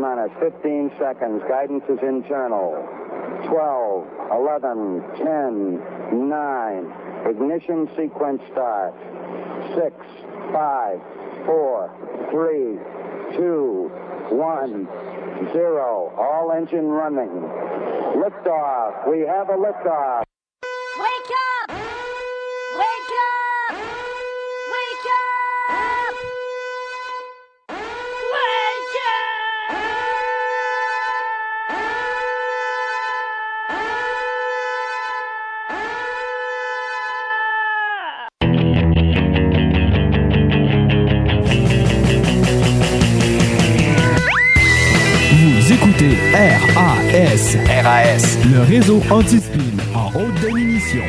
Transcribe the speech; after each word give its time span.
One 0.00 0.16
minute, 0.16 0.32
15 0.40 0.92
seconds. 0.98 1.42
Guidance 1.46 1.84
is 1.90 1.98
internal. 2.00 2.72
12, 3.48 4.08
11, 4.32 5.02
10, 5.18 6.28
9. 6.28 6.92
Ignition 7.28 7.86
sequence 7.96 8.40
start. 8.50 8.94
6, 9.76 9.94
5, 10.52 11.00
4, 11.44 12.28
3, 12.30 13.36
2, 13.36 13.90
1, 14.30 14.88
0. 15.52 16.12
All 16.16 16.52
engine 16.56 16.86
running. 16.86 17.28
Liftoff. 18.16 19.06
We 19.06 19.20
have 19.20 19.50
a 19.50 19.56
liftoff. 19.56 20.29
Réseau 48.70 49.02
anti-spin 49.10 49.58
en 49.96 50.10
haute 50.14 50.40
définition. 50.40 51.02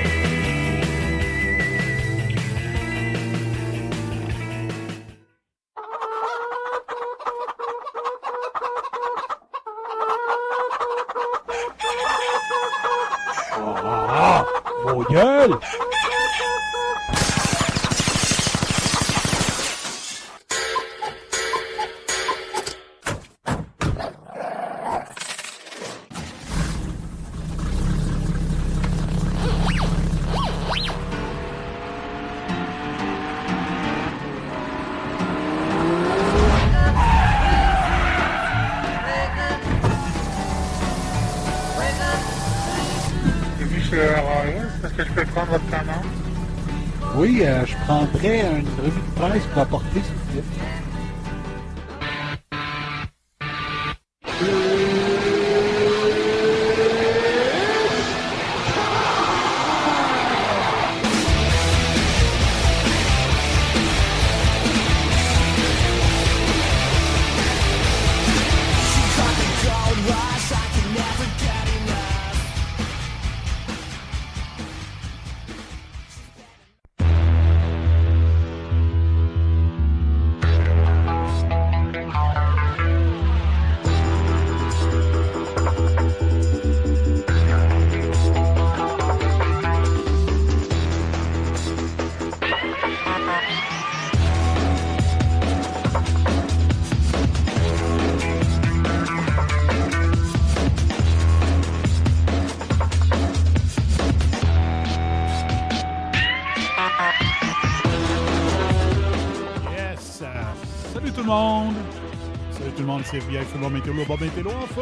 Monde, 113.62 113.62
c'est 113.62 113.62
bien, 113.62 113.62
c'est 113.62 113.62
bon, 113.62 113.70
mettez 113.70 113.92
l'eau, 113.92 114.06
bon, 114.08 114.18
mettez 114.20 114.44
l'eau 114.44 114.52
en 114.52 114.68
feu! 114.68 114.82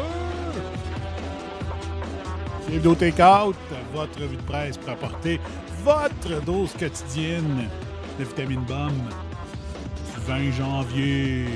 Au 2.88 2.94
Takeout, 2.94 3.54
votre 3.92 4.20
revue 4.20 4.36
de 4.36 4.42
presse 4.42 4.78
pour 4.78 4.90
apporter 4.90 5.40
votre 5.82 6.40
dose 6.44 6.72
quotidienne 6.78 7.68
de 8.18 8.24
vitamine 8.24 8.60
BOM 8.60 8.92
du 8.92 10.20
20 10.26 10.50
janvier. 10.52 11.46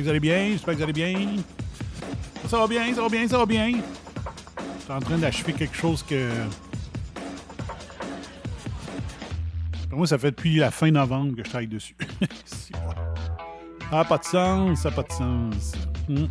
Que 0.00 0.04
vous 0.04 0.10
allez 0.10 0.20
bien, 0.20 0.48
j'espère 0.50 0.74
que 0.74 0.78
vous 0.78 0.84
allez 0.84 0.92
bien. 0.92 1.36
Ça 2.48 2.58
va 2.58 2.66
bien, 2.66 2.94
ça 2.94 3.02
va 3.02 3.08
bien, 3.08 3.28
ça 3.28 3.38
va 3.38 3.46
bien. 3.46 3.72
Je 3.72 4.82
suis 4.82 4.92
en 4.92 5.00
train 5.00 5.18
d'achever 5.18 5.52
quelque 5.52 5.76
chose 5.76 6.02
que. 6.02 6.30
Pour 9.88 9.98
moi, 9.98 10.06
ça 10.06 10.18
fait 10.18 10.30
depuis 10.30 10.56
la 10.56 10.70
fin 10.70 10.90
novembre 10.90 11.36
que 11.36 11.44
je 11.44 11.50
travaille 11.50 11.66
dessus. 11.66 11.96
N'a 13.92 14.04
pas 14.08 14.18
de 14.18 14.24
sens, 14.24 14.80
ça 14.80 14.90
n'a 14.90 14.96
pas 14.96 15.02
de 15.02 15.12
sens. 15.12 15.72
Hmm. 16.08 16.26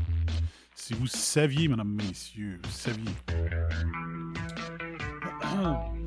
Si 0.73 0.93
vous 0.93 1.07
saviez, 1.07 1.67
mesdames, 1.67 1.97
messieurs, 2.07 2.59
vous 2.63 2.71
saviez. 2.71 3.11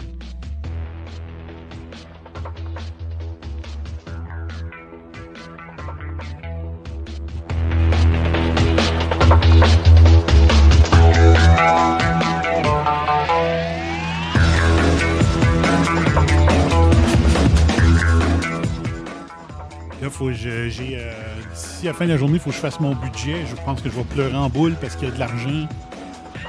faut 20.13 20.33
j'ai. 20.33 20.71
euh, 20.97 21.13
D'ici 21.55 21.87
la 21.87 21.93
fin 21.95 22.05
de 22.05 22.11
la 22.11 22.17
journée, 22.17 22.35
il 22.35 22.41
faut 22.41 22.51
que 22.51 22.57
je 22.57 22.61
fasse 22.61 22.81
mon 22.81 22.95
budget. 22.95 23.45
Je 23.49 23.55
pense 23.65 23.81
que 23.83 23.91
je 23.91 23.95
vais 23.95 24.05
pleurer 24.05 24.35
en 24.37 24.49
boule 24.49 24.75
parce 24.81 24.97
qu'il 24.97 25.09
y 25.09 25.11
a 25.11 25.15
de 25.15 25.19
l'argent 25.21 25.67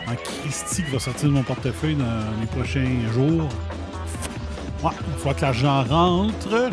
en 0.08 0.16
Christie 0.42 0.84
qui 0.84 0.92
va 0.92 1.00
sortir 1.00 1.30
de 1.30 1.34
mon 1.34 1.44
portefeuille 1.44 1.96
dans 1.96 2.06
les 2.42 2.48
prochains 2.48 2.88
jours. 3.14 3.48
Ouais, 4.84 4.92
il 5.08 5.20
faut 5.20 5.34
que 5.34 5.42
l'argent 5.42 5.84
rentre. 5.84 6.70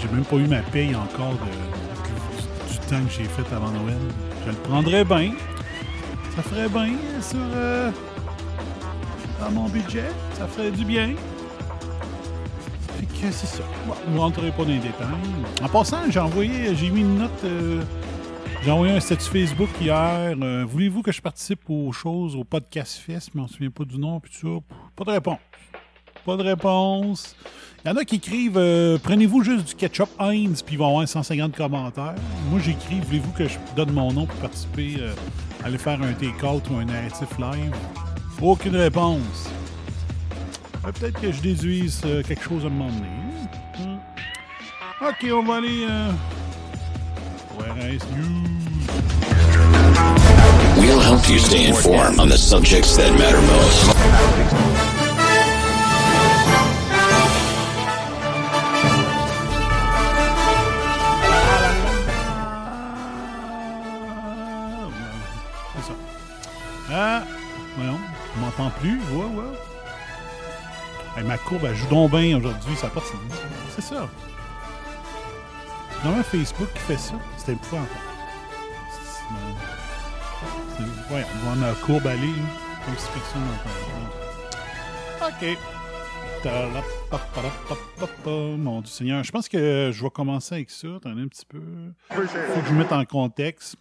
J'ai 0.00 0.08
même 0.08 0.24
pas 0.24 0.36
eu 0.36 0.46
ma 0.46 0.60
paye 0.60 0.94
encore 0.94 1.34
du 2.70 2.78
temps 2.88 3.04
que 3.04 3.12
j'ai 3.12 3.24
fait 3.24 3.54
avant 3.54 3.70
Noël. 3.70 3.98
Je 4.46 4.50
le 4.50 4.56
prendrais 4.56 5.04
bien. 5.04 5.32
Ça 6.36 6.42
ferait 6.42 6.68
bien 6.68 6.94
sur 7.20 7.38
euh, 7.54 7.90
dans 9.40 9.50
mon 9.50 9.68
budget. 9.68 10.10
Ça 10.38 10.46
ferait 10.46 10.70
du 10.70 10.84
bien. 10.84 11.14
Que 13.20 13.30
c'est 13.30 13.46
ça. 13.46 13.62
Bon, 13.86 13.94
ne 14.14 14.18
rentrerai 14.18 14.50
pas 14.50 14.62
dans 14.64 14.70
les 14.70 14.78
détails. 14.78 15.06
En 15.62 15.68
passant, 15.68 15.98
j'ai 16.08 16.20
envoyé, 16.20 16.74
j'ai 16.74 16.88
mis 16.90 17.00
une 17.00 17.18
note. 17.18 17.30
euh, 17.44 17.82
j'ai 18.64 18.70
envoyé 18.70 18.94
un 18.94 19.00
statut 19.00 19.24
Facebook 19.24 19.68
hier. 19.80 20.34
euh, 20.40 20.64
Voulez-vous 20.66 21.02
que 21.02 21.12
je 21.12 21.20
participe 21.20 21.68
aux 21.68 21.92
choses, 21.92 22.34
au 22.34 22.44
podcast 22.44 22.96
Fest, 22.96 23.30
mais 23.34 23.40
on 23.40 23.44
ne 23.44 23.48
se 23.48 23.54
souvient 23.54 23.70
pas 23.70 23.84
du 23.84 23.98
nom, 23.98 24.20
puis 24.20 24.32
tout 24.40 24.60
ça. 24.60 24.74
Pas 24.96 25.04
de 25.04 25.10
réponse. 25.10 25.38
Pas 26.24 26.36
de 26.36 26.42
réponse. 26.42 27.36
Il 27.84 27.88
y 27.88 27.92
en 27.92 27.96
a 27.96 28.04
qui 28.04 28.16
écrivent 28.16 28.56
euh, 28.58 28.96
Prenez-vous 29.02 29.42
juste 29.42 29.68
du 29.68 29.74
ketchup 29.74 30.08
Heinz, 30.18 30.62
puis 30.62 30.76
ils 30.76 30.78
vont 30.78 30.88
avoir 30.88 31.06
150 31.08 31.54
commentaires. 31.56 32.14
Moi, 32.50 32.60
j'écris 32.60 33.00
Voulez-vous 33.06 33.32
que 33.32 33.48
je 33.48 33.58
donne 33.76 33.92
mon 33.92 34.12
nom 34.12 34.24
pour 34.26 34.36
participer, 34.36 34.96
aller 35.64 35.78
faire 35.78 36.00
un 36.02 36.12
take-out 36.14 36.62
ou 36.70 36.76
un 36.76 36.84
narratif 36.86 37.28
live? 37.38 37.74
Aucune 38.40 38.76
réponse. 38.76 39.50
Euh, 40.86 40.92
Peut-être 40.92 41.20
que 41.20 41.32
je 41.32 41.40
déduise 41.40 42.00
euh, 42.04 42.22
quelque 42.22 42.42
chose 42.42 42.64
à 42.64 42.66
un 42.66 42.70
moment 42.70 42.90
donné. 42.90 43.08
Hmm. 43.78 43.98
Ok, 45.06 45.26
on 45.32 45.42
va 45.44 45.56
aller. 45.56 45.86
euh, 45.88 46.10
Nice 47.76 48.02
news. 48.16 48.48
We'll 50.78 51.00
help 51.00 51.28
you 51.28 51.38
stay 51.38 51.66
informed 51.68 52.18
on 52.18 52.26
the 52.28 52.38
subjects 52.38 52.96
that 52.96 53.10
matter 53.12 53.40
most. 53.42 55.00
Ça. 65.82 65.92
Ah, 66.92 67.22
voyons, 67.76 67.98
on 68.36 68.40
m'entend 68.40 68.70
plus. 68.80 68.98
Ouais, 69.12 69.24
ouais. 69.24 69.56
Hey, 71.16 71.24
ma 71.24 71.36
courbe, 71.38 71.64
elle 71.66 71.74
joue 71.74 71.88
donc 71.88 72.12
bien 72.12 72.38
aujourd'hui. 72.38 72.76
Ça 72.76 72.88
sens. 72.94 73.12
C'est 73.74 73.82
ça. 73.82 74.08
Vraiment 76.02 76.22
Facebook 76.22 76.68
qui 76.72 76.78
fait 76.80 76.96
ça. 76.96 77.14
C'était 77.36 77.52
épouvantable. 77.52 77.90
C'est- 78.92 79.24
c'est- 80.76 81.14
Ouais, 81.14 81.24
on 81.34 81.38
voit 81.46 81.54
ma 81.56 81.72
courbe 81.74 82.06
aller, 82.06 82.32
comme 82.84 82.96
si 82.96 83.08
personne 83.12 83.42
n'entendait. 83.42 85.52
OK. 85.52 85.58
Mon 88.56 88.80
Dieu 88.80 88.90
Seigneur, 88.90 89.22
je 89.24 89.30
pense 89.30 89.46
que 89.48 89.90
je 89.92 90.02
vais 90.02 90.10
commencer 90.10 90.54
avec 90.54 90.70
ça. 90.70 90.88
Attendez 90.96 91.22
un 91.22 91.28
petit 91.28 91.44
peu. 91.44 91.60
faut 92.54 92.60
que 92.60 92.66
je 92.68 92.72
me 92.72 92.78
mette 92.78 92.92
en 92.92 93.04
contexte. 93.04 93.76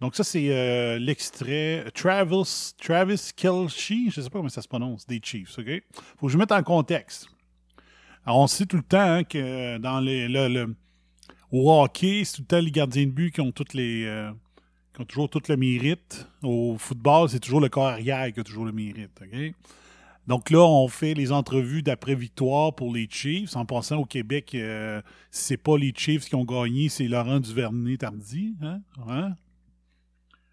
Donc 0.00 0.16
ça, 0.16 0.24
c'est 0.24 0.48
euh, 0.48 0.98
l'extrait 0.98 1.84
Travis, 1.94 2.72
Travis 2.78 3.30
Kelce, 3.36 3.88
je 3.88 3.94
ne 4.06 4.10
sais 4.10 4.30
pas 4.30 4.38
comment 4.38 4.48
ça 4.48 4.62
se 4.62 4.68
prononce, 4.68 5.06
des 5.06 5.20
Chiefs, 5.22 5.58
OK? 5.58 5.82
faut 6.18 6.26
que 6.26 6.32
je 6.32 6.38
mette 6.38 6.52
en 6.52 6.62
contexte. 6.62 7.28
Alors, 8.24 8.40
on 8.40 8.46
sait 8.46 8.66
tout 8.66 8.76
le 8.76 8.82
temps 8.82 8.98
hein, 9.00 9.24
que 9.24 9.78
dans 9.78 10.00
le, 10.00 10.74
au 11.52 11.70
hockey, 11.72 12.22
c'est 12.24 12.36
tout 12.36 12.42
le 12.42 12.46
temps 12.46 12.60
les 12.60 12.70
gardiens 12.70 13.06
de 13.06 13.10
but 13.10 13.32
qui 13.32 13.40
ont 13.40 13.52
toutes 13.52 13.74
les... 13.74 14.04
euh, 14.04 14.30
qui 14.94 15.02
ont 15.02 15.04
toujours 15.04 15.28
tout 15.28 15.42
le 15.48 15.56
mérite. 15.56 16.26
Au 16.42 16.76
football, 16.78 17.28
c'est 17.28 17.40
toujours 17.40 17.60
le 17.60 17.68
corps 17.68 17.86
arrière 17.88 18.32
qui 18.32 18.40
a 18.40 18.44
toujours 18.44 18.64
le 18.64 18.72
mérite, 18.72 19.20
OK? 19.22 19.54
Donc 20.26 20.50
là, 20.50 20.60
on 20.60 20.86
fait 20.86 21.14
les 21.14 21.32
entrevues 21.32 21.82
d'après-victoire 21.82 22.74
pour 22.74 22.94
les 22.94 23.08
Chiefs. 23.10 23.56
En 23.56 23.64
passant 23.64 23.96
au 23.96 24.04
Québec, 24.04 24.54
euh, 24.54 25.02
c'est 25.30 25.56
pas 25.56 25.76
les 25.76 25.92
Chiefs 25.94 26.26
qui 26.26 26.34
ont 26.36 26.44
gagné, 26.44 26.88
c'est 26.88 27.08
Laurent 27.08 27.40
Duvernay-Tardy. 27.40 28.54
Hein? 28.62 28.80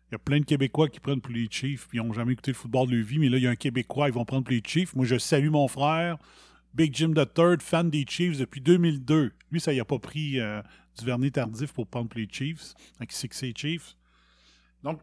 Il 0.10 0.14
y 0.14 0.16
a 0.16 0.20
plein 0.20 0.40
de 0.40 0.46
Québécois 0.46 0.88
qui 0.88 1.02
prennent 1.02 1.20
pour 1.20 1.34
les 1.34 1.48
Chiefs 1.52 1.88
puis 1.90 1.98
ils 1.98 2.02
n'ont 2.02 2.14
jamais 2.14 2.34
écouté 2.34 2.52
le 2.52 2.56
football 2.56 2.90
de 2.90 2.96
leur 2.96 3.06
vie, 3.06 3.20
mais 3.20 3.28
là, 3.28 3.38
il 3.38 3.44
y 3.44 3.48
a 3.48 3.50
un 3.50 3.56
Québécois, 3.56 4.08
ils 4.08 4.14
vont 4.14 4.24
prendre 4.24 4.44
pour 4.44 4.54
les 4.54 4.64
Chiefs. 4.66 4.96
Moi, 4.96 5.06
je 5.06 5.18
salue 5.18 5.50
mon 5.50 5.68
frère, 5.68 6.18
Big 6.74 6.96
Jim 6.96 7.14
the 7.14 7.34
Third, 7.34 7.62
fan 7.62 7.90
des 7.90 8.06
Chiefs 8.08 8.38
depuis 8.38 8.62
2002. 8.62 9.34
Lui, 9.52 9.60
ça 9.60 9.74
y 9.74 9.80
a 9.80 9.86
pas 9.86 10.00
pris 10.00 10.40
euh, 10.40 10.62
Duvernay 10.98 11.32
tardif 11.32 11.74
pour 11.74 11.88
prendre 11.88 12.08
pour 12.08 12.20
les 12.20 12.28
Chiefs. 12.32 12.74
Il 13.02 13.12
sait 13.12 13.28
que 13.28 13.36
c'est 13.36 13.58
Chiefs. 13.58 13.98
Donc, 14.84 15.02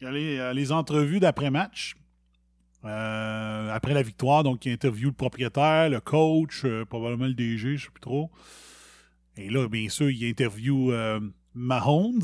il 0.00 0.04
y 0.04 0.06
a 0.06 0.12
les, 0.12 0.38
euh, 0.38 0.74
entrevues 0.74 1.20
d'après-match. 1.20 1.96
Euh, 2.84 3.70
après 3.70 3.94
la 3.94 4.02
victoire, 4.02 4.44
donc 4.44 4.64
il 4.64 4.72
interview 4.72 5.08
le 5.08 5.14
propriétaire, 5.14 5.90
le 5.90 6.00
coach, 6.00 6.64
probablement 6.88 7.26
le 7.26 7.34
DG, 7.34 7.58
je 7.58 7.72
ne 7.72 7.76
sais 7.78 7.90
plus 7.92 8.00
trop. 8.00 8.30
Et 9.36 9.50
là, 9.50 9.68
bien 9.68 9.88
sûr, 9.88 10.08
il 10.08 10.24
interview 10.24 10.92
Mahomes, 11.52 12.22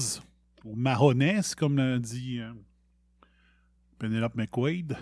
ou 0.65 0.75
Mahones, 0.75 1.43
comme 1.57 1.77
l'a 1.77 1.99
dit 1.99 2.41
euh, 2.41 2.53
Penelope 3.99 4.35
McQuaid. 4.35 4.97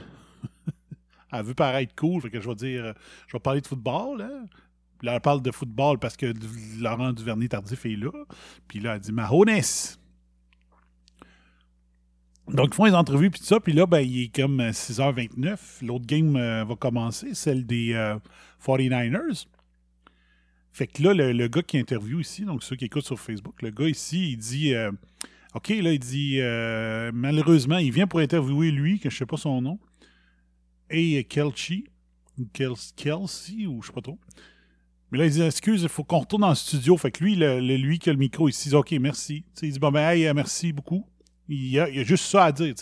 elle 1.33 1.45
veut 1.45 1.55
paraître 1.55 1.95
cool, 1.95 2.23
fait 2.23 2.31
que 2.31 2.41
je 2.41 2.49
vais 2.49 2.55
dire, 2.55 2.85
euh, 2.85 2.93
je 3.27 3.33
vais 3.33 3.41
parler 3.41 3.61
de 3.61 3.67
football. 3.67 4.19
Là, 5.03 5.15
elle 5.15 5.21
parle 5.21 5.43
de 5.43 5.51
football 5.51 5.99
parce 5.99 6.17
que 6.17 6.33
Laurent 6.81 7.13
Duvernay-Tardif 7.13 7.87
est 7.87 7.97
là. 7.97 8.13
Puis 8.69 8.81
là, 8.81 8.95
elle 8.95 9.01
dit 9.01 9.13
Mahones. 9.13 9.63
Donc, 12.49 12.71
ils 12.73 12.75
font 12.75 12.85
les 12.85 12.95
entrevues, 12.95 13.31
puis 13.31 13.41
tout 13.41 13.47
ça. 13.47 13.61
Puis 13.61 13.73
là, 13.73 13.87
ben, 13.87 14.01
il 14.01 14.25
est 14.25 14.35
comme 14.35 14.61
euh, 14.61 14.71
6h29. 14.71 15.85
L'autre 15.85 16.07
game 16.07 16.37
euh, 16.37 16.65
va 16.65 16.75
commencer, 16.75 17.35
celle 17.35 17.65
des 17.65 17.93
euh, 17.95 18.19
49ers. 18.65 19.47
Fait 20.73 20.87
que 20.87 21.03
là, 21.03 21.15
le, 21.15 21.33
le 21.33 21.49
gars 21.49 21.63
qui 21.63 21.79
interview 21.79 22.21
ici, 22.21 22.45
donc 22.45 22.63
ceux 22.63 22.77
qui 22.77 22.87
écoutent 22.87 23.05
sur 23.05 23.19
Facebook, 23.19 23.61
le 23.63 23.71
gars 23.71 23.89
ici, 23.89 24.33
il 24.33 24.37
dit 24.37 24.75
euh, 24.75 24.91
OK, 25.55 25.69
là, 25.69 25.93
il 25.93 25.99
dit 25.99 26.41
euh, 26.41 27.11
malheureusement, 27.13 27.79
il 27.79 27.91
vient 27.91 28.07
pour 28.07 28.21
interviewer 28.21 28.71
lui, 28.71 29.01
que 29.01 29.11
je 29.11 29.17
sais 29.17 29.27
pas 29.27 29.37
son 29.37 29.61
nom, 29.61 29.81
et 30.91 31.25
Kelchi, 31.25 31.87
Kelsey, 32.53 33.67
ou 33.67 33.83
je 33.83 33.89
sais 33.89 33.93
pas 33.93 34.01
trop. 34.01 34.19
Mais 35.11 35.19
là, 35.19 35.27
il 35.27 35.33
dit 35.33 35.43
Excuse, 35.43 35.83
il 35.83 35.89
faut 35.89 36.05
qu'on 36.05 36.21
retourne 36.21 36.43
dans 36.43 36.51
le 36.51 36.55
studio. 36.55 36.97
Fait 36.97 37.11
que 37.11 37.25
lui, 37.25 37.35
lui 37.35 37.99
qui 37.99 38.11
a 38.11 38.13
le 38.13 38.19
micro 38.19 38.49
il 38.49 38.53
dit 38.53 38.75
OK, 38.75 38.93
merci. 38.93 39.45
Il 39.63 39.73
dit 39.73 39.79
Bon, 39.79 39.91
ben, 39.91 40.09
hey, 40.09 40.33
merci 40.33 40.73
beaucoup. 40.73 41.05
Il 41.49 41.67
y, 41.67 41.81
a, 41.81 42.05
juste 42.05 42.27
ça 42.27 42.45
à 42.45 42.53
dire, 42.53 42.75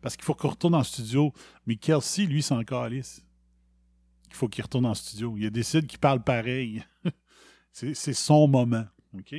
parce 0.00 0.16
qu'il 0.16 0.24
faut 0.24 0.34
qu'on 0.34 0.50
retourne 0.50 0.78
le 0.78 0.84
studio. 0.84 1.32
Mais 1.66 1.74
Kelsey, 1.74 2.26
lui, 2.26 2.40
c'est 2.40 2.54
encore 2.54 2.84
Alice. 2.84 3.20
Il 4.28 4.34
faut 4.34 4.46
qu'il 4.46 4.62
retourne 4.62 4.86
le 4.86 4.94
studio. 4.94 5.34
Il 5.36 5.50
décide 5.50 5.88
qu'il 5.88 5.98
parle 5.98 6.22
pareil. 6.22 6.84
c'est 7.72 8.12
son 8.12 8.46
moment. 8.46 8.84
OK? 9.18 9.34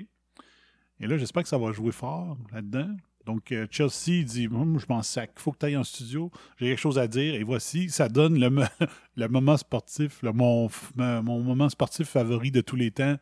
Et 0.99 1.07
là, 1.07 1.17
j'espère 1.17 1.43
que 1.43 1.49
ça 1.49 1.57
va 1.57 1.71
jouer 1.71 1.91
fort 1.91 2.37
là-dedans. 2.51 2.89
Donc, 3.25 3.51
euh, 3.51 3.67
Chelsea 3.69 4.23
dit 4.23 4.43
Je 4.45 4.85
m'en 4.89 5.01
sac, 5.03 5.31
il 5.35 5.41
faut 5.41 5.51
que 5.51 5.57
tu 5.59 5.65
ailles 5.65 5.77
en 5.77 5.83
studio. 5.83 6.31
J'ai 6.57 6.67
quelque 6.69 6.79
chose 6.79 6.97
à 6.97 7.07
dire. 7.07 7.35
Et 7.35 7.43
voici, 7.43 7.89
ça 7.89 8.07
donne 8.09 8.39
le, 8.39 8.65
le 9.17 9.27
moment 9.27 9.57
sportif, 9.57 10.21
le- 10.23 10.31
mon, 10.31 10.69
mon 10.95 11.41
moment 11.41 11.69
sportif 11.69 12.07
favori 12.07 12.51
de 12.51 12.61
tous 12.61 12.77
les 12.77 12.89
temps. 12.91 13.17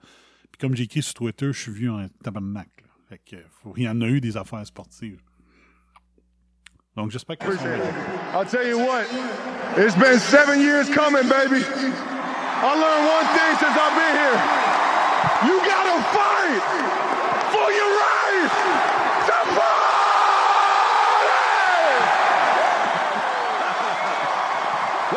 Puis, 0.51 0.59
comme 0.59 0.75
j'ai 0.75 0.83
écrit 0.83 1.01
sur 1.01 1.15
Twitter, 1.15 1.47
je 1.51 1.59
suis 1.59 1.71
vu 1.71 1.89
en 1.89 2.07
tabarnak. 2.23 2.69
Fait 3.09 3.19
que, 3.19 3.35
il 3.77 3.83
y 3.83 3.89
en 3.89 3.99
a 4.01 4.05
eu 4.07 4.21
des 4.21 4.37
affaires 4.37 4.65
sportives. 4.65 5.19
Donc, 6.95 7.11
j'espère 7.11 7.37
que 7.37 7.57
ça 7.57 7.63
va. 7.63 8.39
I'll 8.39 8.47
tell 8.47 8.65
you 8.69 8.77
what, 8.79 9.03
it's 9.77 9.95
been 9.97 10.17
seven 10.19 10.61
years 10.61 10.87
coming, 10.89 11.27
baby. 11.27 11.61
I 11.61 12.71
learned 12.73 13.05
one 13.09 13.27
thing 13.35 13.57
since 13.59 13.75
I've 13.75 13.95
been 13.95 14.15
here. 14.15 14.39
You 15.45 15.59
gotta 15.59 16.01
fight 16.13 17.04
for 17.65 17.71
your 17.73 17.89
right 17.97 18.49
to 19.25 19.37
party! 19.57 19.97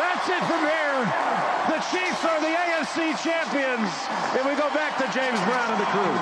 That's 0.01 0.25
it 0.33 0.43
from 0.49 0.61
here. 0.65 0.99
The 1.69 1.79
Chiefs 1.93 2.21
are 2.25 2.41
the 2.41 2.53
AFC 2.63 3.13
champions. 3.21 3.91
And 4.33 4.41
we 4.49 4.55
go 4.55 4.69
back 4.73 4.97
to 4.97 5.05
James 5.13 5.39
Brown 5.45 5.69
and 5.73 5.79
the 5.79 5.89
crew. 5.93 6.15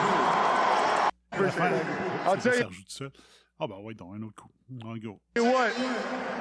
I'll 2.25 2.37
tell 2.37 2.55
you 2.57 2.65
rajoute 2.65 2.89
ça. 2.89 3.05
Ah, 3.59 3.67
ben, 3.67 3.77
ouais, 3.81 3.93
donc, 3.95 4.13
un 4.15 4.21
autre 4.23 4.35
coup. 4.35 4.51
On 4.85 4.97
go. 4.97 5.19
what, 5.37 5.71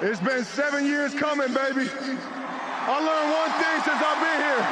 it's 0.03 0.21
been 0.21 0.45
seven 0.45 0.85
years 0.85 1.15
coming, 1.15 1.49
baby. 1.55 1.89
I 1.89 2.99
learned 2.99 3.31
one 3.31 3.53
thing 3.63 3.81
since 3.87 4.03
I've 4.03 4.21
been 4.21 4.41
here. 4.43 4.65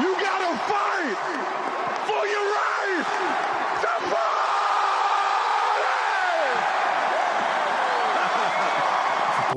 You 0.00 0.14
gotta 0.18 0.56
fight 0.64 1.18
for 2.08 2.26
your 2.26 2.46
right 2.56 3.45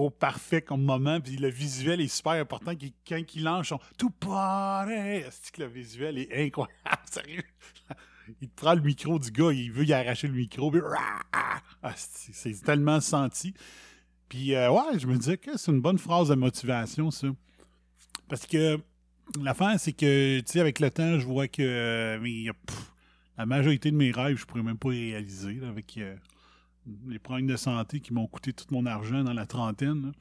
parfait 0.09 0.61
comme 0.61 0.83
moment. 0.83 1.19
Puis 1.19 1.35
le 1.35 1.49
visuel 1.49 1.99
est 1.99 2.07
super 2.07 2.33
important. 2.33 2.75
qu'il- 2.75 2.93
Quand 3.07 3.21
il 3.35 3.43
lance, 3.43 3.67
son 3.67 3.79
tout 3.97 4.09
pareil. 4.11 5.25
C'est 5.31 5.51
que 5.53 5.61
le 5.63 5.67
visuel 5.67 6.17
est 6.17 6.45
incroyable? 6.45 6.75
Sérieux? 7.11 7.43
Il 8.41 8.49
prend 8.49 8.75
le 8.75 8.81
micro 8.81 9.17
du 9.19 9.31
gars, 9.31 9.51
il 9.51 9.71
veut 9.71 9.85
y 9.85 9.91
arracher 9.93 10.27
le 10.27 10.33
micro. 10.33 10.69
puis! 10.71 10.81
Ah, 11.81 11.93
c'est 11.95 12.63
tellement 12.63 12.99
senti. 13.01 13.53
Puis, 14.29 14.53
euh, 14.53 14.69
ouais, 14.71 14.99
je 14.99 15.07
me 15.07 15.17
disais 15.17 15.37
que 15.37 15.57
c'est 15.57 15.71
une 15.71 15.81
bonne 15.81 15.97
phrase 15.97 16.29
de 16.29 16.35
motivation, 16.35 17.09
ça. 17.09 17.27
Parce 18.27 18.45
que 18.45 18.79
l'affaire, 19.41 19.79
c'est 19.79 19.93
que, 19.93 20.39
tu 20.41 20.45
sais, 20.45 20.59
avec 20.59 20.79
le 20.79 20.91
temps, 20.91 21.17
je 21.19 21.25
vois 21.25 21.47
que 21.47 21.63
euh, 21.63 22.19
mais, 22.21 22.45
la 23.37 23.45
majorité 23.47 23.89
de 23.89 23.95
mes 23.95 24.11
rêves, 24.11 24.37
je 24.37 24.45
pourrais 24.45 24.61
même 24.61 24.77
pas 24.77 24.91
les 24.91 25.13
réaliser, 25.13 25.59
avec 25.67 25.97
euh, 25.97 26.15
les 27.07 27.19
problèmes 27.19 27.47
de 27.47 27.55
santé 27.55 27.99
qui 27.99 28.13
m'ont 28.13 28.27
coûté 28.27 28.53
tout 28.53 28.65
mon 28.71 28.85
argent 28.85 29.23
dans 29.23 29.33
la 29.33 29.45
trentaine. 29.45 30.13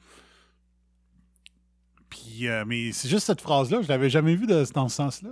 euh, 2.47 2.65
mais 2.65 2.91
c'est 2.91 3.09
juste 3.09 3.25
cette 3.27 3.41
phrase-là, 3.41 3.81
je 3.81 3.87
l'avais 3.87 4.09
jamais 4.09 4.35
vue 4.35 4.47
dans 4.47 4.65
ce 4.65 4.95
sens-là. 4.95 5.31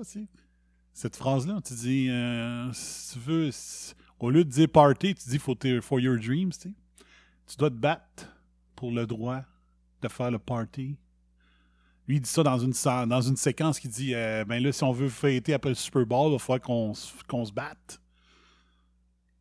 Cette 0.94 1.16
phrase-là, 1.16 1.60
tu 1.66 1.74
dis, 1.74 2.10
euh, 2.10 2.72
si 2.74 3.14
tu 3.14 3.20
veux, 3.20 3.50
au 4.20 4.30
lieu 4.30 4.44
de 4.44 4.50
dire 4.50 4.70
party, 4.70 5.16
tu 5.16 5.30
dis 5.30 5.40
for, 5.40 5.56
for 5.82 6.00
your 6.00 6.18
dreams, 6.18 6.52
tu 6.52 7.58
dois 7.58 7.70
te 7.70 7.76
battre 7.76 8.28
pour 8.76 8.92
le 8.92 9.06
droit 9.08 9.42
de 10.02 10.08
faire 10.08 10.32
le 10.32 10.40
party. 10.40 10.96
Lui, 12.08 12.18
il 12.18 12.22
dit 12.22 12.30
ça 12.30 12.44
dans 12.44 12.58
une, 12.58 12.74
séquence 13.36 13.80
qui 13.80 13.90
dit 13.90 14.14
euh, 14.14 14.46
ben 14.46 14.64
là, 14.64 14.72
si 14.72 14.84
on 14.84 14.94
veut 14.94 15.10
fêter 15.10 15.54
après 15.54 15.70
le 15.70 15.76
Super 15.76 16.06
Bowl, 16.06 16.30
il 16.30 16.34
va 16.34 16.40
falloir 16.40 16.62
qu'on 16.62 16.94
se 16.94 17.52
batte. 17.52 18.00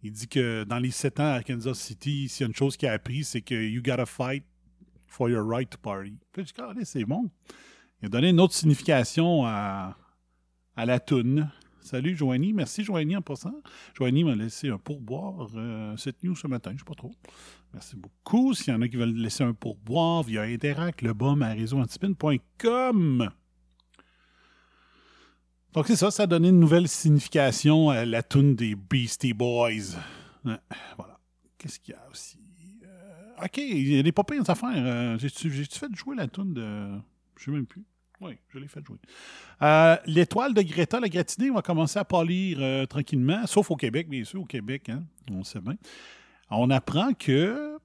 Il 0.07 0.13
dit 0.13 0.29
que 0.29 0.63
dans 0.63 0.79
les 0.79 0.93
sept 0.93 1.19
ans 1.19 1.35
à 1.35 1.43
Kansas 1.43 1.79
City, 1.79 2.29
s'il 2.29 2.43
y 2.43 2.45
a 2.45 2.49
une 2.49 2.55
chose 2.55 2.77
qu'il 2.77 2.89
a 2.89 2.93
appris, 2.93 3.25
c'est 3.25 3.41
que 3.41 3.55
you 3.55 3.83
gotta 3.83 4.07
fight 4.07 4.45
for 5.09 5.29
your 5.29 5.45
right 5.45 5.69
to 5.69 5.79
party. 5.79 6.17
Puis 6.33 6.45
je 6.47 6.53
dis, 6.53 6.61
Ah, 6.61 6.73
c'est 6.85 7.05
bon. 7.05 7.29
Il 8.01 8.07
a 8.07 8.09
donné 8.09 8.31
une 8.31 8.39
autre 8.39 8.55
signification 8.55 9.45
à, 9.45 9.97
à 10.77 10.87
la 10.87 11.01
toune. 11.01 11.51
Salut, 11.81 12.17
Joanie. 12.17 12.53
Merci, 12.53 12.85
Joanie, 12.85 13.17
en 13.17 13.23
passant. 13.23 13.63
Joanie 13.95 14.23
m'a 14.23 14.37
laissé 14.37 14.69
un 14.69 14.79
pourboire 14.79 15.49
euh, 15.57 15.97
cette 15.97 16.23
news 16.23 16.37
ce 16.37 16.47
matin, 16.47 16.71
je 16.71 16.75
ne 16.75 16.79
sais 16.79 16.85
pas 16.85 16.95
trop. 16.95 17.13
Merci 17.73 17.97
beaucoup. 17.97 18.55
S'il 18.55 18.73
y 18.73 18.77
en 18.77 18.83
a 18.83 18.89
qui 18.89 18.97
veulent 18.97 19.15
laisser 19.15 19.43
un 19.43 19.55
pourboire 19.55 20.23
via 20.23 20.43
Interact, 20.43 21.03
le 21.03 21.15
bum 21.15 21.43
à 21.43 21.53
réseauantipine.com. 21.53 23.31
Donc, 25.76 25.88
c'est 25.88 25.97
ça, 25.97 26.11
ça 26.11 26.23
a 26.23 26.26
donné 26.26 26.49
une 26.49 26.59
nouvelle 26.59 26.88
signification 26.88 27.90
à 27.90 28.06
la 28.06 28.23
tune 28.23 28.56
des 28.56 28.75
Beastie 28.75 29.35
Boys. 29.35 29.99
Voilà. 30.42 31.21
Qu'est-ce 31.59 31.78
qu'il 31.78 31.92
y 31.92 31.97
a 31.99 32.11
aussi? 32.11 32.38
Euh, 32.83 33.45
ok, 33.45 33.59
il 33.59 33.92
y 33.92 33.99
a 33.99 34.02
des 34.02 34.11
pas 34.11 34.25
pires 34.25 34.49
affaires. 34.49 34.71
Euh, 34.75 35.18
J'ai-tu 35.18 35.50
fait 35.50 35.95
jouer 35.95 36.16
la 36.16 36.28
tune 36.28 36.54
de. 36.54 36.99
Je 37.38 37.45
sais 37.45 37.50
même 37.50 37.66
plus. 37.66 37.85
Oui, 38.23 38.38
je 38.49 38.59
l'ai 38.59 38.68
fait 38.68 38.83
jouer. 38.87 38.97
Euh, 39.61 39.99
L'étoile 40.06 40.54
de 40.54 40.62
Greta, 40.62 40.99
la 40.99 41.11
gratinée, 41.11 41.50
va 41.50 41.61
commencer 41.61 41.99
à 41.99 42.06
pâlir 42.06 42.56
euh, 42.59 42.87
tranquillement, 42.87 43.47
sauf 43.47 43.71
au 43.71 43.76
Québec, 43.76 44.09
bien 44.09 44.25
sûr, 44.25 44.40
au 44.40 44.47
Québec, 44.47 44.88
hein, 44.88 45.02
on 45.30 45.45
sait 45.45 45.61
bien. 45.61 45.76
On 46.49 46.71
apprend 46.71 47.12
que 47.12 47.76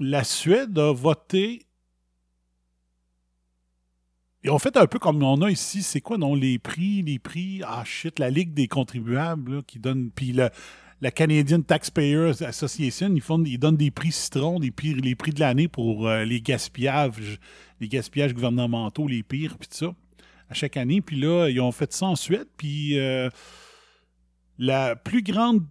la 0.00 0.24
Suède 0.24 0.76
a 0.76 0.92
voté. 0.92 1.62
Ils 4.44 4.50
ont 4.50 4.58
fait 4.58 4.76
un 4.76 4.86
peu 4.86 4.98
comme 4.98 5.22
on 5.22 5.40
a 5.40 5.50
ici, 5.50 5.82
c'est 5.82 6.02
quoi, 6.02 6.18
non, 6.18 6.34
les 6.34 6.58
prix, 6.58 7.00
les 7.02 7.18
prix, 7.18 7.62
ah 7.66 7.82
shit, 7.86 8.18
la 8.18 8.28
Ligue 8.28 8.52
des 8.52 8.68
contribuables 8.68 9.56
là, 9.56 9.62
qui 9.66 9.78
donne, 9.78 10.10
puis 10.14 10.32
le- 10.32 10.50
la 11.00 11.10
Canadian 11.10 11.62
Taxpayers 11.62 12.42
Association, 12.42 13.10
ils, 13.14 13.22
font, 13.22 13.42
ils 13.42 13.58
donnent 13.58 13.76
des 13.78 13.90
prix 13.90 14.12
citron, 14.12 14.60
des 14.60 14.70
prix, 14.70 14.94
les 14.94 15.14
prix 15.14 15.32
de 15.32 15.40
l'année 15.40 15.66
pour 15.68 16.06
euh, 16.06 16.24
les 16.24 16.42
gaspillages, 16.42 17.38
les 17.80 17.88
gaspillages 17.88 18.34
gouvernementaux, 18.34 19.08
les 19.08 19.22
pires, 19.22 19.56
puis 19.58 19.68
tout 19.68 19.76
ça, 19.76 19.94
à 20.50 20.54
chaque 20.54 20.76
année. 20.76 21.00
Puis 21.00 21.16
là, 21.18 21.48
ils 21.48 21.60
ont 21.60 21.72
fait 21.72 21.92
ça 21.92 22.06
en 22.06 22.16
Suède, 22.16 22.46
puis 22.58 22.98
euh, 22.98 23.30
la 24.58 24.94
plus 24.94 25.22
grande, 25.22 25.64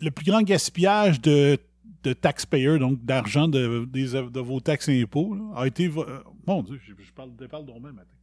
le 0.00 0.10
plus 0.12 0.26
grand 0.26 0.42
gaspillage 0.42 1.20
de, 1.20 1.58
de 2.06 2.12
taxpayers, 2.12 2.78
donc 2.78 3.04
d'argent 3.04 3.48
de, 3.48 3.84
des- 3.84 4.12
de 4.30 4.40
vos 4.40 4.60
taxes 4.60 4.88
et 4.88 5.02
impôts, 5.02 5.36
a 5.56 5.66
été... 5.66 5.86
euh, 5.88 6.20
mon 6.46 6.62
Dieu, 6.62 6.78
je, 6.86 7.12
parle, 7.12 7.30
je 7.40 7.46
parle 7.46 7.66
même 7.82 7.94
matin. 7.94 8.16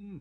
Hmm. 0.00 0.18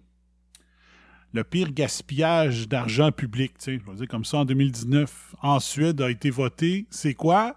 Le 1.33 1.43
pire 1.43 1.71
gaspillage 1.71 2.67
d'argent 2.67 3.11
public, 3.11 3.53
je 3.65 3.71
vais 3.71 3.95
dire 3.95 4.07
comme 4.07 4.25
ça, 4.25 4.37
en 4.39 4.45
2019, 4.45 5.35
en 5.41 5.59
Suède, 5.59 6.01
a 6.01 6.11
été 6.11 6.29
voté. 6.29 6.85
C'est 6.91 7.13
quoi? 7.15 7.55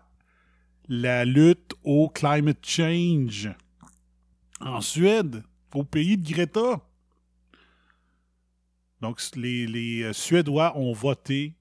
La 0.88 1.24
lutte 1.24 1.74
au 1.82 2.08
climate 2.08 2.64
change. 2.64 3.50
En 4.60 4.80
Suède, 4.80 5.42
au 5.74 5.84
pays 5.84 6.16
de 6.16 6.26
Greta. 6.32 6.80
Donc, 9.02 9.20
les, 9.36 9.66
les, 9.66 10.04
euh, 10.04 10.12
Suédois 10.14 10.74
ont 10.78 10.92
voté 10.94 11.54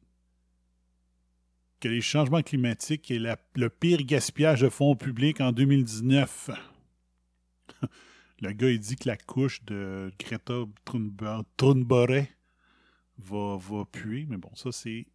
que 1.84 1.90
les 1.90 2.00
changements 2.00 2.42
climatiques 2.42 3.12
est 3.12 3.20
la- 3.20 3.38
le 3.56 3.70
pire 3.70 4.04
gaspillage 4.04 4.62
de 4.62 4.70
fonds 4.70 4.96
publics 4.96 5.42
en 5.42 5.52
2019. 5.52 6.50
le 8.40 8.52
gars, 8.54 8.70
il 8.70 8.80
dit 8.80 8.96
que 8.96 9.10
la 9.10 9.18
couche 9.18 9.62
de 9.66 10.10
Greta 10.18 10.64
Thunberg, 11.58 12.28
va, 13.18 13.58
va 13.58 13.84
puer, 13.92 14.26
mais 14.30 14.38
bon, 14.38 14.50
ça, 14.56 14.72
c'est 14.72 15.08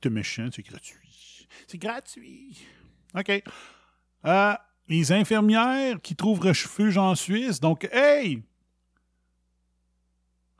de 0.00 0.08
méchant, 0.08 0.48
c'est 0.50 0.62
gratuit. 0.62 1.46
C'est 1.66 1.76
gratuit. 1.76 2.56
OK. 3.14 3.42
Euh, 4.24 4.54
les 4.88 5.12
infirmières 5.12 6.00
qui 6.00 6.16
trouvent 6.16 6.40
refuge 6.40 6.96
en 6.96 7.14
Suisse. 7.14 7.60
Donc, 7.60 7.86
hey! 7.92 8.42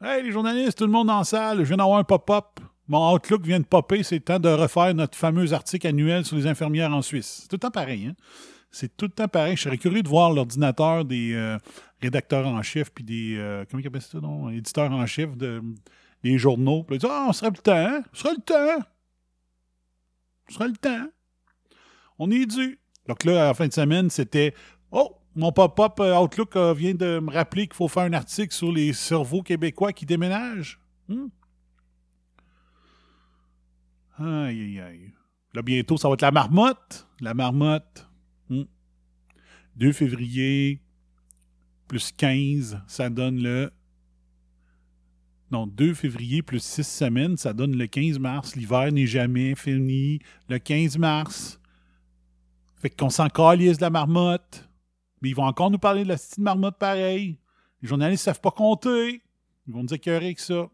Hey, 0.02 0.22
les 0.22 0.32
journalistes, 0.32 0.76
tout 0.76 0.84
le 0.86 0.92
monde 0.92 1.08
en 1.08 1.24
salle, 1.24 1.60
je 1.60 1.64
viens 1.64 1.78
d'avoir 1.78 1.98
un 1.98 2.04
pop-up. 2.04 2.60
Mon 2.88 3.14
Outlook 3.14 3.44
vient 3.44 3.60
de 3.60 3.66
popper, 3.66 4.02
c'est 4.02 4.20
temps 4.20 4.38
de 4.38 4.48
refaire 4.48 4.94
notre 4.94 5.16
fameux 5.16 5.52
article 5.52 5.86
annuel 5.86 6.24
sur 6.24 6.36
les 6.36 6.46
infirmières 6.46 6.92
en 6.92 7.02
Suisse. 7.02 7.40
C'est 7.42 7.48
tout 7.48 7.56
le 7.56 7.60
temps 7.60 7.70
pareil, 7.70 8.06
hein? 8.06 8.14
C'est 8.70 8.96
tout 8.96 9.06
le 9.06 9.12
temps 9.12 9.28
pareil. 9.28 9.56
Je 9.56 9.62
serais 9.62 9.78
curieux 9.78 10.02
de 10.02 10.08
voir 10.08 10.32
l'ordinateur 10.32 11.04
des 11.04 11.32
euh, 11.34 11.58
rédacteurs 12.00 12.46
en 12.46 12.62
chef 12.62 12.90
puis 12.90 13.04
des. 13.04 13.36
euh, 13.36 13.64
comment 13.70 13.82
ils 13.82 14.02
ça, 14.02 14.20
non? 14.20 14.50
Éditeurs 14.50 14.90
en 14.90 15.06
chef 15.06 15.36
de, 15.36 15.62
des 16.22 16.38
journaux. 16.38 16.82
Puis 16.82 16.98
Ah, 17.04 17.26
on 17.28 17.32
serait 17.32 17.50
le 17.50 17.56
temps, 17.56 17.72
hein? 17.72 18.02
Ce 18.12 18.20
serait 18.20 18.34
le 18.34 18.42
temps. 18.42 18.84
Ce 20.48 20.54
serait 20.54 20.68
le 20.68 20.76
temps. 20.76 21.06
On 22.18 22.30
est 22.30 22.46
dû. 22.46 22.78
Donc 23.06 23.24
là, 23.24 23.44
à 23.44 23.46
la 23.48 23.54
fin 23.54 23.66
de 23.68 23.72
semaine, 23.72 24.10
c'était 24.10 24.54
Oh, 24.90 25.16
mon 25.34 25.52
pop-up 25.52 26.00
euh, 26.00 26.18
Outlook 26.18 26.56
vient 26.56 26.94
de 26.94 27.20
me 27.20 27.30
rappeler 27.30 27.66
qu'il 27.66 27.76
faut 27.76 27.88
faire 27.88 28.04
un 28.04 28.12
article 28.12 28.54
sur 28.54 28.72
les 28.72 28.92
cerveaux 28.92 29.42
québécois 29.42 29.92
qui 29.92 30.04
déménagent. 30.04 30.80
Hmm? 31.08 31.28
Aïe, 34.18 34.60
aïe, 34.60 34.80
aïe. 34.80 35.12
Là, 35.54 35.62
bientôt, 35.62 35.96
ça 35.96 36.08
va 36.08 36.14
être 36.14 36.22
la 36.22 36.30
marmotte. 36.30 37.06
La 37.20 37.34
marmotte. 37.34 38.08
Hmm. 38.48 38.64
2 39.76 39.92
février 39.92 40.80
plus 41.86 42.12
15, 42.12 42.82
ça 42.86 43.10
donne 43.10 43.40
le. 43.40 43.70
Non, 45.50 45.66
2 45.66 45.94
février 45.94 46.42
plus 46.42 46.62
6 46.62 46.86
semaines, 46.86 47.36
ça 47.36 47.52
donne 47.52 47.76
le 47.76 47.86
15 47.86 48.18
mars. 48.18 48.56
L'hiver 48.56 48.92
n'est 48.92 49.06
jamais 49.06 49.54
fini. 49.54 50.18
Le 50.48 50.58
15 50.58 50.98
mars. 50.98 51.60
Fait 52.76 52.90
qu'on 52.90 53.10
s'en 53.10 53.28
calisse 53.28 53.78
de 53.78 53.82
la 53.82 53.90
marmotte. 53.90 54.68
Mais 55.22 55.30
ils 55.30 55.34
vont 55.34 55.46
encore 55.46 55.70
nous 55.70 55.78
parler 55.78 56.04
de 56.04 56.08
la 56.08 56.16
petite 56.16 56.38
marmotte 56.38 56.78
pareil. 56.78 57.38
Les 57.82 57.88
journalistes 57.88 58.22
ne 58.22 58.32
savent 58.32 58.40
pas 58.40 58.50
compter. 58.50 59.22
Ils 59.66 59.72
vont 59.72 59.82
nous 59.82 59.94
écœurer 59.94 60.26
avec 60.26 60.40
ça. 60.40 60.68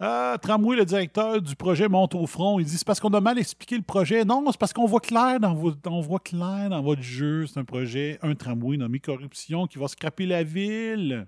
Ah, 0.00 0.36
Tramway, 0.40 0.76
le 0.76 0.84
directeur 0.84 1.42
du 1.42 1.56
projet, 1.56 1.88
monte 1.88 2.14
au 2.14 2.26
front. 2.26 2.60
Il 2.60 2.66
dit 2.66 2.78
c'est 2.78 2.86
parce 2.86 3.00
qu'on 3.00 3.12
a 3.14 3.20
mal 3.20 3.36
expliqué 3.38 3.76
le 3.76 3.82
projet. 3.82 4.24
Non, 4.24 4.44
c'est 4.52 4.58
parce 4.58 4.72
qu'on 4.72 4.86
voit 4.86 5.00
clair 5.00 5.40
dans 5.40 5.54
vos- 5.54 5.74
on 5.86 6.00
voit 6.00 6.20
clair 6.20 6.68
dans 6.70 6.82
votre 6.82 7.02
jeu. 7.02 7.46
C'est 7.46 7.58
un 7.58 7.64
projet, 7.64 8.18
un 8.22 8.34
tramway 8.36 8.76
nommé 8.76 9.00
Corruption 9.00 9.66
qui 9.66 9.78
va 9.78 9.88
scraper 9.88 10.26
la 10.26 10.44
ville. 10.44 11.26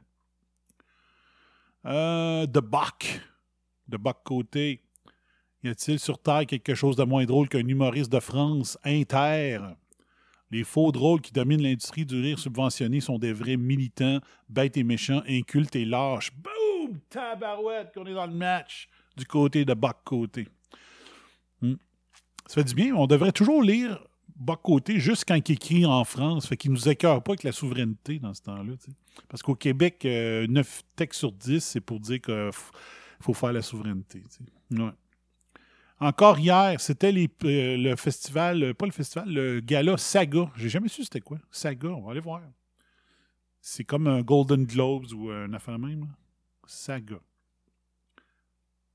Euh, 1.84 2.46
de 2.46 2.60
Buck. 2.60 3.20
De 3.88 3.96
Buck 3.96 4.18
côté. 4.24 4.82
Y 5.64 5.68
a-t-il 5.70 5.98
sur 5.98 6.18
Terre 6.18 6.46
quelque 6.46 6.74
chose 6.74 6.94
de 6.96 7.02
moins 7.04 7.24
drôle 7.24 7.48
qu'un 7.48 7.66
humoriste 7.66 8.12
de 8.12 8.20
France? 8.20 8.78
Inter? 8.84 9.58
Les 10.52 10.64
faux 10.64 10.90
drôles 10.92 11.20
qui 11.20 11.32
dominent 11.32 11.62
l'industrie 11.62 12.06
du 12.06 12.20
rire 12.20 12.38
subventionné 12.38 13.00
sont 13.00 13.18
des 13.18 13.32
vrais 13.32 13.56
militants, 13.56 14.18
bêtes 14.48 14.76
et 14.76 14.84
méchants, 14.84 15.22
incultes 15.28 15.76
et 15.76 15.84
lâches. 15.84 16.30
Tabarouette 17.08 17.92
qu'on 17.94 18.06
est 18.06 18.14
dans 18.14 18.26
le 18.26 18.34
match 18.34 18.88
du 19.16 19.26
côté 19.26 19.64
de 19.64 19.75
Buck 19.75 19.99
côté. 20.04 20.49
Hmm. 21.60 21.75
Ça 22.46 22.54
fait 22.54 22.64
du 22.64 22.75
bien. 22.75 22.94
On 22.94 23.06
devrait 23.06 23.32
toujours 23.32 23.62
lire 23.62 24.02
Buck 24.37 24.62
côté 24.62 24.99
juste 24.99 25.25
quand 25.26 25.37
il 25.37 25.52
écrit 25.52 25.84
en 25.84 26.04
France. 26.04 26.46
Fait 26.46 26.56
qu'il 26.56 26.72
nous 26.72 26.88
écœure 26.88 27.22
pas 27.22 27.32
avec 27.32 27.42
la 27.42 27.52
souveraineté 27.52 28.18
dans 28.18 28.34
ce 28.34 28.42
temps-là. 28.42 28.72
Parce 29.28 29.42
qu'au 29.42 29.54
Québec, 29.54 30.04
euh, 30.04 30.46
9 30.49 30.82
textes 30.96 31.18
sur 31.18 31.32
10, 31.32 31.60
c'est 31.60 31.80
pour 31.80 32.00
dire 32.00 32.20
qu'il 32.20 32.50
faut 33.20 33.34
faire 33.34 33.52
la 33.52 33.62
souveraineté. 33.62 34.22
Ouais. 34.70 34.90
Encore 36.02 36.38
hier, 36.38 36.80
c'était 36.80 37.12
euh, 37.44 37.76
le 37.76 37.94
festival, 37.96 38.62
euh, 38.62 38.75
pas 38.75 38.87
le 38.87 38.92
festival, 38.92 39.28
le 39.28 39.60
gala 39.60 39.99
Saga. 39.99 40.50
J'ai 40.56 40.70
jamais 40.70 40.88
su 40.88 41.04
c'était 41.04 41.20
quoi. 41.20 41.37
Saga, 41.50 41.88
on 41.90 42.00
va 42.00 42.12
aller 42.12 42.20
voir. 42.20 42.40
C'est 43.60 43.84
comme 43.84 44.06
un 44.06 44.22
Golden 44.22 44.64
Globes 44.64 45.12
ou 45.12 45.28
un 45.28 45.52
affaire 45.52 45.78
même. 45.78 46.08
Saga. 46.80 47.18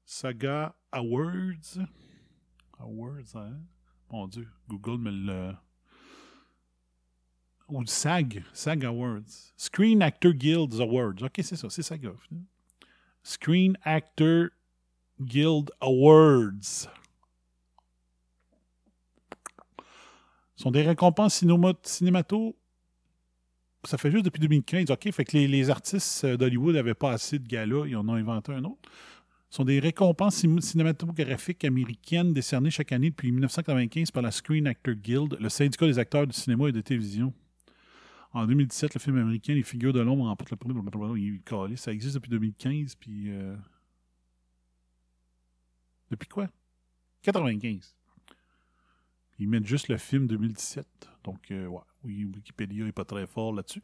Saga 0.05 0.74
Awards. 0.94 1.77
Awards, 2.79 3.36
hein? 3.36 3.65
Mon 4.10 4.27
Dieu, 4.29 4.48
Google 4.70 4.98
me 4.98 5.12
le. 5.12 5.53
Ou 7.67 7.86
SAG. 7.86 8.46
SAG 8.53 8.86
Awards. 8.86 9.51
Screen 9.58 10.01
Actor 10.01 10.32
Guild 10.32 10.74
Awards. 10.79 11.22
Ok, 11.22 11.41
c'est 11.44 11.58
ça, 11.58 11.70
c'est 11.70 11.84
Saga. 11.84 12.12
Screen 13.24 13.75
Actor 13.84 14.51
Guild 15.20 15.70
Awards. 15.82 16.88
Ce 20.55 20.63
sont 20.63 20.72
des 20.72 20.84
récompenses 20.84 21.41
cinéma- 21.44 21.75
cinémato. 21.84 22.55
Ça 23.86 23.98
fait 23.98 24.10
juste 24.12 24.25
depuis 24.25 24.39
2015. 24.39 24.89
OK, 24.92 25.12
fait 25.12 25.25
que 25.25 25.38
les, 25.38 25.70
artistes 25.70 26.24
euh, 26.25 26.38
d'Hollywood 26.38 26.75
n'avaient 26.75 26.94
pas 26.96 27.12
assez 27.12 27.38
de 27.39 27.48
galas. 27.48 27.86
Ils 27.88 27.96
en 27.96 28.08
ont 28.10 28.13
inventé 28.15 28.51
un 28.54 28.63
autre. 28.63 28.89
Ce 29.50 29.58
sont 29.58 29.63
des 29.65 29.80
récompenses 29.80 30.44
cin- 30.44 30.60
cinématographiques 30.60 31.63
américaines 31.63 32.34
décernées 32.34 32.72
chaque 32.72 32.92
année 32.92 33.12
depuis 33.12 33.32
1995 33.32 34.12
par 34.12 34.24
la 34.24 34.32
Screen 34.32 34.68
Actor 34.68 34.96
Guild, 34.96 35.38
le 35.39 35.50
syndicat 35.50 35.86
des 35.86 36.00
acteurs 36.00 36.25
du 36.27 36.34
cinéma 36.34 36.68
et 36.70 36.72
de 36.72 36.82
télévision. 36.82 37.34
En 38.34 38.46
2017, 38.48 38.96
le 38.96 39.00
film 39.00 39.18
américain 39.18 39.54
Les 39.54 39.63
Figures 39.63 39.94
de 39.94 40.01
l'ombre 40.01 40.25
remporte 40.25 40.51
le 40.51 40.58
prix. 40.58 41.77
Ça 41.77 41.92
existe 41.94 42.15
depuis 42.15 42.30
2015. 42.32 42.96
Puis. 42.96 43.30
euh, 43.30 43.56
Depuis 46.12 46.27
quoi? 46.27 46.50
95. 47.22 47.96
Ils 49.39 49.48
mettent 49.50 49.65
juste 49.68 49.88
le 49.89 49.98
film 49.98 50.27
2017. 50.27 50.86
Donc, 51.24 51.51
euh, 51.51 51.68
ouais. 51.68 51.80
Oui, 52.06 52.26
Wikipédia 52.26 52.86
n'est 52.86 52.92
pas 52.92 53.06
très 53.06 53.28
fort 53.28 53.54
là-dessus. 53.54 53.82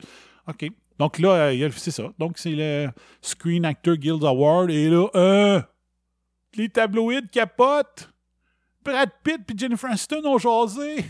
OK. 0.47 0.71
Donc 0.99 1.19
là, 1.19 1.51
euh, 1.51 1.69
c'est 1.75 1.91
ça. 1.91 2.13
Donc, 2.19 2.37
c'est 2.37 2.55
le 2.55 2.89
Screen 3.21 3.65
Actor 3.65 3.95
Guild 3.95 4.23
Award. 4.23 4.69
Et 4.69 4.89
là, 4.89 5.07
euh, 5.15 5.61
les 6.55 6.69
tabloïds 6.69 7.27
capotent. 7.29 8.09
Brad 8.83 9.09
Pitt 9.23 9.41
et 9.49 9.57
Jennifer 9.57 9.89
Aniston 9.89 10.25
ont 10.25 10.37
jasé. 10.37 11.05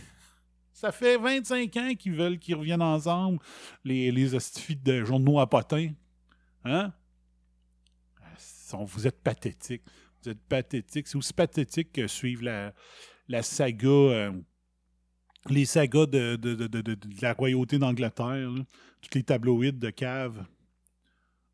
Ça 0.74 0.92
fait 0.92 1.18
25 1.18 1.78
ans 1.78 1.94
qu'ils 1.98 2.14
veulent 2.14 2.40
qu'ils 2.40 2.56
reviennent 2.56 2.82
ensemble, 2.82 3.40
les, 3.84 4.12
les 4.12 4.30
de 4.32 5.06
journaux 5.06 5.40
à 5.40 5.48
potins. 5.48 5.92
Hein? 6.66 6.92
Vous 8.74 9.08
êtes 9.08 9.22
pathétiques. 9.22 9.84
Vous 10.24 10.32
êtes 10.32 10.42
pathétiques. 10.42 11.08
C'est 11.08 11.18
aussi 11.18 11.34
pathétique 11.34 11.92
que 11.92 12.08
suivre 12.08 12.44
la, 12.46 12.74
la 13.28 13.44
saga, 13.44 13.88
euh, 13.88 14.32
les 15.50 15.66
sagas 15.66 16.06
de, 16.06 16.38
la 17.22 17.34
royauté 17.34 17.80
d'Angleterre. 17.80 18.52
Toutes 19.02 19.16
les 19.16 19.24
tabloïds 19.24 19.80
de 19.80 19.90
cave. 19.90 20.46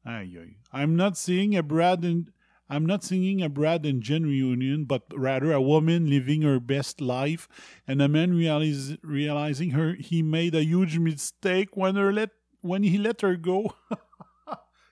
Aïe, 0.03 0.37
aïe. 0.37 0.57
I'm 0.73 0.95
not 0.95 1.15
seeing 1.15 1.55
a 1.57 1.63
Brad 1.63 2.03
and 2.03 2.25
I'm 2.69 2.85
not 2.85 3.03
singing 3.03 3.41
a 3.41 3.49
Brad 3.49 3.85
and 3.85 4.01
Jen 4.01 4.23
reunion, 4.23 4.83
but 4.83 5.03
rather 5.15 5.53
a 5.53 5.61
woman 5.61 6.09
living 6.09 6.41
her 6.41 6.59
best 6.59 6.99
life 6.99 7.47
and 7.87 8.01
a 8.01 8.09
man 8.09 8.33
realizing 8.33 9.71
her 9.71 9.93
he 9.93 10.21
made 10.21 10.53
a 10.53 10.63
huge 10.63 10.99
mistake 10.99 11.77
when 11.77 11.95
her 11.95 12.11
let 12.11 12.31
when 12.61 12.83
he 12.83 12.97
let 12.97 13.21
her 13.21 13.37
go. 13.37 13.73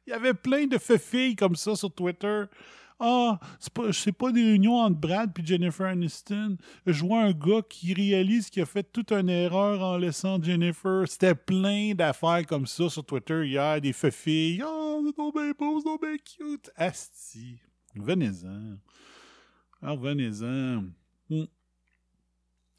Il 0.07 0.11
y 0.11 0.13
avait 0.13 0.35
plein 0.35 0.67
de 0.67 0.77
filles 0.77 1.35
comme 1.35 1.55
ça 1.55 1.75
sur 1.75 1.89
Twitter. 1.89 2.45
Ah, 2.99 3.39
c'est 3.59 3.73
pas, 3.73 3.91
c'est 3.91 4.11
pas 4.13 4.31
des 4.31 4.43
réunions 4.43 4.77
entre 4.77 4.97
Brad 4.97 5.31
et 5.37 5.45
Jennifer 5.45 5.85
Aniston. 5.87 6.57
Je 6.85 7.03
vois 7.03 7.23
un 7.23 7.31
gars 7.33 7.61
qui 7.69 7.93
réalise 7.93 8.49
qu'il 8.49 8.61
a 8.63 8.65
fait 8.65 8.89
toute 8.89 9.11
une 9.11 9.29
erreur 9.29 9.81
en 9.81 9.97
laissant 9.97 10.41
Jennifer. 10.41 11.03
C'était 11.05 11.35
plein 11.35 11.93
d'affaires 11.93 12.45
comme 12.47 12.65
ça 12.65 12.87
sur 12.89 13.05
Twitter 13.05 13.45
hier, 13.45 13.81
des 13.81 13.91
filles. 13.91 14.63
Ah, 14.65 14.97
c'est 15.05 15.17
donc 15.17 15.33
bien 15.35 15.51
beau, 15.57 15.79
c'est 15.79 15.85
donc 15.85 16.01
bien 16.01 16.15
cute. 16.17 16.71
Asti. 16.77 17.59
Venez-en. 17.95 18.77
Ah, 19.81 19.95
venez-en. 19.95 20.83
Hmm. 21.29 21.45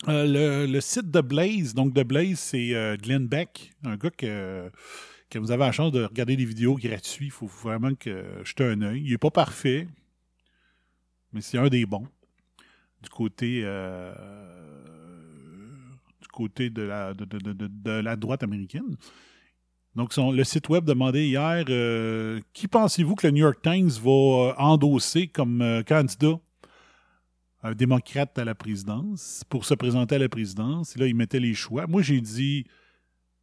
Euh, 0.08 0.26
le, 0.26 0.73
le 0.73 0.80
site 0.80 1.11
de 1.11 1.20
Blaze, 1.20 1.75
donc 1.75 1.92
de 1.92 2.02
Blaze, 2.02 2.38
c'est 2.38 2.75
euh, 2.75 2.96
Glenn 2.96 3.26
Beck, 3.26 3.73
un 3.85 3.96
gars 3.96 4.11
que, 4.11 4.70
que 5.30 5.38
vous 5.38 5.50
avez 5.50 5.64
la 5.64 5.73
chance 5.73 5.90
de 5.90 6.04
regarder 6.04 6.37
des 6.37 6.44
vidéos 6.44 6.75
gratuites. 6.75 7.28
Il 7.28 7.30
faut 7.30 7.46
vraiment 7.46 7.94
que 7.94 8.25
jetez 8.44 8.64
un 8.64 8.82
œil. 8.82 9.02
Il 9.04 9.11
n'est 9.11 9.18
pas 9.18 9.30
parfait, 9.30 9.88
mais 11.37 11.43
c'est 11.43 11.59
un 11.59 11.69
des 11.69 11.85
bons. 11.85 12.09
Du 13.02 13.11
côté, 13.11 13.61
euh, 13.62 14.12
du 16.21 16.28
côté 16.28 16.71
de, 16.71 16.83
la, 16.83 18.16
droite 18.16 18.43
américaine. 18.43 18.97
Donc, 19.95 20.16
le 20.16 20.45
site 20.45 20.71
web 20.71 20.85
demandait 20.85 21.28
hier 21.28 21.64
euh, 21.69 22.40
qui 22.55 22.69
pensez-vous 22.69 23.14
que 23.14 23.26
le 23.26 23.33
New 23.33 23.43
York 23.43 23.59
Times 23.62 23.90
va 24.02 24.11
euh, 24.11 24.52
endosser 24.57 25.28
comme 25.28 25.83
candidat 25.87 26.40
un 27.62 27.75
démocrate 27.75 28.38
à 28.38 28.45
la 28.45 28.55
présidence 28.55 29.45
pour 29.50 29.66
se 29.66 29.75
présenter 29.75 30.14
à 30.14 30.19
la 30.19 30.31
présidence? 30.31 30.97
Et 30.97 31.00
là, 31.00 31.07
il 31.07 31.14
mettait 31.14 31.40
les 31.40 31.55
choix. 31.55 31.87
Moi, 31.87 32.00
j'ai 32.00 32.23
dit 32.23 32.64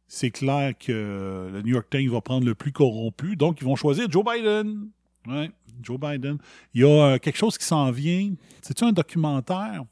c'est 0.08 0.32
clair 0.32 0.76
que 0.76 1.48
le 1.52 1.62
New 1.62 1.74
York 1.74 1.86
Times 1.90 2.10
va 2.10 2.20
prendre 2.20 2.44
le 2.44 2.56
plus 2.56 2.72
corrompu, 2.72 3.36
donc 3.36 3.60
ils 3.60 3.64
vont 3.64 3.76
choisir 3.76 4.10
Joe 4.10 4.24
Biden. 4.24 4.90
Ouais, 5.26 5.50
Joe 5.82 5.98
Biden. 5.98 6.38
Il 6.74 6.82
y 6.82 6.84
a 6.84 6.88
euh, 7.14 7.18
quelque 7.18 7.36
chose 7.36 7.56
qui 7.56 7.64
s'en 7.64 7.90
vient. 7.90 8.34
C'est-tu 8.62 8.84
un 8.84 8.92
documentaire? 8.92 9.84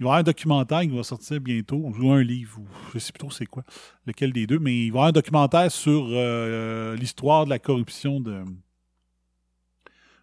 Il 0.00 0.04
va 0.04 0.10
y 0.10 0.10
avoir 0.10 0.18
un 0.18 0.22
documentaire 0.22 0.82
qui 0.82 0.88
va 0.88 1.02
sortir 1.02 1.40
bientôt, 1.40 1.76
ou 1.76 2.12
un 2.12 2.22
livre, 2.22 2.60
ou 2.60 2.66
je 2.94 3.00
sais 3.00 3.10
plus 3.10 3.18
trop 3.18 3.32
c'est 3.32 3.46
quoi, 3.46 3.64
lequel 4.06 4.32
des 4.32 4.46
deux, 4.46 4.60
mais 4.60 4.72
il 4.76 4.80
va 4.80 4.84
y 4.84 4.88
avoir 4.90 5.06
un 5.08 5.12
documentaire 5.12 5.72
sur 5.72 6.06
euh, 6.10 6.94
l'histoire 6.94 7.46
de 7.46 7.50
la 7.50 7.58
corruption 7.58 8.20
de, 8.20 8.44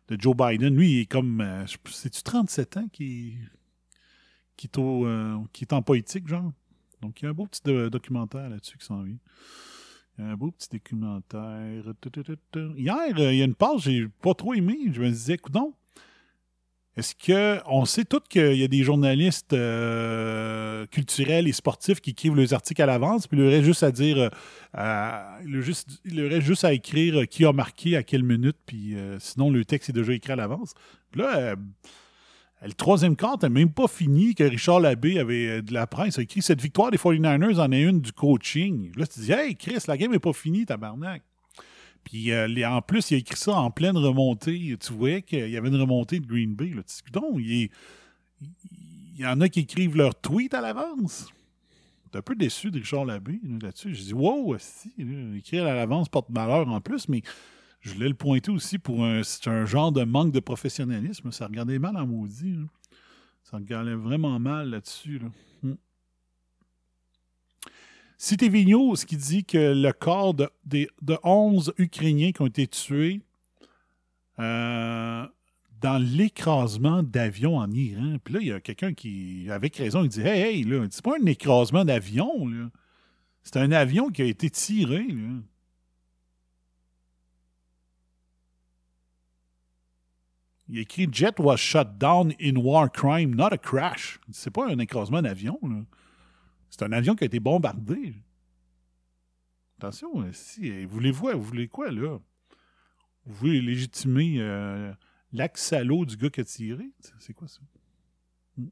de 0.07 0.17
Joe 0.22 0.36
Biden. 0.36 0.75
Lui, 0.75 0.91
il 0.93 1.00
est 1.01 1.05
comme. 1.05 1.41
euh, 1.41 1.65
C'est-tu 1.91 2.24
37 2.24 2.77
ans 2.77 2.88
qui, 2.93 3.36
qui, 4.55 4.67
est 4.67 4.78
euh, 4.78 5.38
en 5.71 5.82
politique, 5.82 6.28
genre? 6.28 6.54
Donc, 7.01 7.21
il 7.21 7.25
y 7.25 7.28
a 7.28 7.32
un 7.32 7.34
beau 7.34 7.45
petit 7.45 7.62
do- 7.65 7.89
documentaire 7.89 8.49
là-dessus 8.49 8.78
qui 8.78 8.86
s'en 8.86 9.01
vient. 9.04 9.17
Un 10.17 10.36
beau 10.36 10.51
petit 10.51 10.69
documentaire. 10.71 11.84
Hier, 12.78 12.95
euh, 13.17 13.34
il 13.34 13.38
y 13.38 13.41
a 13.41 13.45
une 13.45 13.56
page 13.56 13.82
j'ai 13.82 14.08
pas 14.21 14.34
trop 14.34 14.54
aimé. 14.54 14.78
Je 14.93 15.01
me 15.01 15.10
disais, 15.10 15.38
non. 15.54 15.73
Est-ce 16.95 17.13
que 17.13 17.60
on 17.65 17.84
sait 17.84 18.06
tous 18.06 18.21
qu'il 18.30 18.56
y 18.56 18.63
a 18.63 18.69
des 18.69 18.84
journalistes 18.84 19.51
euh, 19.51 20.86
culturels 20.86 21.45
et 21.45 21.51
sportifs 21.51 21.99
qui 21.99 22.12
écrivent 22.12 22.36
leurs 22.36 22.54
articles 22.54 22.82
à 22.82 22.86
l'avance, 22.86 23.28
puis 23.28 23.38
il 23.38 23.43
leur 23.43 23.51
reste 23.51 23.65
juste 23.65 23.84
à 23.84 23.91
dire, 23.91 24.30
euh, 24.78 25.21
il, 25.43 26.15
leur 26.15 26.30
reste 26.30 26.47
juste 26.47 26.63
à 26.63 26.71
écrire 26.71 27.28
qui 27.28 27.43
a 27.43 27.51
marqué 27.51 27.97
à 27.97 28.04
quelle 28.04 28.23
minute, 28.23 28.56
puis 28.65 28.95
sinon 29.19 29.49
le 29.49 29.65
texte 29.65 29.89
est 29.89 29.93
déjà 29.93 30.13
écrit 30.13 30.32
à 30.32 30.38
l'avance. 30.38 30.73
Là, 31.15 31.58
le 32.62 32.74
troisième 32.74 33.15
quart 33.15 33.38
n'a 33.41 33.50
même 33.50 33.72
pas 33.72 33.88
fini 33.88 34.34
que 34.34 34.44
Richard 34.44 34.80
Labbé 34.80 35.20
avait 35.20 35.48
euh, 35.48 35.62
de 35.62 35.74
la 35.74 35.88
presse 35.88 36.18
a 36.18 36.22
écrit 36.22 36.41
cette 36.41 36.62
victoire 36.62 36.91
des 36.91 36.98
49ers 36.98 37.60
en 37.60 37.72
est 37.72 37.82
une 37.82 38.02
du 38.02 38.12
coaching. 38.12 38.91
Là, 38.96 39.06
tu 39.06 39.20
dis, 39.20 39.32
hey 39.32 39.56
Chris, 39.56 39.84
la 39.88 39.98
game 39.98 40.12
n'est 40.12 40.20
pas 40.20 40.34
finie, 40.34 40.65
tabarnak. 40.65 41.22
Puis 42.04 42.32
euh, 42.32 42.48
en 42.70 42.82
plus, 42.82 43.12
il 43.12 43.15
a 43.15 43.18
écrit 43.18 43.38
ça 43.38 43.54
en 43.54 43.72
pleine 43.72 43.98
remontée. 43.98 44.78
Tu 44.80 44.94
voyais 44.94 45.22
qu'il 45.22 45.50
y 45.50 45.58
avait 45.58 45.70
une 45.70 45.80
remontée 45.80 46.20
de 46.20 46.28
Green 46.28 46.56
Bay. 46.56 46.72
Là. 46.76 46.84
Tu 46.84 47.04
dis, 47.04 47.12
donc, 47.12 47.36
il, 47.39 47.70
il 49.15 49.22
y 49.22 49.26
en 49.26 49.39
a 49.41 49.50
qui 49.50 49.62
écrivent 49.62 49.96
leur 49.96 50.15
tweet 50.15 50.54
à 50.54 50.62
l'avance. 50.62 51.28
T'es 52.12 52.20
un 52.20 52.22
peu 52.22 52.36
déçu 52.36 52.72
de 52.72 52.80
Richard 52.80 53.06
Labbé 53.06 53.39
là, 53.44 53.58
là-dessus. 53.63 53.96
Je 53.96 54.04
dis, 54.04 54.13
wow, 54.13 54.56
si, 54.60 54.94
écrire 55.38 55.65
à 55.65 55.74
l'avance 55.74 56.10
porte 56.10 56.30
malheur 56.30 56.68
en 56.68 56.82
plus, 56.82 57.08
mais 57.10 57.22
je 57.86 57.93
voulais 57.93 58.08
le 58.08 58.15
pointer 58.15 58.50
aussi 58.50 58.80
pour 58.80 59.06
c'est 59.24 59.48
un 59.48 59.65
genre 59.65 59.91
de 59.91 60.04
manque 60.04 60.32
de 60.32 60.39
professionnalisme. 60.39 61.32
Ça 61.32 61.45
regardait 61.45 61.78
mal 61.78 61.95
en 61.98 62.08
maudit. 62.08 62.58
Ça 63.43 63.58
regardait 63.58 63.93
vraiment 63.93 64.39
mal 64.39 64.71
là-dessus. 64.71 65.19
Là. 65.19 65.28
Hmm. 65.62 65.76
CTV 68.17 68.65
News 68.65 68.95
qui 68.95 69.17
dit 69.17 69.45
que 69.45 69.74
le 69.76 69.91
corps 69.93 70.34
de, 70.34 70.50
de 70.65 71.17
11 71.24 71.76
Ukrainiens 71.78 72.32
qui 72.32 72.41
ont 72.41 72.48
été 72.48 72.65
tués 72.65 73.21
euh, 74.39 75.28
dans 75.80 75.98
l'écrasement 76.00 77.04
d'avion 77.04 77.58
en 77.58 77.71
Iran. 77.71 78.17
Puis 78.24 78.34
là, 78.34 78.39
il 78.41 78.48
y 78.48 78.52
a 78.52 78.60
quelqu'un 78.60 78.95
qui, 78.95 79.48
avec 79.52 79.76
raison, 79.76 80.04
il 80.04 80.10
dit 80.10 80.21
Hey, 80.21 80.41
hey, 80.41 80.63
là, 80.63 80.84
c'est 80.89 81.04
pas 81.04 81.17
un 81.21 81.26
écrasement 81.28 81.86
d'avion. 81.86 82.50
C'est 83.43 83.58
un 83.58 83.71
avion 83.71 84.10
qui 84.10 84.24
a 84.24 84.26
été 84.26 84.50
tiré. 84.50 85.06
Il 90.67 90.80
écrit 90.80 91.08
Jet 91.12 91.39
was 91.39 91.58
shot 91.58 91.86
down 91.99 92.34
in 92.41 92.56
war 92.58 92.91
crime, 92.91 93.36
not 93.36 93.49
a 93.51 93.58
crash. 93.58 94.19
C'est 94.32 94.49
pas 94.51 94.67
un 94.67 94.80
écrasement 94.80 95.21
d'avion. 95.21 95.60
C'est 96.69 96.84
un 96.84 96.91
avion 96.91 97.15
qui 97.15 97.23
a 97.23 97.28
été 97.28 97.39
bombardé. 97.39 98.15
Attention, 99.78 100.10
si, 100.32 100.71
euh, 100.71 100.86
voulez-vous, 100.89 101.30
vous 101.34 101.41
voulez 101.43 101.67
quoi, 101.67 101.91
là? 101.91 102.17
Vous 103.25 103.34
voulez 103.36 103.62
légitimer 103.62 104.38
euh, 104.39 104.91
l'acte 105.34 105.58
salaud 105.58 106.06
du 106.06 106.15
gars 106.17 106.30
qui 106.30 106.41
a 106.41 106.43
tiré? 106.45 106.86
C'est- 107.19 107.34
quoi 107.34 107.47
ça? 107.47 107.60
Hmm. 108.58 108.67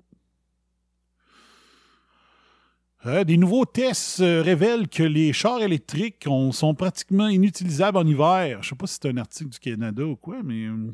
Euh, 3.06 3.24
des 3.26 3.36
nouveaux 3.38 3.66
tests 3.66 4.22
euh, 4.22 4.42
révèlent 4.42 4.88
que 4.88 5.04
les 5.04 5.34
chars 5.34 5.62
électriques 5.62 6.24
ont- 6.28 6.52
sont 6.54 6.74
pratiquement 6.74 7.28
inutilisables 7.28 7.98
en 7.98 8.06
hiver. 8.08 8.64
Je 8.64 8.70
sais 8.70 8.76
pas 8.76 8.88
si 8.88 8.98
c'est 9.02 9.10
un 9.10 9.18
article 9.18 9.50
du 9.50 9.60
Canada 9.60 10.06
ou 10.06 10.16
quoi, 10.16 10.42
mais 10.42 10.66
euh, 10.68 10.92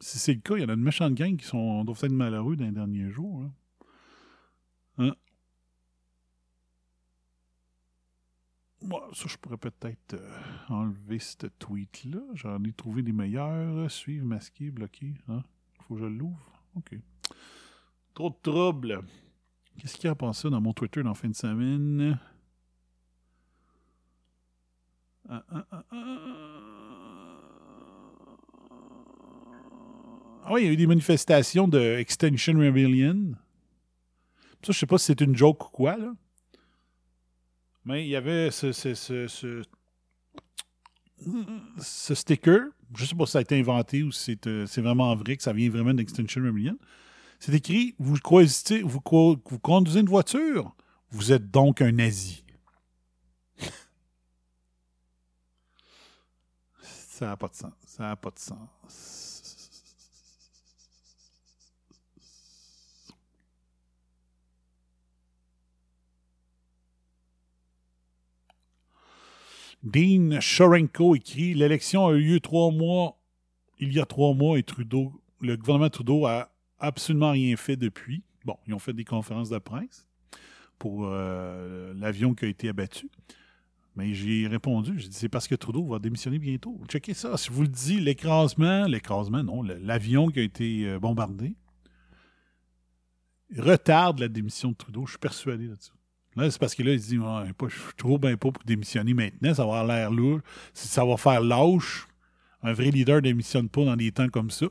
si 0.00 0.18
c'est 0.18 0.34
le 0.34 0.40
cas, 0.40 0.56
il 0.56 0.62
y 0.62 0.64
en 0.64 0.68
a 0.68 0.74
une 0.74 0.82
méchante 0.82 1.14
gang 1.14 1.36
qui 1.36 1.46
sont, 1.46 1.84
doivent 1.84 2.02
être 2.02 2.12
malheureux 2.12 2.56
dans 2.56 2.64
les 2.64 2.72
derniers 2.72 3.10
jours. 3.10 3.42
là. 3.42 3.50
Hein? 4.98 5.14
Moi, 8.82 9.08
ça, 9.12 9.24
je 9.28 9.36
pourrais 9.36 9.56
peut-être 9.56 10.14
euh, 10.14 10.40
enlever 10.68 11.18
ce 11.18 11.46
tweet-là. 11.46 12.20
J'en 12.34 12.62
ai 12.62 12.72
trouvé 12.72 13.02
des 13.02 13.12
meilleurs. 13.12 13.90
Suivre, 13.90 14.24
masquer, 14.24 14.70
bloquer. 14.70 15.14
Hein? 15.28 15.42
Faut 15.82 15.94
que 15.94 16.00
je 16.00 16.06
l'ouvre. 16.06 16.52
OK. 16.76 16.96
Trop 18.14 18.30
de 18.30 18.36
trouble. 18.42 19.00
Qu'est-ce 19.78 19.96
qu'il 19.96 20.10
a 20.10 20.14
passé 20.14 20.48
dans 20.50 20.60
mon 20.60 20.72
Twitter 20.72 21.02
dans 21.02 21.10
la 21.10 21.14
fin 21.14 21.28
de 21.28 21.34
semaine? 21.34 22.18
Ah, 25.28 25.44
ah, 25.50 25.66
ah, 25.70 25.84
Ah 30.44 30.52
oui, 30.52 30.62
il 30.62 30.66
y 30.66 30.68
a 30.68 30.72
eu 30.72 30.76
des 30.76 30.86
manifestations 30.86 31.68
de 31.68 31.78
Extinction 31.98 32.54
Rebellion. 32.54 33.34
Ça, 34.62 34.72
je 34.72 34.78
sais 34.78 34.86
pas 34.86 34.98
si 34.98 35.06
c'est 35.06 35.20
une 35.20 35.36
joke 35.36 35.66
ou 35.66 35.70
quoi, 35.70 35.96
là. 35.96 36.12
Mais 37.84 38.04
il 38.04 38.08
y 38.08 38.16
avait 38.16 38.50
ce, 38.50 38.72
ce, 38.72 38.94
ce, 38.94 39.28
ce, 39.28 39.62
ce 41.80 42.14
sticker. 42.14 42.68
Je 42.94 43.04
sais 43.04 43.14
pas 43.14 43.26
si 43.26 43.32
ça 43.32 43.38
a 43.38 43.42
été 43.42 43.58
inventé 43.58 44.02
ou 44.02 44.12
si 44.12 44.38
c'est, 44.42 44.46
euh, 44.46 44.66
vraiment 44.76 45.14
vrai, 45.16 45.36
que 45.36 45.42
ça 45.42 45.52
vient 45.52 45.70
vraiment 45.70 45.94
d'Extinction 45.94 46.42
Rebellion. 46.42 46.78
C'est 47.38 47.54
écrit 47.54 47.94
vous, 47.98 48.16
vous 48.84 49.00
conduisez 49.60 50.00
une 50.00 50.08
voiture, 50.08 50.74
vous 51.10 51.32
êtes 51.32 51.50
donc 51.50 51.80
un 51.80 51.92
nazi. 51.92 52.44
ça 56.82 57.26
n'a 57.26 57.36
pas 57.36 57.48
de 57.48 57.54
sens. 57.54 57.72
Ça 57.86 58.02
n'a 58.04 58.16
pas 58.16 58.30
de 58.30 58.38
sens. 58.38 59.17
Dean 69.82 70.40
Shorenko 70.40 71.14
écrit 71.14 71.54
L'élection 71.54 72.06
a 72.06 72.12
eu 72.12 72.20
lieu 72.20 72.40
trois 72.40 72.70
mois, 72.70 73.18
il 73.78 73.92
y 73.92 74.00
a 74.00 74.06
trois 74.06 74.34
mois, 74.34 74.58
et 74.58 74.62
Trudeau, 74.62 75.12
le 75.40 75.56
gouvernement 75.56 75.90
Trudeau 75.90 76.26
a 76.26 76.50
absolument 76.78 77.32
rien 77.32 77.56
fait 77.56 77.76
depuis. 77.76 78.22
Bon, 78.44 78.56
ils 78.66 78.74
ont 78.74 78.78
fait 78.78 78.92
des 78.92 79.04
conférences 79.04 79.50
de 79.50 79.58
presse 79.58 80.06
pour 80.78 81.06
euh, 81.06 81.92
l'avion 81.94 82.34
qui 82.34 82.44
a 82.44 82.48
été 82.48 82.68
abattu. 82.68 83.10
Mais 83.96 84.14
j'ai 84.14 84.46
répondu, 84.46 84.98
j'ai 84.98 85.08
dit 85.08 85.16
c'est 85.16 85.28
parce 85.28 85.48
que 85.48 85.56
Trudeau 85.56 85.84
va 85.84 85.98
démissionner 85.98 86.38
bientôt. 86.38 86.80
Checkez 86.88 87.14
ça. 87.14 87.36
Si 87.36 87.48
je 87.48 87.52
vous 87.52 87.62
le 87.62 87.68
dis, 87.68 87.98
l'écrasement, 88.00 88.86
l'écrasement, 88.86 89.42
non, 89.42 89.62
l'avion 89.62 90.28
qui 90.28 90.38
a 90.38 90.42
été 90.42 90.86
euh, 90.86 90.98
bombardé 91.00 91.56
retarde 93.56 94.20
la 94.20 94.28
démission 94.28 94.70
de 94.70 94.76
Trudeau. 94.76 95.04
Je 95.06 95.12
suis 95.12 95.18
persuadé 95.18 95.66
de 95.66 95.76
ça. 95.78 95.92
Là, 96.38 96.50
c'est 96.50 96.60
parce 96.60 96.74
que 96.74 96.82
là, 96.82 96.92
il 96.92 97.00
se 97.00 97.08
dit 97.08 97.16
je 97.16 97.68
suis 97.68 97.94
trop 97.96 98.18
bien 98.18 98.36
pour 98.36 98.52
démissionner 98.64 99.12
maintenant, 99.12 99.54
ça 99.54 99.64
va 99.66 99.80
avoir 99.80 99.86
l'air 99.86 100.10
lourd. 100.10 100.40
Si 100.72 100.86
ça 100.86 101.04
va 101.04 101.16
faire 101.16 101.40
lâche, 101.40 102.06
un 102.62 102.72
vrai 102.72 102.90
leader 102.90 103.16
ne 103.16 103.22
démissionne 103.22 103.68
pas 103.68 103.84
dans 103.84 103.96
des 103.96 104.12
temps 104.12 104.28
comme 104.28 104.50
ça. 104.50 104.66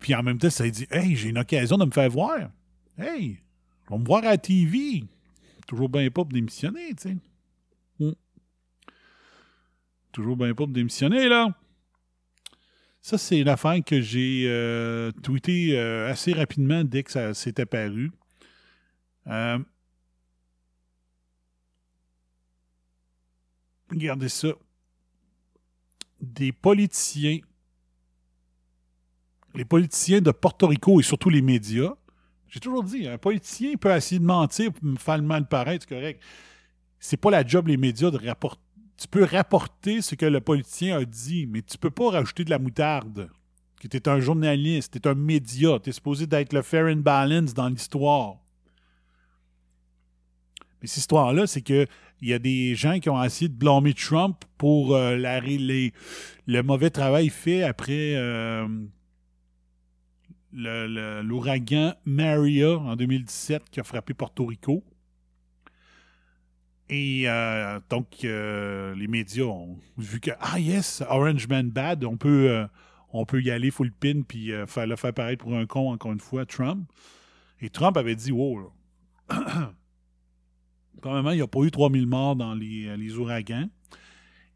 Puis 0.00 0.14
en 0.14 0.22
même 0.22 0.38
temps, 0.38 0.50
ça 0.50 0.68
dit 0.68 0.86
Hey, 0.90 1.16
j'ai 1.16 1.28
une 1.28 1.38
occasion 1.38 1.78
de 1.78 1.84
me 1.84 1.90
faire 1.90 2.10
voir. 2.10 2.50
Hey, 2.98 3.38
on 3.88 3.96
va 3.96 4.00
me 4.00 4.06
voir 4.06 4.24
à 4.24 4.30
la 4.30 4.38
TV. 4.38 5.04
Toujours 5.66 5.88
bien 5.88 6.06
pas 6.06 6.24
pour 6.24 6.26
démissionner, 6.26 6.94
tu 6.94 7.10
sais. 7.10 7.16
Hmm. 7.98 8.12
Toujours 10.12 10.36
bien 10.36 10.48
pas 10.48 10.54
pour 10.54 10.68
démissionner, 10.68 11.28
là. 11.28 11.48
Ça, 13.02 13.18
c'est 13.18 13.38
une 13.38 13.48
affaire 13.48 13.78
que 13.84 14.00
j'ai 14.00 14.46
euh, 14.48 15.12
tweeté 15.22 15.78
euh, 15.78 16.10
assez 16.10 16.32
rapidement 16.32 16.82
dès 16.82 17.04
que 17.04 17.12
ça 17.12 17.34
s'est 17.34 17.60
apparu. 17.60 18.10
Euh, 19.28 19.58
regardez 23.90 24.28
ça. 24.28 24.48
Des 26.20 26.52
politiciens, 26.52 27.38
les 29.54 29.64
politiciens 29.64 30.20
de 30.20 30.30
Porto 30.30 30.66
Rico 30.66 31.00
et 31.00 31.02
surtout 31.02 31.30
les 31.30 31.42
médias, 31.42 31.94
j'ai 32.48 32.60
toujours 32.60 32.84
dit, 32.84 33.06
un 33.06 33.18
politicien 33.18 33.74
peut 33.76 33.94
essayer 33.94 34.18
de 34.18 34.24
mentir 34.24 34.70
faire 34.98 35.18
le 35.18 35.24
mal 35.24 35.48
paraître, 35.48 35.84
c'est 35.88 35.94
correct. 35.94 36.22
C'est 36.98 37.16
pas 37.16 37.30
la 37.30 37.46
job 37.46 37.68
les 37.68 37.76
médias 37.76 38.10
de 38.10 38.18
rapporter. 38.24 38.62
Tu 38.96 39.08
peux 39.08 39.24
rapporter 39.24 40.00
ce 40.00 40.14
que 40.14 40.24
le 40.24 40.40
politicien 40.40 40.98
a 40.98 41.04
dit, 41.04 41.46
mais 41.46 41.60
tu 41.60 41.76
peux 41.76 41.90
pas 41.90 42.12
rajouter 42.12 42.44
de 42.44 42.50
la 42.50 42.58
moutarde. 42.58 43.30
Que 43.78 43.88
tu 43.88 43.96
es 43.98 44.08
un 44.08 44.20
journaliste, 44.20 44.92
tu 44.92 44.98
es 44.98 45.10
un 45.10 45.14
média, 45.14 45.78
tu 45.80 45.90
es 45.90 45.92
supposé 45.92 46.26
d'être 46.26 46.54
le 46.54 46.62
fair 46.62 46.86
and 46.86 47.00
balance 47.00 47.52
dans 47.52 47.68
l'histoire. 47.68 48.36
Mais 50.80 50.88
cette 50.88 50.98
histoire-là, 50.98 51.46
c'est 51.46 51.60
que 51.60 51.86
il 52.22 52.28
y 52.28 52.32
a 52.32 52.38
des 52.38 52.74
gens 52.74 52.98
qui 52.98 53.10
ont 53.10 53.22
essayé 53.22 53.48
de 53.48 53.54
blâmer 53.54 53.92
Trump 53.94 54.42
pour 54.58 54.94
euh, 54.94 55.16
les- 55.16 55.92
le 56.46 56.62
mauvais 56.62 56.90
travail 56.90 57.28
fait 57.28 57.62
après 57.62 58.14
euh, 58.16 58.66
l'ouragan 60.52 61.94
Maria 62.04 62.78
en 62.78 62.96
2017 62.96 63.68
qui 63.70 63.80
a 63.80 63.84
frappé 63.84 64.14
Porto 64.14 64.46
Rico. 64.46 64.82
Et 66.88 67.24
euh, 67.28 67.80
donc, 67.90 68.18
les 68.22 69.06
médias 69.08 69.44
ont 69.44 69.76
vu 69.98 70.20
que, 70.20 70.30
ah 70.40 70.58
yes, 70.60 71.02
Orange 71.08 71.48
Man 71.48 71.68
Bad, 71.70 72.04
on 72.04 72.16
peut, 72.16 72.64
on 73.12 73.26
peut 73.26 73.42
y 73.42 73.50
aller 73.50 73.70
full 73.72 73.90
pin 73.90 74.22
puis 74.26 74.52
faire, 74.66 74.86
le 74.86 74.94
faire 74.96 75.12
paraître 75.12 75.42
pour 75.44 75.56
un 75.56 75.66
con, 75.66 75.90
encore 75.90 76.12
une 76.12 76.20
fois, 76.20 76.46
Trump. 76.46 76.88
Et 77.60 77.70
Trump 77.70 77.96
avait 77.96 78.14
dit, 78.14 78.30
wow, 78.32 78.70
là. 79.28 79.72
Premièrement, 81.00 81.30
il 81.30 81.36
n'y 81.36 81.42
a 81.42 81.46
pas 81.46 81.60
eu 81.60 81.70
3000 81.70 82.06
morts 82.06 82.36
dans 82.36 82.54
les, 82.54 82.86
euh, 82.86 82.96
les 82.96 83.16
ouragans. 83.16 83.68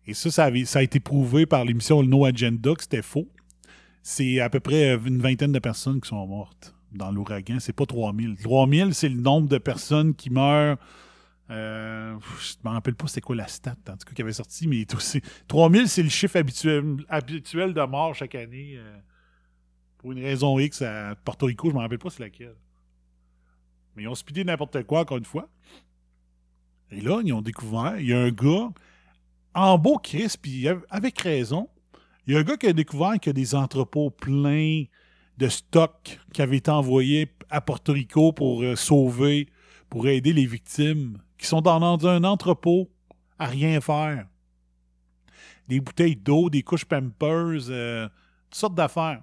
Et 0.07 0.15
ça, 0.15 0.31
ça, 0.31 0.51
ça 0.65 0.79
a 0.79 0.83
été 0.83 0.99
prouvé 1.01 1.47
par 1.47 1.65
l'émission 1.65 2.03
No 2.03 2.25
Agenda 2.25 2.75
que 2.75 2.83
c'était 2.83 3.03
faux. 3.03 3.29
C'est 4.03 4.41
à 4.41 4.49
peu 4.49 4.61
près 4.61 4.91
euh, 4.97 4.99
une 5.05 5.19
vingtaine 5.21 5.53
de 5.53 5.59
personnes 5.59 6.01
qui 6.01 6.09
sont 6.09 6.27
mortes 6.27 6.75
dans 6.93 7.13
l'ouragan. 7.13 7.59
C'est 7.61 7.73
pas 7.75 7.87
3000. 7.87 8.37
3000, 8.43 8.95
c'est 8.95 9.09
le 9.09 9.21
nombre 9.21 9.49
de 9.49 9.59
personnes 9.59 10.15
qui 10.15 10.31
meurent. 10.31 10.79
euh, 11.51 12.17
je 12.41 12.55
ne 12.65 12.69
me 12.71 12.75
rappelle 12.75 12.95
pas 12.95 13.07
c'est 13.09 13.21
quoi 13.21 13.35
la 13.37 13.47
stat, 13.49 13.77
en 13.89 13.97
tout 13.97 14.07
cas, 14.07 14.13
qui 14.15 14.23
avait 14.23 14.33
sorti, 14.33 14.67
mais 14.69 14.85
tout- 14.85 15.01
c'est- 15.01 15.23
3000, 15.49 15.89
c'est 15.89 16.03
le 16.03 16.09
chiffre 16.09 16.37
habituel, 16.37 16.85
habituel 17.09 17.75
de 17.75 17.83
mort 17.83 18.15
chaque 18.15 18.35
année. 18.37 18.79
pour 19.99 20.13
une 20.13 20.23
raison 20.23 20.59
X 20.59 20.81
à 20.81 21.15
Porto 21.15 21.45
Rico, 21.47 21.69
je 21.69 21.73
ne 21.75 21.79
me 21.79 21.83
rappelle 21.83 21.99
pas 21.99 22.09
c'est 22.09 22.23
laquelle. 22.23 22.55
Mais 23.95 24.05
ils 24.05 24.09
ont 24.09 24.15
speedé 24.15 24.45
n'importe 24.45 24.83
quoi, 24.85 25.01
encore 25.01 25.19
une 25.19 25.25
fois. 25.27 25.47
Et 26.93 27.01
là, 27.01 27.21
ils 27.25 27.33
ont 27.33 27.43
découvert, 27.43 27.99
il 27.99 28.09
y 28.09 28.13
a 28.13 28.19
un 28.19 28.31
gars 28.31 28.71
en 29.55 29.79
beau 29.79 29.99
Chris, 29.99 30.35
puis 30.41 30.67
avec 30.91 31.21
raison, 31.21 31.69
il 32.27 32.35
y 32.35 32.37
a 32.37 32.41
un 32.41 32.43
gars 32.43 32.57
qui 32.57 32.67
a 32.67 32.73
découvert 32.73 33.15
qu'il 33.15 33.31
y 33.31 33.31
a 33.31 33.33
des 33.33 33.55
entrepôts 33.55 34.11
pleins 34.11 34.85
de 35.39 35.49
stocks 35.49 36.21
qui 36.33 36.43
avaient 36.43 36.59
été 36.59 36.71
envoyés 36.71 37.33
à 37.49 37.61
Porto 37.61 37.93
Rico 37.93 38.33
pour 38.33 38.63
euh, 38.63 38.77
sauver, 38.77 39.49
pour 39.89 40.07
aider 40.07 40.33
les 40.33 40.47
victimes, 40.47 41.19
qui 41.39 41.47
sont 41.47 41.63
dans, 41.63 42.07
un 42.07 42.25
entrepôt 42.25 42.91
à 43.39 43.47
rien 43.47 43.81
faire. 43.81 44.27
Des 45.67 45.81
bouteilles 45.81 46.17
d'eau, 46.17 46.51
des 46.51 46.63
couches 46.63 46.85
Pampers, 46.85 47.71
euh, 47.71 48.09
toutes 48.51 48.61
sortes 48.61 48.75
d'affaires. 48.75 49.23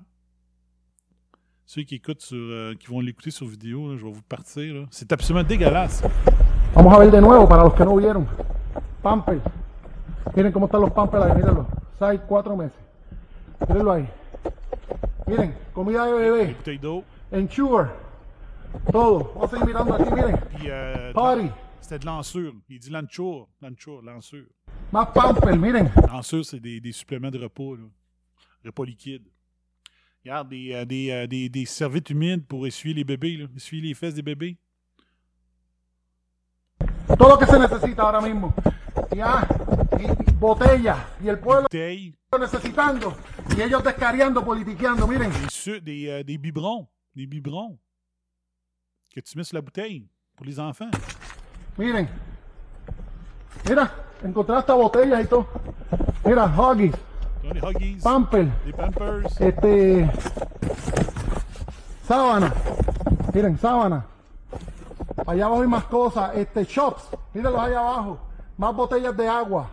Ceux 1.65 1.83
qui 1.83 1.95
écoutent 1.95 2.21
sur, 2.21 2.37
euh, 2.37 2.73
qui 2.75 2.87
vont 2.87 3.01
l'écouter 3.01 3.29
sur 3.29 3.45
vidéo, 3.45 3.97
je 3.97 4.05
vais 4.05 4.11
vous 4.11 4.21
partir. 4.21 4.87
C'est 4.89 5.11
absolument 5.11 5.43
dégueulasse. 5.43 6.01
Vamos 6.73 6.93
a 6.93 6.99
ver 6.99 7.11
de 7.11 7.21
nuevo 7.21 7.47
para 7.47 7.63
los 7.63 7.73
que 7.73 7.83
no 7.85 7.95
vieron. 7.95 8.27
Pampers. 9.01 9.41
Miren 10.35 10.51
cómo 10.51 10.65
están 10.65 10.81
los 10.81 10.91
Pampers 10.91 11.25
ahí, 11.25 11.35
mírenlo. 11.35 11.67
6, 11.99 12.21
4 12.27 12.55
meses. 12.55 12.77
Mírenlo 13.67 13.91
ahí. 13.91 14.09
Miren, 15.25 15.55
comida 15.73 16.05
de 16.05 16.13
bebé. 16.13 16.55
Ensure. 17.31 17.89
Todo. 18.91 19.31
Vamos 19.33 19.53
a 19.53 19.57
seguir 19.57 19.65
mirando 19.65 19.93
aquí, 19.93 20.11
miren. 20.13 20.37
Puis, 20.55 20.69
euh, 20.69 21.13
Party. 21.13 21.49
C'était 21.81 21.99
de 21.99 22.05
l'ensure. 22.05 22.53
Il 22.69 22.79
dit 22.79 22.89
l'ensure. 22.89 23.47
L'ensure, 23.61 24.01
l'ensure. 24.01 24.45
Más 24.91 25.07
Pampers, 25.13 25.57
miren. 25.57 25.91
L'ensure, 26.07 26.45
c'est 26.45 26.59
des, 26.59 26.79
des 26.79 26.91
suppléments 26.91 27.31
de 27.31 27.39
repas, 27.39 27.75
là. 27.77 27.87
Repas 28.65 28.85
liquides. 28.85 29.27
Regarde, 30.23 30.49
des, 30.49 30.73
euh, 30.73 30.85
des, 30.85 31.11
euh, 31.11 31.27
des 31.27 31.65
serviettes 31.65 32.09
humides 32.09 32.45
pour 32.45 32.67
essuyer 32.67 32.93
les 32.93 33.03
bébés, 33.03 33.37
là. 33.37 33.45
Essuyer 33.55 33.81
les 33.81 33.93
fesses 33.93 34.13
des 34.13 34.21
bébés. 34.21 34.57
Todo 37.15 37.29
lo 37.29 37.37
que 37.37 37.45
se 37.45 37.59
necesita 37.59 38.03
ahora 38.03 38.21
mismo. 38.21 38.53
Y, 39.15 39.19
ah, 39.21 39.47
y, 39.99 40.31
botellas. 40.33 40.97
Y 41.23 41.29
el 41.29 41.39
pueblo 41.39 41.67
necesitando. 42.39 43.15
Y 43.55 43.61
ellos 43.61 43.83
descariando, 43.83 44.43
politiqueando. 44.43 45.07
Miren. 45.07 45.31
des, 45.31 45.81
des, 45.81 46.07
euh, 46.09 46.23
des 46.23 46.37
biberons. 46.37 46.87
Des 47.15 47.25
biberons. 47.25 47.77
Que 49.13 49.21
tu 49.21 49.37
mets 49.37 49.43
sur 49.43 49.55
la 49.55 49.61
bouteille 49.61 50.07
pour 50.35 50.45
les 50.45 50.59
enfants. 50.59 50.91
Miren. 51.77 52.07
Mira, 53.67 53.91
encontré 54.23 54.55
hasta 54.55 54.73
botellas 54.73 55.23
y 55.23 55.27
todo. 55.27 55.47
Mira, 56.25 56.45
Huggies, 56.45 56.93
les 57.53 57.61
Huggies, 57.63 58.03
Pampers, 58.03 58.49
des 58.65 58.73
Pampers. 58.73 59.41
este. 59.41 60.09
Sábana. 62.07 62.53
Miren, 63.33 63.57
sábana. 63.57 64.05
Allá 65.25 65.45
abajo 65.45 65.61
hay 65.61 65.67
más 65.67 65.85
cosas. 65.85 66.35
Este, 66.35 66.63
shops. 66.65 67.09
Mírenlos 67.33 67.61
allá 67.61 67.79
abajo. 67.79 68.19
Más 68.57 68.75
botellas 68.75 69.15
de 69.15 69.27
agua. 69.27 69.69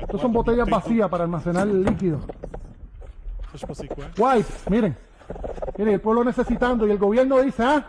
Estas 0.00 0.20
son 0.20 0.32
botellas 0.32 0.68
vacías 0.68 1.08
para 1.08 1.24
almacenar 1.24 1.66
el 1.66 1.82
líquido. 1.82 2.20
Pas. 3.50 3.80
Wipes, 4.18 4.70
miren. 4.70 4.96
Miren, 5.76 5.94
el 5.94 6.00
pueblo 6.00 6.24
necesitando 6.24 6.86
y 6.86 6.90
el 6.90 6.98
gobierno 6.98 7.40
dice, 7.40 7.62
ah, 7.62 7.86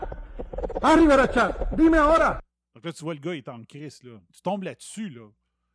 ah, 0.82 0.94
Rivera 0.96 1.28
Chat, 1.30 1.70
dime 1.72 1.98
ahora. 1.98 2.40
Donc 2.74 2.84
là, 2.84 2.92
tu 2.92 3.04
vois, 3.04 3.14
le 3.14 3.20
gars 3.20 3.34
il 3.34 3.38
est 3.38 3.48
en 3.48 3.64
crise, 3.64 4.02
là. 4.02 4.20
Tu 4.32 4.42
tombes 4.42 4.62
là-dessus, 4.62 5.10
là. 5.10 5.28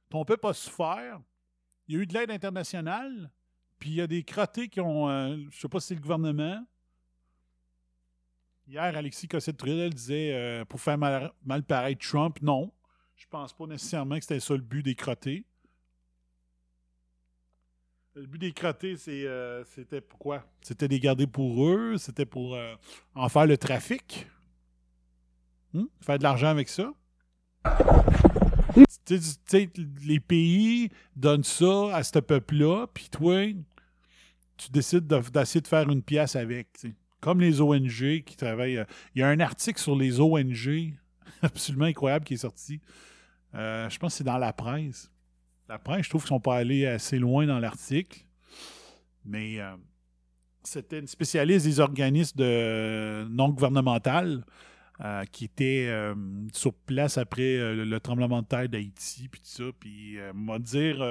Ton 0.10 0.24
peuple 0.26 0.48
a 0.48 0.54
souffert. 0.54 1.20
Il 1.88 1.96
y 1.96 2.00
a 2.00 2.02
eu 2.02 2.08
de 2.08 2.14
l'aide 2.14 2.32
internationale. 2.32 3.32
Puis 3.80 3.90
il 3.90 3.96
y 3.96 4.02
a 4.02 4.08
des 4.08 4.24
crottés 4.24 4.70
qui 4.70 4.80
ont. 4.80 5.10
euh, 5.10 5.38
je 5.52 5.60
sais 5.60 5.68
pas 5.68 5.80
si 5.80 5.88
c'est 5.88 5.96
le 5.96 6.02
gouvernement. 6.02 6.66
Hier, 8.68 8.96
Alexis 8.96 9.28
Cossette-Trudel 9.28 9.94
disait 9.94 10.34
euh, 10.34 10.66
pour 10.66 10.82
faire 10.82 10.98
mal, 10.98 11.32
mal 11.46 11.64
paraître 11.64 12.08
Trump, 12.08 12.40
non. 12.42 12.72
Je 13.16 13.26
pense 13.30 13.54
pas 13.54 13.68
nécessairement 13.68 14.16
que 14.18 14.22
c'était 14.24 14.40
ça 14.40 14.54
le 14.56 14.62
but 14.62 14.82
des 14.84 14.96
crottés. 14.96 15.46
Le 18.16 18.26
but 18.26 18.40
des 18.40 18.54
crottés, 18.54 18.96
euh, 19.08 19.64
c'était 19.66 20.02
pourquoi? 20.02 20.44
C'était 20.62 20.88
de 20.88 20.94
les 20.94 21.00
garder 21.00 21.28
pour 21.28 21.68
eux, 21.68 21.98
c'était 21.98 22.26
pour 22.26 22.56
euh, 22.56 22.76
en 23.14 23.30
faire 23.30 23.46
le 23.46 23.58
trafic. 23.58 24.28
Hmm? 25.74 25.86
Faire 26.02 26.18
de 26.18 26.24
l'argent 26.24 26.48
avec 26.48 26.70
ça. 26.70 26.92
Les 30.04 30.20
pays 30.20 30.90
donnent 31.16 31.44
ça 31.44 31.96
à 31.96 32.04
ce 32.04 32.20
peuple-là, 32.20 32.88
puis 32.94 33.10
toi, 33.10 33.46
tu 34.58 34.72
décides 34.72 35.06
de- 35.08 35.20
d'essayer 35.30 35.62
de 35.62 35.68
faire 35.68 35.88
une 35.90 36.02
pièce 36.02 36.36
avec. 36.36 36.74
tu 36.74 36.90
sais. 36.90 36.96
Comme 37.26 37.42
les 37.42 37.60
ONG 37.60 38.22
qui 38.24 38.38
travaillent. 38.38 38.78
euh, 38.78 38.86
Il 39.16 39.22
y 39.22 39.24
a 39.24 39.28
un 39.28 39.40
article 39.40 39.80
sur 39.82 39.96
les 39.96 40.20
ONG 40.20 40.94
absolument 41.42 41.86
incroyable 41.86 42.24
qui 42.24 42.36
est 42.36 42.38
sorti. 42.38 42.80
Euh, 43.56 43.90
je 43.90 43.98
pense 43.98 44.14
que 44.14 44.18
c'est 44.20 44.24
dans 44.24 44.38
la 44.38 44.54
presse. 44.54 45.12
La 45.68 45.80
presse, 45.80 46.06
je 46.06 46.10
trouve 46.10 46.22
qu'ils 46.22 46.28
sont 46.28 46.40
pas 46.40 46.58
allés 46.58 46.86
assez 46.86 47.18
loin 47.18 47.48
dans 47.48 47.58
l'article. 47.58 48.20
Mais 49.26 49.60
euh, 49.60 49.76
c'était 50.62 51.00
une 51.00 51.08
spécialiste 51.08 51.66
des 51.66 51.80
organismes 51.80 52.38
de, 52.38 53.26
non 53.32 53.50
gouvernementaux 53.50 54.44
qui 55.32 55.46
était 55.46 55.92
sur 56.54 56.76
place 56.76 57.18
après 57.18 57.58
le, 57.58 57.86
le 57.86 58.00
tremblement 58.00 58.44
de 58.44 58.48
terre 58.48 58.70
d'Haïti, 58.70 59.30
puis 59.30 59.42
tout 59.42 59.50
ça. 59.50 59.64
Puis, 59.80 60.18
m'a 60.36 60.60
dire, 60.60 61.04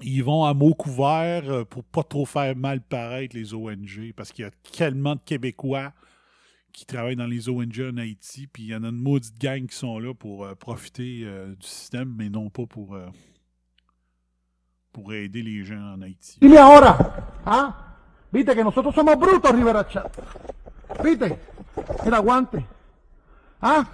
ils 0.00 0.22
vont 0.22 0.44
à 0.44 0.54
mots 0.54 0.74
couverts 0.74 1.50
euh, 1.50 1.64
pour 1.64 1.84
pas 1.84 2.02
trop 2.02 2.24
faire 2.24 2.56
mal 2.56 2.80
paraître 2.80 3.36
les 3.36 3.54
ONG, 3.54 4.12
parce 4.16 4.32
qu'il 4.32 4.44
y 4.44 4.48
a 4.48 4.50
tellement 4.76 5.14
de 5.16 5.20
Québécois 5.24 5.92
qui 6.72 6.86
travaillent 6.86 7.16
dans 7.16 7.26
les 7.26 7.48
ONG 7.48 7.80
en 7.92 7.98
Haïti, 7.98 8.46
puis 8.46 8.64
il 8.64 8.68
y 8.70 8.74
en 8.74 8.82
a 8.82 8.88
une 8.88 9.02
maudite 9.02 9.38
gang 9.38 9.66
qui 9.66 9.76
sont 9.76 9.98
là 9.98 10.14
pour 10.14 10.44
euh, 10.44 10.54
profiter 10.54 11.22
euh, 11.24 11.54
du 11.54 11.66
système, 11.66 12.14
mais 12.16 12.30
non 12.30 12.48
pas 12.48 12.64
pour, 12.66 12.94
euh, 12.94 13.06
pour 14.92 15.12
aider 15.12 15.42
les 15.42 15.64
gens 15.64 15.94
en 15.94 16.02
Haïti. 16.02 16.38
Dile 16.40 16.58
ahora, 16.58 16.96
¿ah? 17.44 17.88
Viste 18.32 18.54
que 18.54 18.64
nosotros 18.64 18.94
somos 18.94 19.16
brutos, 19.18 19.52
Rivera 19.52 19.86
Chat. 19.86 20.10
Viste, 21.04 21.38
mira, 22.02 22.16
aguante. 22.16 22.64
¿Ah? 23.60 23.84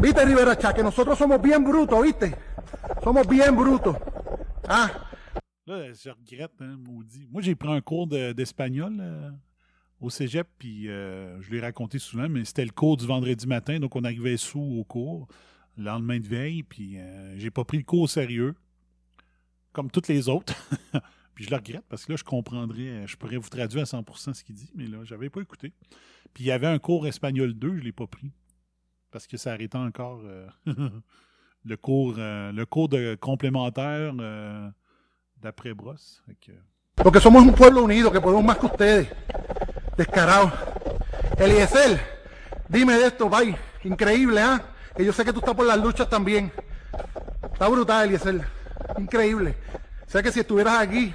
Viste, 0.00 0.24
Rivera 0.24 0.58
Chat, 0.58 0.74
que 0.74 0.82
nosotros 0.82 1.16
somos 1.16 1.40
bien 1.40 1.62
brutos, 1.62 2.02
viste. 2.02 2.34
Somos 3.04 3.28
bien 3.28 3.54
brutos. 3.54 3.96
¿Ah? 4.68 4.90
Là, 5.66 5.92
je 5.92 6.10
regrette, 6.10 6.52
hein, 6.60 6.76
maudit. 6.78 7.26
Moi, 7.30 7.42
j'ai 7.42 7.54
pris 7.54 7.70
un 7.70 7.80
cours 7.80 8.06
de- 8.06 8.32
d'espagnol 8.32 8.96
euh, 9.00 9.30
au 10.00 10.10
cégep, 10.10 10.46
puis 10.58 10.88
euh, 10.88 11.40
je 11.40 11.50
l'ai 11.50 11.60
raconté 11.60 11.98
souvent, 11.98 12.28
mais 12.28 12.44
c'était 12.44 12.64
le 12.64 12.70
cours 12.70 12.96
du 12.96 13.06
vendredi 13.06 13.46
matin, 13.46 13.78
donc 13.78 13.96
on 13.96 14.04
arrivait 14.04 14.36
sous 14.36 14.60
au 14.60 14.84
cours, 14.84 15.26
le 15.76 15.84
lendemain 15.84 16.20
de 16.20 16.26
veille, 16.26 16.62
puis 16.62 16.98
euh, 16.98 17.36
j'ai 17.38 17.50
pas 17.50 17.64
pris 17.64 17.78
le 17.78 17.84
cours 17.84 18.02
au 18.02 18.06
sérieux, 18.06 18.54
comme 19.72 19.90
toutes 19.90 20.08
les 20.08 20.28
autres. 20.28 20.54
puis 21.34 21.44
je 21.44 21.50
le 21.50 21.56
regrette, 21.56 21.84
parce 21.88 22.04
que 22.04 22.12
là, 22.12 22.16
je 22.16 22.24
comprendrais, 22.24 23.06
je 23.06 23.16
pourrais 23.16 23.38
vous 23.38 23.48
traduire 23.48 23.82
à 23.82 23.86
100% 23.86 24.34
ce 24.34 24.44
qu'il 24.44 24.54
dit, 24.54 24.70
mais 24.74 24.86
là, 24.86 24.98
j'avais 25.04 25.30
pas 25.30 25.40
écouté. 25.40 25.72
Puis 26.34 26.44
il 26.44 26.46
y 26.46 26.52
avait 26.52 26.66
un 26.66 26.78
cours 26.78 27.06
espagnol 27.06 27.54
2, 27.54 27.76
je 27.76 27.82
l'ai 27.82 27.92
pas 27.92 28.06
pris, 28.06 28.32
parce 29.10 29.26
que 29.26 29.36
ça 29.36 29.52
arrêtait 29.52 29.78
encore 29.78 30.22
le, 31.64 31.76
cours, 31.76 32.14
euh, 32.18 32.52
le 32.52 32.66
cours 32.66 32.88
de 32.88 33.16
complémentaire 33.16 34.12
euh, 34.18 34.70
d'après 35.40 35.74
Brosse. 35.74 36.22
Que, 36.40 36.52
Porque 36.96 37.20
somos 37.20 37.42
un 37.42 37.52
pueblo 37.52 37.82
unido, 37.82 38.10
que 38.10 38.20
podemos 38.20 38.44
más 38.44 38.58
que 38.58 38.66
ustedes. 38.66 39.08
Descarados. 39.96 40.52
Eliezer, 41.38 42.00
dime 42.68 42.94
de 42.94 43.06
esto, 43.06 43.28
bye. 43.28 43.56
Increíble, 43.84 44.40
¿ah? 44.40 44.62
Que 44.96 45.04
yo 45.04 45.12
sé 45.12 45.24
que 45.24 45.32
tú 45.32 45.40
estás 45.40 45.54
por 45.54 45.66
las 45.66 45.78
luchas 45.78 46.08
también. 46.08 46.52
Está 47.52 47.68
brutal, 47.68 48.06
Eliezer. 48.06 48.40
Increíble. 48.98 49.56
Sé 50.06 50.22
que 50.22 50.30
si 50.30 50.40
estuvieras 50.40 50.78
aquí, 50.78 51.12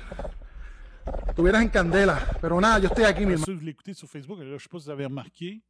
estuvieras 1.28 1.62
en 1.62 1.70
candela. 1.70 2.20
Pero 2.42 2.60
nada, 2.60 2.80
yo 2.80 2.88
estoy 2.88 3.06
aquí, 3.06 3.26
mi 3.26 3.36
que 3.36 3.52
vous 3.52 3.62
l'écoutez 3.62 3.94
sur 3.94 4.10
Facebook, 4.10 4.40
je 4.42 4.54
ne 4.54 4.58
sais 4.58 4.68
pas 4.70 4.80
si 4.80 4.86
vous 4.86 4.92
avez 4.92 5.06
remarqué, 5.06 5.62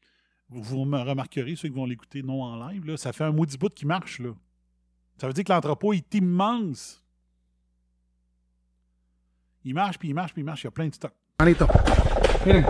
vous, 0.49 0.63
vous 0.63 0.85
me 0.85 0.99
remarquerez, 0.99 1.55
ceux 1.55 1.69
qui 1.69 1.75
vont 1.75 1.85
l'écouter 1.85 2.23
non 2.23 2.41
en 2.41 2.67
live, 2.69 2.85
là, 2.85 2.97
ça 2.97 3.13
fait 3.13 3.23
un 3.23 3.31
maudit 3.31 3.57
bout 3.57 3.69
qui 3.69 3.85
marche. 3.85 4.19
Là. 4.19 4.31
Ça 5.19 5.27
veut 5.27 5.33
dire 5.33 5.43
que 5.43 5.51
l'entrepôt 5.51 5.93
est 5.93 6.13
immense. 6.15 7.03
Il 9.65 9.73
marche, 9.73 9.97
puis 9.99 10.09
il 10.09 10.13
marche, 10.13 10.33
puis 10.33 10.41
il 10.41 10.45
marche. 10.45 10.61
Il 10.63 10.65
y 10.65 10.67
a 10.67 10.71
plein 10.71 10.87
de 10.87 10.93
stock. 10.95 11.11
Manito. 11.39 11.67
Miren, 12.45 12.65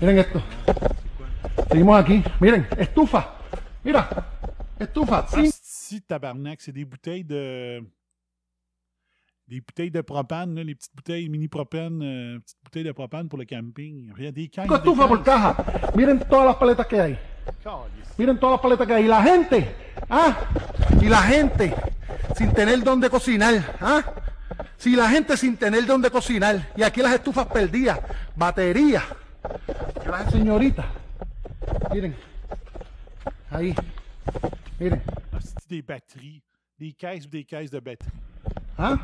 miren 0.00 0.18
esto. 0.18 0.42
Seguimos 1.70 1.96
aquí. 1.98 2.22
Miren, 2.40 2.66
estufa. 2.78 3.36
Mira, 3.84 4.08
estufa. 4.78 5.26
Sin- 5.28 5.50
Si 5.52 6.00
tabarnak, 6.02 6.60
c'est 6.60 6.72
des 6.72 6.84
bouteilles 6.84 7.24
de. 7.24 7.80
Des 9.48 9.60
bouteilles 9.60 9.90
de 9.90 10.00
propane, 10.02 10.54
là, 10.54 10.62
les 10.62 10.76
petites 10.76 10.94
bouteilles 10.94 11.28
mini 11.28 11.48
propane, 11.48 12.00
euh, 12.02 12.38
petites 12.38 12.58
bouteilles 12.62 12.84
de 12.84 12.92
propane 12.92 13.28
pour 13.28 13.38
le 13.38 13.44
camping. 13.44 14.12
Il 14.16 14.24
y 14.24 14.26
a 14.28 14.30
des 14.32 14.48
cailles. 14.48 14.66
Cinco 14.68 14.76
estufas 14.76 15.08
por 15.08 15.22
caja. 15.24 15.56
Miren 15.96 16.18
todas 16.28 16.46
las 16.46 16.56
paletas 16.56 16.86
que 16.86 17.00
hay. 17.00 17.18
Miren 18.16 18.38
todas 18.38 18.54
las 18.54 18.60
paletas 18.60 18.86
que 18.86 18.94
hay. 18.94 19.04
Y 19.04 19.08
la 19.08 19.22
gente, 19.22 19.74
¿ah? 20.08 20.36
Y 21.00 21.06
la 21.06 21.22
gente 21.22 21.74
sin 22.36 22.52
tener 22.52 22.82
dónde 22.82 23.08
cocinar, 23.08 23.76
¿ah? 23.80 24.02
Si 24.76 24.96
la 24.96 25.08
gente 25.08 25.36
sin 25.36 25.56
tener 25.56 25.86
dónde 25.86 26.10
cocinar. 26.10 26.68
Y 26.76 26.82
aquí 26.82 27.02
las 27.02 27.12
estufas 27.12 27.46
perdidas. 27.46 27.98
Batería. 28.34 29.02
Las 30.06 30.30
señoritas. 30.32 30.86
Miren. 31.92 32.16
Ahí. 33.50 33.74
Miren. 34.78 35.02
Des 35.68 35.86
batteries. 35.86 36.42
Des 36.78 36.94
caisses 36.94 37.28
des 37.30 37.44
caisses 37.44 37.70
de 37.70 37.78
batteries. 37.78 38.12
¿Ah? 38.76 38.98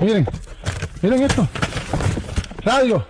Miren. 0.00 0.26
Miren 1.02 1.22
esto. 1.22 1.46
Radio. 2.64 3.04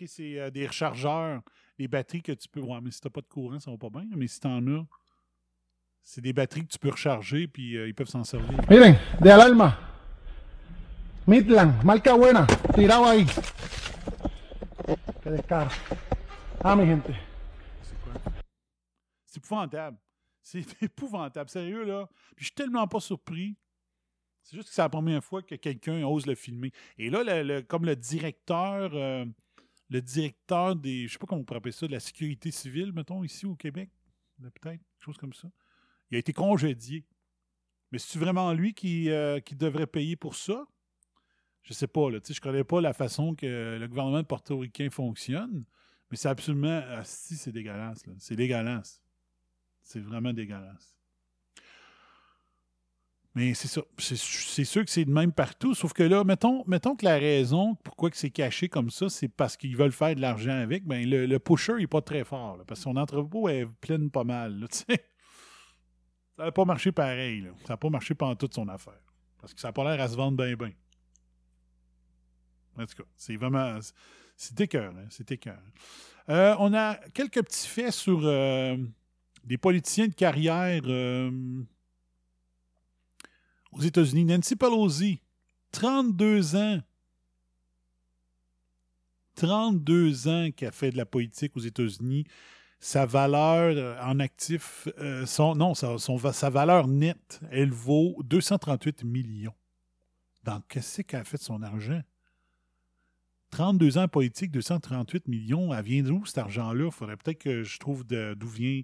OK, 0.00 0.08
c'est 0.08 0.38
euh, 0.40 0.50
des 0.50 0.66
rechargeurs, 0.66 1.40
des 1.78 1.86
batteries 1.88 2.22
que 2.22 2.32
tu 2.32 2.48
peux. 2.48 2.60
Ouais, 2.60 2.80
mais 2.82 2.90
si 2.90 3.00
t'as 3.00 3.10
pas 3.10 3.20
de 3.20 3.26
courant, 3.28 3.60
ça 3.60 3.70
va 3.70 3.76
pas 3.78 3.90
bien. 3.90 4.04
Mais 4.16 4.26
si 4.26 4.40
t'en 4.40 4.64
as, 4.66 4.84
c'est 6.02 6.20
des 6.20 6.32
batteries 6.32 6.62
que 6.66 6.72
tu 6.72 6.78
peux 6.78 6.90
recharger, 6.90 7.46
puis 7.46 7.76
euh, 7.76 7.86
ils 7.88 7.94
peuvent 7.94 8.08
s'en 8.08 8.24
servir. 8.24 8.58
Miren, 8.68 8.96
de 9.20 9.28
alarma. 9.28 9.78
Midland, 11.26 11.72
marca 11.84 12.16
buena, 12.16 12.46
tirado 12.74 13.04
ahí. 13.06 13.24
Qué 15.22 15.30
descaro. 15.30 15.70
Ah, 16.62 16.76
mi 16.76 16.84
gente. 16.86 17.10
C'est 19.26 19.38
épouvantable. 19.38 19.96
C'est 20.42 20.82
épouvantable. 20.82 21.48
Sérieux, 21.50 21.84
là. 21.84 22.06
Puis 22.36 22.40
je 22.40 22.44
suis 22.46 22.54
tellement 22.54 22.86
pas 22.86 23.00
surpris. 23.00 23.56
C'est 24.42 24.56
juste 24.56 24.68
que 24.68 24.74
c'est 24.74 24.82
la 24.82 24.88
première 24.90 25.24
fois 25.24 25.42
que 25.42 25.54
quelqu'un 25.54 26.04
ose 26.04 26.26
le 26.26 26.34
filmer. 26.34 26.70
Et 26.98 27.08
là, 27.08 27.22
le- 27.24 27.42
le- 27.42 27.62
comme 27.62 27.86
le 27.86 27.96
directeur, 27.96 28.90
euh, 28.92 29.24
le 29.90 30.00
directeur 30.00 30.76
des, 30.76 31.06
je 31.06 31.12
sais 31.12 31.18
pas 31.18 31.26
comment 31.26 31.42
on 31.42 31.44
pourrait 31.44 31.58
appeler 31.58 31.72
ça, 31.72 31.86
de 31.86 31.92
la 31.92 32.00
sécurité 32.00 32.50
civile, 32.50 32.92
mettons, 32.92 33.22
ici 33.24 33.46
au 33.46 33.54
Québec, 33.54 33.90
peut-être, 34.40 34.82
chose 34.98 35.16
comme 35.16 35.32
ça, 35.32 35.48
il 36.10 36.16
a 36.16 36.18
été 36.18 36.32
congédié. 36.32 37.04
Mais 37.92 37.98
c'est 37.98 38.18
vraiment 38.18 38.52
lui 38.52 38.74
qui, 38.74 39.10
euh, 39.10 39.40
qui 39.40 39.54
devrait 39.54 39.86
payer 39.86 40.16
pour 40.16 40.34
ça? 40.34 40.66
Je 41.62 41.72
sais 41.72 41.86
pas, 41.86 42.10
là. 42.10 42.18
Je 42.28 42.40
connais 42.40 42.64
pas 42.64 42.80
la 42.80 42.92
façon 42.92 43.34
que 43.34 43.78
le 43.78 43.88
gouvernement 43.88 44.22
portoricain 44.24 44.90
fonctionne, 44.90 45.64
mais 46.10 46.16
c'est 46.16 46.28
absolument. 46.28 46.82
ah, 46.88 47.04
si, 47.04 47.36
c'est 47.36 47.52
dégueulasse. 47.52 48.04
C'est 48.18 48.36
dégueulasse. 48.36 49.00
C'est 49.82 50.00
vraiment 50.00 50.32
dégueulasse. 50.32 50.96
Mais 53.34 53.52
c'est 53.54 53.66
ça. 53.66 53.82
C'est 53.98 54.64
sûr 54.64 54.84
que 54.84 54.90
c'est 54.90 55.04
de 55.04 55.10
même 55.10 55.32
partout. 55.32 55.74
Sauf 55.74 55.92
que 55.92 56.04
là, 56.04 56.22
mettons, 56.22 56.62
mettons 56.66 56.94
que 56.94 57.04
la 57.04 57.18
raison 57.18 57.74
pourquoi 57.82 58.10
que 58.10 58.16
c'est 58.16 58.30
caché 58.30 58.68
comme 58.68 58.90
ça, 58.90 59.08
c'est 59.08 59.28
parce 59.28 59.56
qu'ils 59.56 59.76
veulent 59.76 59.92
faire 59.92 60.14
de 60.14 60.20
l'argent 60.20 60.52
avec. 60.56 60.84
Ben, 60.86 61.08
le, 61.08 61.26
le 61.26 61.38
pusher 61.40 61.74
n'est 61.74 61.88
pas 61.88 62.00
très 62.00 62.22
fort. 62.22 62.58
parce 62.66 62.80
que 62.80 62.84
son 62.84 62.96
entrepôt 62.96 63.48
est 63.48 63.66
pleine 63.80 64.10
pas 64.10 64.22
mal. 64.22 64.60
là, 64.60 64.66
ça 64.70 64.84
n'a 66.38 66.52
pas 66.52 66.64
marché 66.64 66.92
pareil. 66.92 67.40
là. 67.40 67.50
Ça 67.66 67.72
n'a 67.72 67.76
pas 67.76 67.90
marché 67.90 68.14
pendant 68.14 68.36
toute 68.36 68.54
son 68.54 68.68
affaire. 68.68 69.00
Parce 69.40 69.52
que 69.52 69.60
ça 69.60 69.68
n'a 69.68 69.72
pas 69.72 69.84
l'air 69.84 70.00
à 70.00 70.08
se 70.08 70.16
vendre 70.16 70.36
bien, 70.36 70.54
bien. 70.54 70.72
En 72.78 72.86
tout 72.86 72.96
cas, 72.96 73.08
c'est 73.16 73.36
vraiment. 73.36 73.78
C'est 74.36 74.60
écœurant. 74.60 75.06
C'est 75.10 75.30
écœurant. 75.32 75.58
Euh, 76.28 76.54
on 76.58 76.72
a 76.72 76.94
quelques 77.12 77.42
petits 77.42 77.68
faits 77.68 77.92
sur 77.92 78.20
euh, 78.24 78.76
des 79.44 79.58
politiciens 79.58 80.08
de 80.08 80.14
carrière 80.14 80.82
euh, 80.86 81.30
aux 83.74 83.82
États-Unis. 83.82 84.24
Nancy 84.24 84.56
Pelosi, 84.56 85.20
32 85.72 86.56
ans. 86.56 86.80
32 89.36 90.28
ans 90.28 90.50
qu'elle 90.56 90.72
fait 90.72 90.92
de 90.92 90.96
la 90.96 91.06
politique 91.06 91.56
aux 91.56 91.60
États-Unis. 91.60 92.24
Sa 92.78 93.06
valeur 93.06 93.74
euh, 93.76 94.00
en 94.02 94.20
actif, 94.20 94.88
euh, 94.98 95.24
non, 95.38 95.74
sa, 95.74 96.50
valeur 96.50 96.86
nette, 96.86 97.40
elle 97.50 97.70
vaut 97.70 98.20
238 98.24 99.04
millions. 99.04 99.54
Donc, 100.44 100.64
qu'est-ce 100.68 101.02
qu'elle 101.02 101.20
a 101.20 101.24
fait 101.24 101.38
de 101.38 101.42
son 101.42 101.62
argent? 101.62 102.02
32 103.50 103.98
ans 103.98 104.08
politique, 104.08 104.50
238 104.50 105.28
millions, 105.28 105.72
elle 105.72 105.84
vient 105.84 106.02
d'où 106.02 106.26
cet 106.26 106.38
argent-là? 106.38 106.86
Il 106.86 106.90
faudrait 106.90 107.16
peut-être 107.16 107.38
que 107.38 107.62
je 107.62 107.78
trouve 107.78 108.04
d'où 108.04 108.48
vient. 108.48 108.82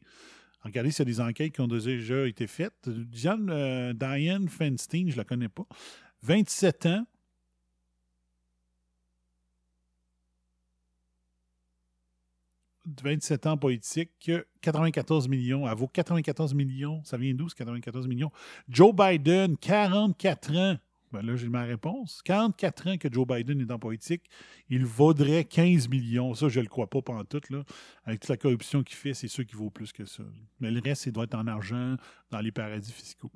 Regardez 0.63 0.91
s'il 0.91 1.01
y 1.01 1.03
a 1.03 1.13
des 1.13 1.21
enquêtes 1.21 1.55
qui 1.55 1.61
ont 1.61 1.69
déjà 1.69 2.27
été 2.27 2.47
faites. 2.47 2.89
Diane, 2.89 3.49
euh, 3.51 3.93
Diane 3.93 4.49
Feinstein, 4.49 5.09
je 5.09 5.13
ne 5.15 5.19
la 5.19 5.25
connais 5.25 5.49
pas. 5.49 5.67
27 6.23 6.87
ans. 6.87 7.07
27 13.03 13.47
ans 13.47 13.57
politique, 13.57 14.31
94 14.61 15.29
millions. 15.29 15.69
Elle 15.69 15.77
vaut 15.77 15.89
94 15.89 16.55
millions. 16.55 17.03
Ça 17.05 17.17
vient 17.17 17.35
d'où, 17.35 17.47
94 17.47 18.07
millions? 18.09 18.33
Joe 18.69 18.95
Biden, 18.95 19.57
44 19.57 20.57
ans. 20.57 20.77
Ben 21.13 21.23
là, 21.23 21.35
j'ai 21.35 21.49
ma 21.49 21.65
réponse. 21.65 22.23
44 22.25 22.87
ans 22.89 22.97
que 22.97 23.13
Joe 23.13 23.27
Biden 23.27 23.61
est 23.61 23.73
en 23.73 23.79
politique, 23.79 24.31
il 24.69 24.85
vaudrait 24.85 25.45
15 25.45 25.89
millions. 25.89 26.35
Ça, 26.35 26.49
je 26.49 26.61
ne 26.61 26.65
le 26.65 26.69
crois 26.69 26.89
pas 26.89 27.03
pendant 27.03 27.25
tout. 27.25 27.41
Là. 27.51 27.65
Avec 28.05 28.21
toute 28.21 28.31
la 28.31 28.37
corruption 28.37 28.83
qu'il 28.85 28.97
fait, 28.97 29.15
c'est 29.15 29.29
sûr 29.29 29.45
qu'il 29.45 29.57
vaut 29.57 29.71
plus 29.71 29.93
que 29.93 30.05
ça. 30.05 30.23
Mais 30.61 30.71
le 30.71 30.81
reste, 30.81 31.07
il 31.07 31.13
doit 31.13 31.25
être 31.25 31.35
en 31.35 31.47
argent 31.47 31.97
dans 32.31 32.41
les 32.41 32.53
paradis 32.53 32.93
fiscaux. 32.93 33.33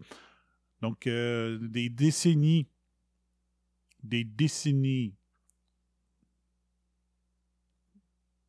Donc, 0.80 1.06
euh, 1.06 1.58
des 1.58 1.88
décennies, 1.88 2.68
des 4.02 4.22
décennies 4.22 5.14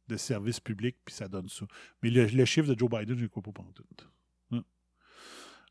de 0.08 0.18
services 0.18 0.60
publics, 0.60 0.98
puis 1.04 1.16
ça 1.16 1.28
donne 1.28 1.50
ça. 1.50 1.66
Mais 2.04 2.10
le, 2.12 2.46
chiffre 2.46 2.68
de 2.68 2.78
Joe 2.78 2.90
Biden, 2.90 3.18
je 3.18 3.24
ne 3.24 3.28
crois 3.28 3.42
pas 3.42 3.52
pendant 3.52 3.72
tout. 3.72 3.84
Hein. 4.02 4.06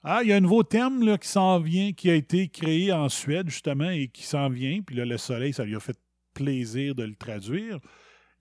Ah, 0.07 0.21
il 0.23 0.29
y 0.29 0.33
a 0.33 0.37
un 0.37 0.40
nouveau 0.40 0.62
là, 0.71 1.17
qui 1.17 1.29
s'en 1.29 1.59
vient, 1.61 1.93
qui 1.95 2.11
a 2.11 2.14
été 2.14 2.49
créé 2.49 2.93
en 2.93 3.09
Suède, 3.09 3.49
justement, 3.49 3.88
et 3.88 4.09
qui 4.09 4.23
s'en 4.25 4.51
vient. 4.51 4.83
Puis 4.83 4.97
là, 4.97 5.07
le 5.07 5.17
soleil, 5.17 5.55
ça 5.55 5.64
lui 5.64 5.75
a 5.75 5.81
fait 5.81 5.99
plaisir 6.35 6.95
de 6.95 7.05
le 7.05 7.14
traduire. 7.14 7.79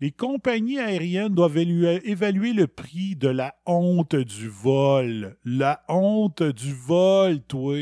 Les 0.02 0.12
compagnies 0.12 0.80
aériennes 0.80 1.34
doivent 1.34 1.56
élu- 1.56 2.02
évaluer 2.04 2.52
le 2.52 2.68
prix 2.68 3.16
de 3.16 3.30
la 3.30 3.56
honte 3.66 4.16
du 4.18 4.50
vol. 4.50 5.38
La 5.46 5.86
honte 5.88 6.44
du 6.44 6.74
vol, 6.74 7.42
toi. 7.44 7.78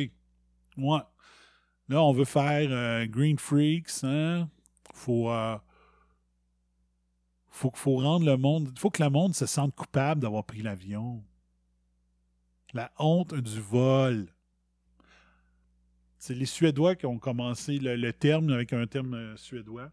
Ouais. 0.77 0.99
Là, 1.89 2.03
on 2.03 2.13
veut 2.13 2.25
faire 2.25 2.69
euh, 2.71 3.07
Green 3.07 3.39
Freaks, 3.39 4.03
hein? 4.03 4.47
Faut. 4.93 5.31
euh, 5.31 5.57
faut 7.49 7.97
rendre 7.97 8.25
le 8.25 8.37
monde. 8.37 8.71
faut 8.77 8.91
que 8.91 9.01
le 9.03 9.09
monde 9.09 9.33
se 9.33 9.45
sente 9.47 9.75
coupable 9.75 10.21
d'avoir 10.21 10.45
pris 10.45 10.61
l'avion. 10.61 11.23
La 12.73 12.91
honte 12.99 13.33
du 13.33 13.59
vol. 13.59 14.27
C'est 16.17 16.35
les 16.35 16.45
Suédois 16.45 16.95
qui 16.95 17.05
ont 17.05 17.17
commencé 17.17 17.77
le, 17.79 18.13
terme 18.13 18.51
avec 18.51 18.73
un 18.73 18.85
terme 18.85 19.15
euh, 19.15 19.35
suédois. 19.35 19.89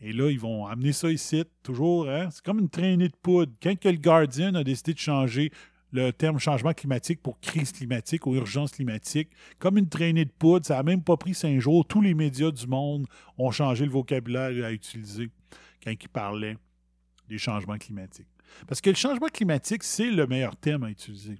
Et 0.00 0.12
là, 0.12 0.30
ils 0.30 0.38
vont 0.38 0.66
amener 0.66 0.92
ça 0.92 1.10
ici, 1.10 1.44
toujours. 1.62 2.08
Hein? 2.08 2.30
C'est 2.30 2.44
comme 2.44 2.60
une 2.60 2.68
traînée 2.68 3.08
de 3.08 3.16
poudre. 3.20 3.52
Quand 3.60 3.78
que 3.78 3.88
le 3.88 3.96
Guardian 3.96 4.54
a 4.54 4.62
décidé 4.62 4.94
de 4.94 4.98
changer 4.98 5.50
le 5.90 6.12
terme 6.12 6.38
changement 6.38 6.72
climatique 6.72 7.22
pour 7.22 7.40
crise 7.40 7.72
climatique 7.72 8.26
ou 8.26 8.34
urgence 8.36 8.72
climatique, 8.72 9.30
comme 9.58 9.78
une 9.78 9.88
traînée 9.88 10.24
de 10.24 10.30
poudre, 10.30 10.64
ça 10.64 10.76
n'a 10.76 10.82
même 10.82 11.02
pas 11.02 11.16
pris 11.16 11.34
cinq 11.34 11.58
jours. 11.58 11.84
Tous 11.86 12.00
les 12.00 12.14
médias 12.14 12.50
du 12.50 12.66
monde 12.66 13.06
ont 13.36 13.50
changé 13.50 13.84
le 13.84 13.90
vocabulaire 13.90 14.64
à 14.64 14.72
utiliser 14.72 15.30
quand 15.82 15.90
ils 15.90 16.08
parlaient 16.08 16.56
des 17.28 17.38
changements 17.38 17.78
climatiques. 17.78 18.28
Parce 18.66 18.80
que 18.80 18.90
le 18.90 18.96
changement 18.96 19.28
climatique, 19.28 19.82
c'est 19.82 20.10
le 20.10 20.26
meilleur 20.26 20.56
terme 20.56 20.84
à 20.84 20.90
utiliser. 20.90 21.38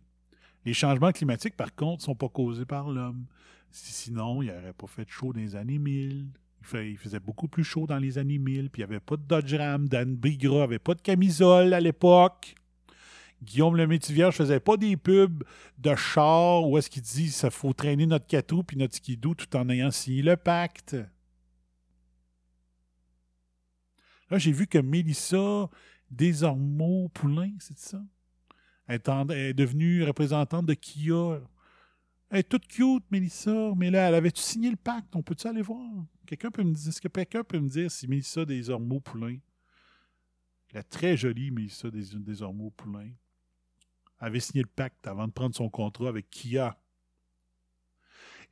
Les 0.64 0.74
changements 0.74 1.12
climatiques, 1.12 1.56
par 1.56 1.74
contre, 1.74 2.02
ne 2.02 2.04
sont 2.06 2.14
pas 2.14 2.28
causés 2.28 2.66
par 2.66 2.88
l'homme. 2.90 3.24
Si- 3.70 3.92
Sinon, 3.92 4.42
il 4.42 4.48
n'aurait 4.48 4.72
pas 4.72 4.86
fait 4.86 5.08
chaud 5.08 5.32
dans 5.32 5.40
les 5.40 5.56
années 5.56 5.78
1000. 5.78 6.26
Il, 6.74 6.98
faisait 6.98 7.20
beaucoup 7.20 7.48
plus 7.48 7.64
chaud 7.64 7.86
dans 7.86 7.98
les 7.98 8.18
années 8.18 8.38
1000, 8.38 8.68
puis 8.70 8.82
il 8.82 8.86
n'y 8.86 8.90
avait 8.90 9.00
pas 9.00 9.16
de 9.16 9.22
Dodge 9.22 9.54
Ram. 9.54 9.88
Dan 9.88 10.14
Bigra 10.16 10.58
n'avait 10.60 10.78
pas 10.78 10.94
de 10.94 11.00
camisole 11.00 11.72
à 11.72 11.80
l'époque. 11.80 12.54
Guillaume 13.42 13.76
le 13.76 13.86
Métivier 13.86 14.32
faisait 14.32 14.58
pas 14.60 14.76
des 14.76 14.96
pubs 14.96 15.44
de 15.78 15.94
char 15.94 16.66
où 16.68 16.76
est-ce 16.76 16.90
qu'il 16.90 17.02
dit 17.02 17.30
ça 17.30 17.50
faut 17.50 17.72
traîner 17.72 18.04
notre 18.04 18.26
catou 18.26 18.64
puis 18.64 18.76
notre 18.76 18.96
skidoo 18.96 19.34
tout 19.34 19.56
en 19.56 19.68
ayant 19.68 19.92
signé 19.92 20.22
le 20.22 20.36
pacte. 20.36 20.96
Là, 24.30 24.38
j'ai 24.38 24.52
vu 24.52 24.66
que 24.66 24.78
Mélissa 24.78 25.70
Desormeaux-Poulain, 26.10 27.52
c'est 27.60 27.78
ça? 27.78 28.02
Elle 28.88 29.00
est, 29.32 29.54
devenue 29.54 30.02
représentante 30.02 30.66
de 30.66 30.74
Kia. 30.74 31.40
Elle 32.30 32.38
est 32.38 32.48
toute 32.48 32.66
cute, 32.66 33.04
Mélissa, 33.10 33.72
mais 33.76 33.90
là, 33.90 34.08
elle 34.08 34.14
avait-tu 34.14 34.40
signé 34.40 34.70
le 34.70 34.76
pacte? 34.76 35.14
On 35.14 35.22
peut-tu 35.22 35.46
aller 35.46 35.62
voir? 35.62 35.86
Quelqu'un 36.26 36.50
peut 36.50 36.62
me 36.62 36.72
dire, 36.72 36.88
est-ce 36.88 37.00
que 37.00 37.08
quelqu'un 37.08 37.44
peut 37.44 37.58
me 37.58 37.68
dire 37.68 37.90
si 37.90 38.08
Mélissa 38.08 38.44
Desormeaux-Poulain, 38.44 39.38
la 40.72 40.82
très 40.82 41.16
jolie 41.16 41.50
Mélissa 41.50 41.90
Des- 41.90 42.16
Desormeaux-Poulain, 42.18 43.10
avait 44.18 44.40
signé 44.40 44.62
le 44.62 44.68
pacte 44.68 45.06
avant 45.06 45.28
de 45.28 45.32
prendre 45.32 45.54
son 45.54 45.68
contrat 45.68 46.08
avec 46.08 46.28
Kia? 46.30 46.78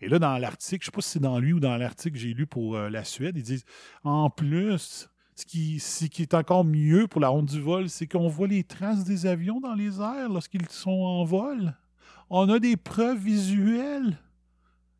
Et 0.00 0.08
là, 0.08 0.18
dans 0.18 0.36
l'article, 0.36 0.84
je 0.84 0.90
ne 0.90 0.92
sais 0.92 0.96
pas 0.96 1.00
si 1.00 1.10
c'est 1.12 1.20
dans 1.20 1.38
lui 1.38 1.54
ou 1.54 1.60
dans 1.60 1.76
l'article 1.78 2.14
que 2.14 2.20
j'ai 2.20 2.34
lu 2.34 2.46
pour 2.46 2.76
euh, 2.76 2.90
la 2.90 3.04
Suède, 3.04 3.36
ils 3.36 3.42
disent 3.42 3.64
en 4.04 4.28
plus, 4.28 5.08
ce 5.36 5.44
qui, 5.44 6.22
est 6.22 6.34
encore 6.34 6.64
mieux 6.64 7.06
pour 7.06 7.20
la 7.20 7.30
honte 7.30 7.50
du 7.50 7.60
vol, 7.60 7.90
c'est 7.90 8.06
qu'on 8.06 8.28
voit 8.28 8.48
les 8.48 8.64
traces 8.64 9.04
des 9.04 9.26
avions 9.26 9.60
dans 9.60 9.74
les 9.74 10.00
airs 10.00 10.30
lorsqu'ils 10.30 10.68
sont 10.70 10.90
en 10.90 11.24
vol. 11.24 11.74
On 12.30 12.48
a 12.48 12.58
des 12.58 12.78
preuves 12.78 13.22
visuelles 13.22 14.18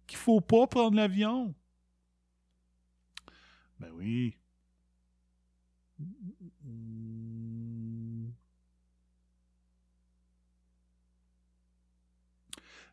qu'il 0.06 0.18
ne 0.18 0.22
faut 0.22 0.40
pas 0.42 0.66
prendre 0.66 0.94
l'avion. 0.94 1.54
Ben 3.80 3.88
oui. 3.94 4.36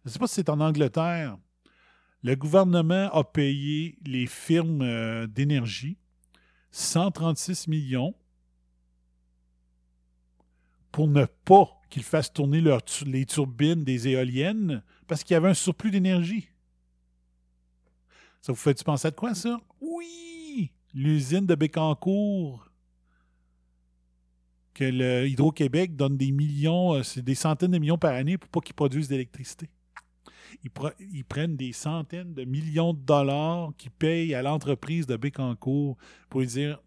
Je 0.06 0.10
ne 0.10 0.10
sais 0.10 0.20
pas 0.20 0.28
si 0.28 0.36
c'est 0.36 0.50
en 0.50 0.62
Angleterre. 0.62 1.38
Le 2.24 2.36
gouvernement 2.36 3.10
a 3.12 3.24
payé 3.26 3.98
les 4.06 4.28
firmes 4.28 4.82
euh, 4.82 5.28
d'énergie 5.28 5.98
136 6.74 7.68
millions 7.68 8.16
pour 10.92 11.08
ne 11.08 11.26
pas 11.46 11.70
qu'ils 11.90 12.04
fassent 12.04 12.34
tourner 12.34 12.64
les 13.06 13.26
turbines 13.26 13.84
des 13.84 14.08
éoliennes 14.08 14.84
parce 15.08 15.24
qu'il 15.24 15.36
y 15.36 15.38
avait 15.38 15.50
un 15.50 15.54
surplus 15.54 15.92
d'énergie. 15.92 16.50
Ça 18.42 18.52
vous 18.52 18.58
fait-tu 18.58 18.84
penser 18.84 19.08
à 19.08 19.12
quoi, 19.12 19.36
ça? 19.36 19.62
Oui! 19.80 20.72
L'usine 20.94 21.46
de 21.46 21.56
Bécancourt. 21.56 22.68
Que 24.74 24.86
le 24.86 25.28
Hydro-Québec 25.28 25.96
donne 25.96 26.18
des 26.18 26.32
millions, 26.32 26.96
euh, 26.96 27.04
c'est 27.04 27.22
des 27.22 27.36
centaines 27.36 27.72
de 27.72 27.78
millions 27.78 28.00
par 28.00 28.16
année 28.16 28.40
pour 28.40 28.50
pas 28.50 28.60
qu'ils 28.62 28.74
produisent 28.74 29.08
d'électricité. 29.08 29.70
Ils, 30.64 30.70
pre- 30.70 30.96
ils 31.00 31.26
prennent 31.26 31.56
des 31.56 31.74
centaines 31.74 32.34
de 32.34 32.44
millions 32.44 32.94
de 32.94 33.00
dollars 33.00 33.72
qu'ils 33.78 33.92
payent 33.92 34.36
à 34.36 34.42
l'entreprise 34.42 35.08
de 35.08 35.16
Bécancourt 35.18 35.98
pour 36.30 36.42
lui 36.42 36.48
dire 36.48 36.82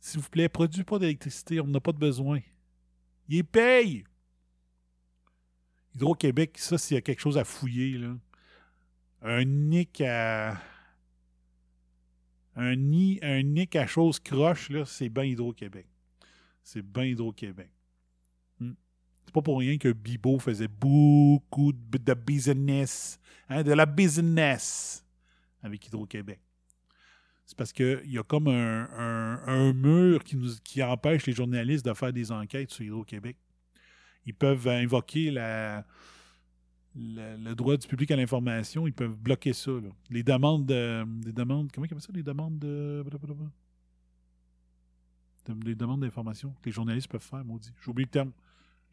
S'il 0.00 0.20
vous 0.20 0.28
plaît, 0.30 0.48
produis 0.48 0.84
pas 0.84 0.98
d'électricité, 0.98 1.60
on 1.60 1.66
n'a 1.66 1.80
pas 1.80 1.92
de 1.92 1.98
besoin. 1.98 2.40
Ils 3.28 3.44
payent. 3.44 4.04
Hydro-Québec, 5.94 6.58
ça, 6.58 6.76
s'il 6.76 6.96
y 6.96 6.98
a 6.98 7.00
quelque 7.00 7.20
chose 7.20 7.38
à 7.38 7.44
fouiller. 7.44 8.00
Un 9.22 9.44
nick 9.44 10.00
à. 10.00 10.60
Un, 12.56 12.76
nid, 12.76 13.20
nick 13.44 13.74
à 13.76 13.86
chose 13.86 14.20
croche, 14.20 14.70
là, 14.70 14.84
c'est 14.84 15.08
bien 15.08 15.24
Hydro-Québec. 15.24 15.86
C'est 16.62 16.82
bien 16.82 17.04
Hydro-Québec. 17.04 17.70
C'est 19.26 19.32
pas 19.32 19.42
pour 19.42 19.58
rien 19.58 19.78
que 19.78 19.92
Bibo 19.92 20.38
faisait 20.38 20.68
beaucoup 20.68 21.72
de, 21.72 22.14
business, 22.14 23.18
hein, 23.48 23.62
de 23.62 23.72
la 23.72 23.86
business 23.86 25.04
avec 25.62 25.86
Hydro-Québec. 25.86 26.40
C'est 27.46 27.56
parce 27.56 27.72
qu'il 27.72 28.10
y 28.10 28.18
a 28.18 28.22
comme 28.22 28.48
un, 28.48 29.72
mur 29.72 30.24
qui, 30.24 30.36
nous, 30.36 30.50
qui 30.62 30.82
empêche 30.82 31.26
les 31.26 31.32
journalistes 31.32 31.84
de 31.84 31.94
faire 31.94 32.12
des 32.12 32.32
enquêtes 32.32 32.70
sur 32.70 32.84
Hydro-Québec. 32.84 33.36
Ils 34.26 34.34
peuvent 34.34 34.66
invoquer 34.68 35.30
le 35.30 35.82
droit 37.54 37.76
du 37.76 37.86
public 37.86 38.10
à 38.10 38.16
l'information, 38.16 38.86
ils 38.86 38.94
peuvent 38.94 39.16
bloquer 39.16 39.52
ça. 39.52 39.72
Les 40.10 40.22
demandes, 40.22 40.66
de- 40.66 41.04
des 41.22 41.32
demandes, 41.32 41.70
comment 41.72 41.86
ils 41.86 41.92
appellent 41.92 42.02
ça, 42.02 42.12
les 42.14 42.22
demandes 42.22 42.58
de. 42.58 43.04
De- 45.46 45.54
des 45.62 45.74
demandes 45.74 46.00
d'information 46.00 46.50
que 46.62 46.66
les 46.66 46.72
journalistes 46.72 47.08
peuvent 47.08 47.20
faire, 47.20 47.44
maudit. 47.44 47.70
J'ai 47.82 47.90
oublié 47.90 48.06
le 48.06 48.10
terme. 48.10 48.32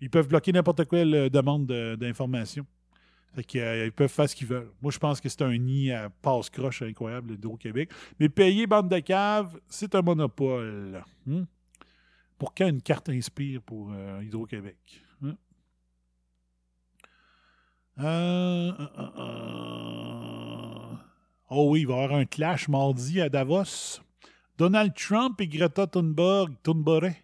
Ils 0.02 0.10
peuvent 0.10 0.28
bloquer 0.28 0.52
n'importe 0.52 0.88
quelle 0.90 1.14
euh, 1.14 1.30
demande 1.30 1.68
de- 1.68 1.96
d'information. 1.96 2.66
Fait 3.34 3.44
qu'ils 3.44 3.62
euh, 3.62 3.86
ils 3.86 3.92
peuvent 3.92 4.10
faire 4.12 4.28
ce 4.30 4.36
qu'ils 4.36 4.48
veulent. 4.48 4.72
Moi, 4.82 4.92
je 4.92 5.00
pense 5.00 5.22
que 5.22 5.30
c'est 5.30 5.42
un 5.44 5.58
nid 5.58 5.92
à 5.92 6.10
passe-croche 6.10 6.82
incroyable 6.82 7.30
d'Hydro-Québec. 7.30 7.90
Mais 8.20 8.28
payer 8.28 8.68
bande 8.68 8.90
de 8.90 9.00
cave, 9.00 9.58
c'est 9.70 9.96
un 9.96 10.02
monopole. 10.02 11.02
Hmm? 11.26 11.44
Pour 12.38 12.54
quand 12.54 12.68
une 12.68 12.82
carte 12.82 13.08
inspire 13.10 13.62
pour 13.62 13.92
euh, 13.94 14.22
Hydro-Québec? 14.24 14.76
Hein? 15.24 15.36
Euh, 18.00 18.72
euh. 19.18 20.96
Oh 21.50 21.70
oui, 21.70 21.82
il 21.82 21.88
va 21.88 21.94
y 21.94 22.04
avoir 22.04 22.18
un 22.20 22.26
clash 22.26 22.68
mardi 22.68 23.22
à 23.22 23.30
Davos. 23.30 24.00
Donald 24.58 24.94
Trump 24.96 25.40
et 25.42 25.48
Greta 25.48 25.86
Thunberg, 25.88 26.54
Thunberg 26.64 27.16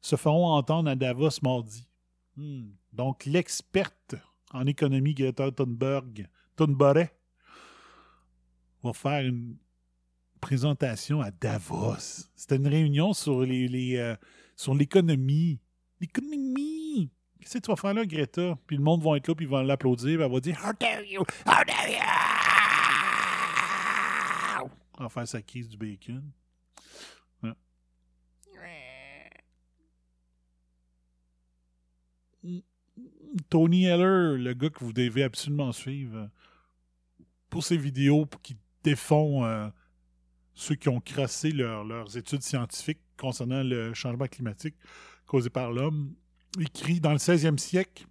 se 0.00 0.16
feront 0.16 0.46
entendre 0.46 0.90
à 0.90 0.94
Davos 0.94 1.40
mardi. 1.42 1.86
Hmm. 2.36 2.70
Donc, 2.92 3.24
l'experte 3.24 4.14
en 4.52 4.66
économie 4.66 5.14
Greta 5.14 5.50
Thunberg, 5.50 6.28
Thunberg, 6.56 7.10
va 8.82 8.92
faire 8.92 9.24
une 9.24 9.56
présentation 10.40 11.20
à 11.20 11.30
Davos. 11.30 12.28
C'était 12.34 12.56
une 12.56 12.68
réunion 12.68 13.12
sur 13.12 13.42
les, 13.42 13.96
euh, 13.96 14.16
l'économie 14.74 15.60
L'économie! 16.00 17.10
Qu'est-ce 17.40 17.58
que 17.58 17.64
tu 17.64 17.70
vas 17.70 17.76
faire 17.76 17.94
là, 17.94 18.06
Greta? 18.06 18.56
Puis 18.66 18.76
le 18.76 18.82
monde 18.82 19.02
va 19.02 19.16
être 19.16 19.26
là, 19.26 19.34
puis 19.34 19.46
ils 19.46 19.48
vont 19.48 19.62
l'applaudir, 19.62 20.16
puis 20.16 20.24
elle 20.24 20.32
va 20.32 20.40
dire 20.40 20.56
How 20.64 20.72
dare 20.78 21.02
you! 21.02 21.22
How 21.46 21.64
dare 21.66 21.88
you! 21.88 21.96
Elle 24.98 25.04
va 25.04 25.08
faire 25.08 25.28
sa 25.28 25.42
crise 25.42 25.68
du 25.68 25.76
bacon. 25.76 26.32
Ouais. 27.42 27.52
Tony 33.50 33.84
Heller, 33.84 34.36
le 34.38 34.54
gars 34.54 34.70
que 34.70 34.84
vous 34.84 34.92
devez 34.92 35.22
absolument 35.22 35.72
suivre 35.72 36.16
euh, 36.16 36.26
pour 37.50 37.64
ses 37.64 37.76
vidéos 37.76 38.26
qui 38.42 38.56
défont 38.82 39.44
euh, 39.44 39.68
ceux 40.54 40.74
qui 40.74 40.88
ont 40.88 41.00
crassé 41.00 41.50
leur- 41.50 41.84
leurs 41.84 42.16
études 42.16 42.42
scientifiques 42.42 43.00
concernant 43.16 43.62
le 43.62 43.94
changement 43.94 44.26
climatique 44.26 44.76
causé 45.26 45.50
par 45.50 45.72
l'homme, 45.72 46.14
écrit 46.58 47.00
dans 47.00 47.12
le 47.12 47.18
16e 47.18 47.58
siècle, 47.58 48.06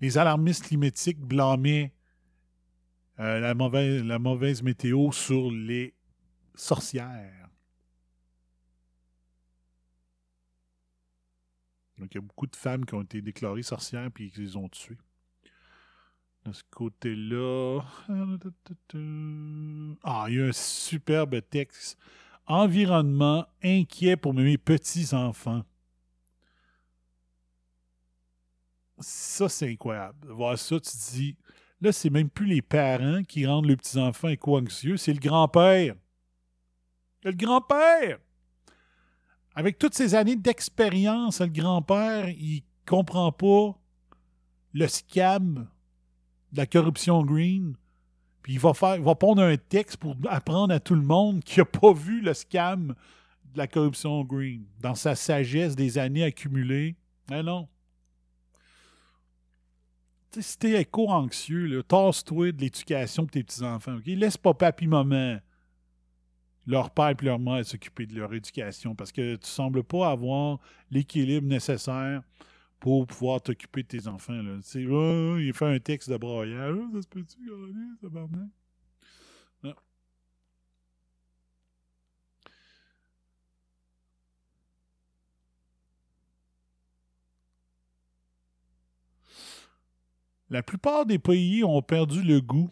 les 0.00 0.16
alarmistes 0.18 0.64
climatiques 0.64 1.20
blâmaient 1.20 1.92
euh, 3.18 3.40
la 3.40 4.18
mauvaise 4.18 4.62
météo 4.62 5.12
sur 5.12 5.50
les 5.50 5.94
sorcières. 6.54 7.45
Donc, 11.98 12.14
il 12.14 12.16
y 12.16 12.18
a 12.18 12.22
beaucoup 12.22 12.46
de 12.46 12.56
femmes 12.56 12.84
qui 12.84 12.94
ont 12.94 13.02
été 13.02 13.22
déclarées 13.22 13.62
sorcières 13.62 14.10
puis 14.12 14.30
qui 14.30 14.40
les 14.40 14.56
ont 14.56 14.68
tuées. 14.68 14.98
De 16.44 16.52
ce 16.52 16.62
côté-là. 16.70 17.80
Ah, 20.04 20.26
il 20.28 20.34
y 20.36 20.40
a 20.40 20.46
un 20.46 20.52
superbe 20.52 21.40
texte. 21.50 21.98
Environnement 22.46 23.46
inquiet 23.64 24.16
pour 24.16 24.34
mes 24.34 24.56
petits-enfants. 24.56 25.64
Ça, 28.98 29.48
c'est 29.48 29.70
incroyable. 29.70 30.28
Voir 30.28 30.56
ça, 30.58 30.78
tu 30.78 30.90
te 30.90 31.10
dis, 31.12 31.36
là, 31.80 31.92
c'est 31.92 32.10
même 32.10 32.30
plus 32.30 32.46
les 32.46 32.62
parents 32.62 33.22
qui 33.24 33.46
rendent 33.46 33.66
les 33.66 33.76
petits-enfants 33.76 34.28
éco-anxieux, 34.28 34.96
c'est 34.96 35.12
le 35.12 35.18
grand-père. 35.18 35.96
Le 37.24 37.32
grand-père! 37.32 38.18
Avec 39.58 39.78
toutes 39.78 39.94
ces 39.94 40.14
années 40.14 40.36
d'expérience, 40.36 41.40
le 41.40 41.46
grand-père, 41.46 42.28
il 42.28 42.62
comprend 42.84 43.32
pas 43.32 43.74
le 44.74 44.86
scam 44.86 45.66
de 46.52 46.58
la 46.58 46.66
corruption 46.66 47.24
green. 47.24 47.74
Puis 48.42 48.52
il 48.52 48.60
va 48.60 48.74
faire, 48.74 49.02
pondre 49.16 49.42
un 49.42 49.56
texte 49.56 49.96
pour 49.96 50.14
apprendre 50.28 50.74
à 50.74 50.78
tout 50.78 50.94
le 50.94 51.02
monde 51.02 51.42
qui 51.42 51.58
n'a 51.58 51.64
pas 51.64 51.94
vu 51.94 52.20
le 52.20 52.34
scam 52.34 52.94
de 53.54 53.58
la 53.58 53.66
corruption 53.66 54.22
green 54.24 54.66
dans 54.78 54.94
sa 54.94 55.14
sagesse 55.14 55.74
des 55.74 55.96
années 55.96 56.24
accumulées. 56.24 56.94
Mais 57.30 57.42
non. 57.42 57.66
Si 60.38 60.58
t'es 60.58 60.82
éco-anxieux, 60.82 61.82
tasse-toi 61.82 62.52
de 62.52 62.60
l'éducation 62.60 63.22
pour 63.24 63.30
tes 63.30 63.42
petits-enfants. 63.42 63.96
ok? 63.96 64.06
Laisse 64.06 64.36
papa 64.36 64.70
et 64.78 64.86
maman, 64.86 65.38
leur 66.66 66.90
père 66.90 67.10
et 67.10 67.24
leur 67.24 67.38
mère 67.38 67.64
s'occuper 67.64 68.06
de 68.06 68.14
leur 68.16 68.32
éducation 68.34 68.94
parce 68.94 69.12
que 69.12 69.36
tu 69.36 69.46
sembles 69.46 69.84
pas 69.84 70.10
avoir 70.10 70.58
l'équilibre 70.90 71.46
nécessaire 71.46 72.22
pour 72.80 73.06
pouvoir 73.06 73.40
t'occuper 73.40 73.82
de 73.82 73.88
tes 73.88 74.08
enfants. 74.08 74.40
Tu 74.62 74.62
sais, 74.62 74.86
Ah, 74.90 75.36
il 75.38 75.52
fait 75.54 75.66
un 75.66 75.78
texte 75.78 76.10
de 76.10 76.16
broyage. 76.16 76.76
Ah, 76.78 76.88
ça 76.94 77.02
se 77.02 77.08
peut-tu, 77.08 77.38
gagner, 77.46 77.96
tabarnak? 78.00 78.48
Non. 79.62 79.74
La 90.50 90.62
plupart 90.62 91.06
des 91.06 91.18
pays 91.18 91.64
ont 91.64 91.82
perdu 91.82 92.22
le 92.22 92.40
goût 92.40 92.70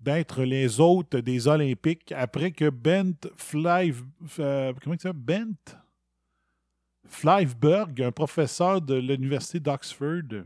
d'être 0.00 0.42
les 0.44 0.80
hôtes 0.80 1.16
des 1.16 1.46
Olympiques 1.46 2.12
après 2.12 2.50
que 2.52 2.70
Bent 2.70 3.28
Flive, 3.34 4.02
euh, 4.38 4.72
comment 4.82 4.96
s'appelle? 4.98 5.54
Bent 7.54 7.94
un 7.98 8.12
professeur 8.12 8.80
de 8.80 8.94
l'Université 8.94 9.60
d'Oxford, 9.60 10.44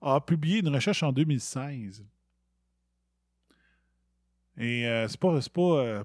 a 0.00 0.20
publié 0.20 0.60
une 0.60 0.68
recherche 0.68 1.02
en 1.02 1.12
2016. 1.12 2.04
Et 4.58 4.86
euh, 4.86 5.08
c'est 5.08 5.18
pas. 5.18 5.40
C'est 5.40 5.52
pas, 5.52 5.60
euh, 5.60 6.04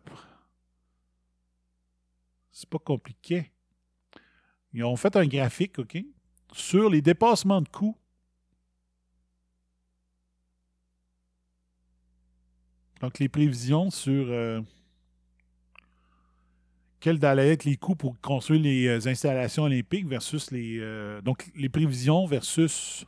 c'est 2.52 2.70
pas 2.70 2.80
compliqué. 2.80 3.52
Ils 4.74 4.84
ont 4.84 4.96
fait 4.96 5.16
un 5.16 5.26
graphique, 5.26 5.80
OK, 5.80 5.98
sur 6.54 6.90
les 6.90 7.02
dépassements 7.02 7.62
de 7.62 7.70
coûts. 7.70 7.98
Donc, 13.02 13.20
les 13.20 13.30
prévisions 13.30 13.90
sur 13.92 14.26
euh, 14.30 14.62
quels 17.00 17.24
allaient 17.26 17.54
être 17.54 17.66
les 17.66 17.78
coûts 17.78 17.96
pour 17.96 18.20
construire 18.22 18.62
les 18.62 18.88
euh, 18.88 19.08
installations 19.10 19.64
olympiques 19.64 20.08
versus 20.08 20.52
les. 20.52 20.78
euh, 20.80 21.22
donc, 21.22 21.50
les 21.56 21.70
prévisions 21.70 22.26
versus 22.26 23.06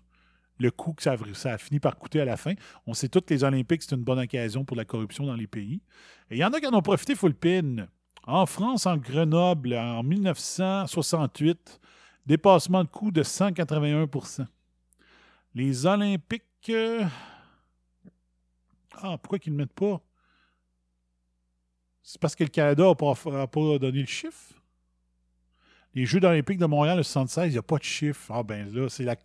le 0.59 0.71
coût 0.71 0.93
que 0.93 1.01
ça, 1.03 1.13
a- 1.45 1.57
fini 1.57 1.79
par 1.79 1.97
coûter 1.97 2.19
à 2.21 2.25
la 2.25 2.37
fin. 2.37 2.53
On 2.85 2.93
sait 2.93 3.07
tous 3.09 3.21
que 3.21 3.33
les 3.33 3.43
Olympiques, 3.43 3.81
c'est 3.81 3.95
une 3.95 4.03
bonne 4.03 4.19
occasion 4.19 4.65
pour 4.65 4.75
la 4.77 4.85
corruption 4.85 5.25
dans 5.25 5.35
les 5.35 5.47
pays. 5.47 5.81
Et 6.29 6.35
il 6.35 6.37
y 6.39 6.43
en 6.45 6.51
a 6.51 6.59
qui 6.59 6.67
en 6.67 6.73
ont 6.73 6.81
profité 6.81 7.15
full 7.15 7.33
pin. 7.33 7.87
En 8.27 8.45
France, 8.45 8.85
en 8.85 8.97
Grenoble, 8.97 9.73
en 9.73 10.03
1968, 10.03 11.79
dépassement 12.27 12.83
de 12.83 12.89
coût 12.89 13.09
de 13.09 13.23
181% 13.23 14.45
Les 15.55 15.85
Olympiques. 15.85 16.43
euh, 16.69 17.05
Ah, 18.95 19.17
pourquoi 19.17 19.39
qu'ils 19.39 19.53
ne 19.53 19.57
le 19.57 19.63
mettent 19.63 19.73
pas? 19.73 20.01
C'est 22.03 22.19
parce 22.19 22.35
que 22.35 22.43
le 22.43 22.49
Canada 22.49 22.83
n'a 22.83 23.47
pas, 23.47 23.77
donné 23.77 23.99
le 24.01 24.07
chiffre? 24.07 24.53
Les 25.93 26.05
Jeux 26.05 26.23
olympiques 26.23 26.59
de 26.59 26.65
Montréal, 26.65 26.97
le 26.97 27.03
76, 27.03 27.47
il 27.47 27.51
n'y 27.51 27.57
a 27.57 27.63
pas 27.63 27.77
de 27.77 27.83
chiffre. 27.83 28.31
Ah 28.33 28.43
ben 28.43 28.71
là, 28.73 28.89
c'est 28.89 29.03
la, 29.03 29.15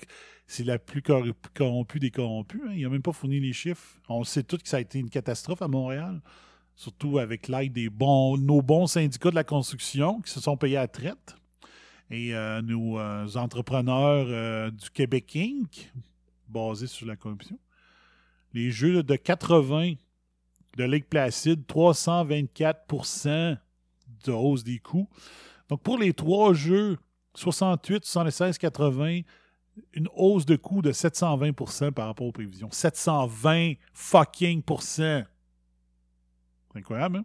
c'est 0.46 0.64
la 0.64 0.78
plus 0.78 1.02
corrompue 1.02 1.98
des 1.98 2.10
corrompus. 2.10 2.60
hein. 2.66 2.72
Il 2.74 2.82
n'a 2.82 2.88
même 2.88 3.02
pas 3.02 3.12
fourni 3.12 3.40
les 3.40 3.52
chiffres. 3.52 3.98
On 4.08 4.24
sait 4.24 4.42
tous 4.42 4.58
que 4.58 4.68
ça 4.68 4.78
a 4.78 4.80
été 4.80 4.98
une 4.98 5.10
catastrophe 5.10 5.62
à 5.62 5.68
Montréal. 5.68 6.20
Surtout 6.76 7.18
avec 7.18 7.48
l'aide 7.48 7.72
des 7.72 7.88
nos 7.88 8.62
bons 8.62 8.86
syndicats 8.86 9.30
de 9.30 9.34
la 9.34 9.44
construction 9.44 10.20
qui 10.20 10.30
se 10.32 10.40
sont 10.40 10.56
payés 10.56 10.76
à 10.76 10.88
traite. 10.88 11.36
Et 12.10 12.34
euh, 12.34 12.60
nos 12.62 12.98
euh, 12.98 13.26
entrepreneurs 13.36 14.26
euh, 14.28 14.70
du 14.70 14.90
Québec 14.90 15.36
Inc., 15.36 15.92
basés 16.48 16.86
sur 16.86 17.06
la 17.06 17.16
corruption. 17.16 17.58
Les 18.54 18.70
Jeux 18.70 19.02
de 19.02 19.16
80 19.16 19.94
de 20.76 20.84
Lake 20.84 21.08
Placide, 21.08 21.64
324% 21.66 23.58
de 24.24 24.32
hausse 24.32 24.64
des 24.64 24.78
coûts. 24.78 25.08
Donc, 25.68 25.82
pour 25.82 25.98
les 25.98 26.12
trois 26.12 26.54
jeux, 26.54 26.96
68, 27.34 28.04
76, 28.04 28.58
80, 28.58 29.20
une 29.92 30.08
hausse 30.14 30.46
de 30.46 30.56
coût 30.56 30.82
de 30.82 30.92
720% 30.92 31.92
par 31.92 32.06
rapport 32.06 32.26
aux 32.26 32.32
prévisions. 32.32 32.70
720 32.70 33.74
fucking 33.92 34.62
C'est 34.80 35.24
incroyable, 36.74 37.18
hein? 37.18 37.24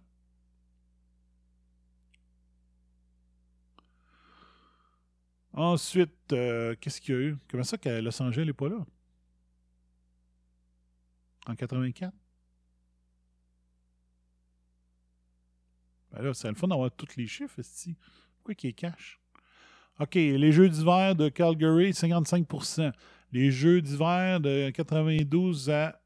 Ensuite, 5.54 6.32
euh, 6.32 6.76
qu'est-ce 6.80 7.02
qu'il 7.02 7.16
y 7.16 7.18
a 7.18 7.22
eu? 7.22 7.38
Comment 7.50 7.64
ça 7.64 7.78
que 7.78 7.90
Los 7.90 8.22
Angeles 8.22 8.46
n'est 8.46 8.54
pas 8.54 8.70
là? 8.70 8.86
En 11.50 11.56
84? 11.56 12.14
Ben 16.12 16.22
là, 16.22 16.34
c'est 16.34 16.48
le 16.48 16.54
fun 16.54 16.68
d'avoir 16.68 16.92
tous 16.92 17.16
les 17.18 17.26
chiffres, 17.26 17.60
esti. 17.60 17.96
Pourquoi 18.36 18.54
qu'il 18.54 18.74
cash? 18.76 19.20
OK, 20.00 20.14
les 20.14 20.52
Jeux 20.52 20.70
d'hiver 20.70 21.16
de 21.16 21.28
Calgary, 21.30 21.92
55% 21.92 22.92
Les 23.32 23.52
Jeux 23.52 23.82
d'hiver 23.82 24.40
de 24.40 24.70
92 24.70 25.72
à, 25.72 26.00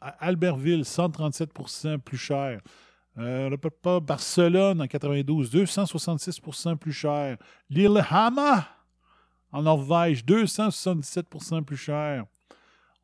Albertville, 0.00 0.82
137% 0.82 1.98
plus 1.98 2.16
cher. 2.16 2.62
Euh, 3.18 3.54
Barcelone 4.00 4.80
en 4.80 4.86
92, 4.86 5.54
266% 5.54 6.76
plus 6.76 6.92
cher. 6.92 7.36
Lillehammer 7.68 8.62
en 9.52 9.62
Norvège, 9.62 10.24
277% 10.24 11.62
plus 11.64 11.76
cher. 11.76 12.24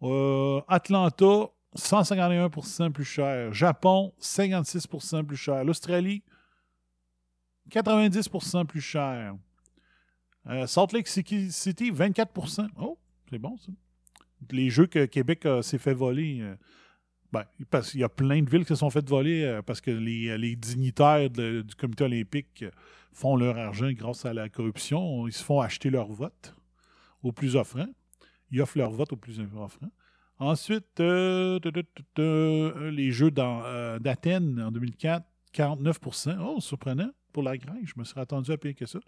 Euh, 0.02 0.60
Atlanta, 0.68 1.50
151% 1.76 2.92
plus 2.92 3.04
cher. 3.04 3.52
Japon, 3.52 4.12
56% 4.20 5.24
plus 5.24 5.36
cher. 5.36 5.64
L'Australie, 5.64 6.22
90% 7.70 8.66
plus 8.66 8.80
cher. 8.80 9.36
Euh, 10.46 10.66
Salt 10.66 10.92
Lake 10.92 11.08
City, 11.08 11.90
24% 11.90 12.68
Oh, 12.78 12.98
c'est 13.30 13.38
bon 13.38 13.56
ça. 13.56 13.72
Les 14.50 14.68
jeux 14.68 14.86
que 14.86 15.06
Québec 15.06 15.46
euh, 15.46 15.62
s'est 15.62 15.78
fait 15.78 15.94
voler. 15.94 16.40
euh, 16.42 16.54
Ben, 17.32 17.44
parce 17.70 17.90
qu'il 17.92 18.00
y 18.00 18.04
a 18.04 18.08
plein 18.10 18.42
de 18.42 18.50
villes 18.50 18.62
qui 18.62 18.68
se 18.68 18.74
sont 18.76 18.90
faites 18.90 19.08
voler 19.08 19.42
euh, 19.42 19.62
parce 19.62 19.80
que 19.80 19.90
les, 19.90 20.36
les 20.36 20.54
dignitaires 20.54 21.30
du 21.30 21.64
comité 21.78 22.04
olympique 22.04 22.62
euh, 22.62 22.70
font 23.12 23.36
leur 23.36 23.56
argent 23.56 23.90
grâce 23.92 24.26
à 24.26 24.34
la 24.34 24.48
corruption. 24.50 25.26
Ils 25.26 25.32
se 25.32 25.42
font 25.42 25.60
acheter 25.60 25.88
leur 25.88 26.12
vote 26.12 26.54
au 27.22 27.32
plus 27.32 27.56
offrant. 27.56 27.86
Ils 28.50 28.60
offrent 28.60 28.76
leur 28.76 28.90
vote 28.90 29.12
au 29.14 29.16
plus 29.16 29.40
offrant. 29.40 29.88
Ensuite, 30.38 30.98
euh, 30.98 31.60
euh, 32.18 32.90
les 32.90 33.12
Jeux 33.12 33.30
euh, 33.38 33.98
d'Athènes 34.00 34.60
en 34.60 34.72
2004, 34.72 35.24
49% 35.54 36.38
Oh, 36.40 36.60
surprenant 36.60 37.10
pour 37.32 37.44
la 37.44 37.56
Grèce. 37.56 37.76
Je 37.84 37.92
me 37.96 38.04
serais 38.04 38.22
attendu 38.22 38.50
à 38.50 38.58
payer 38.58 38.74
que 38.74 38.86
ça. 38.86 38.98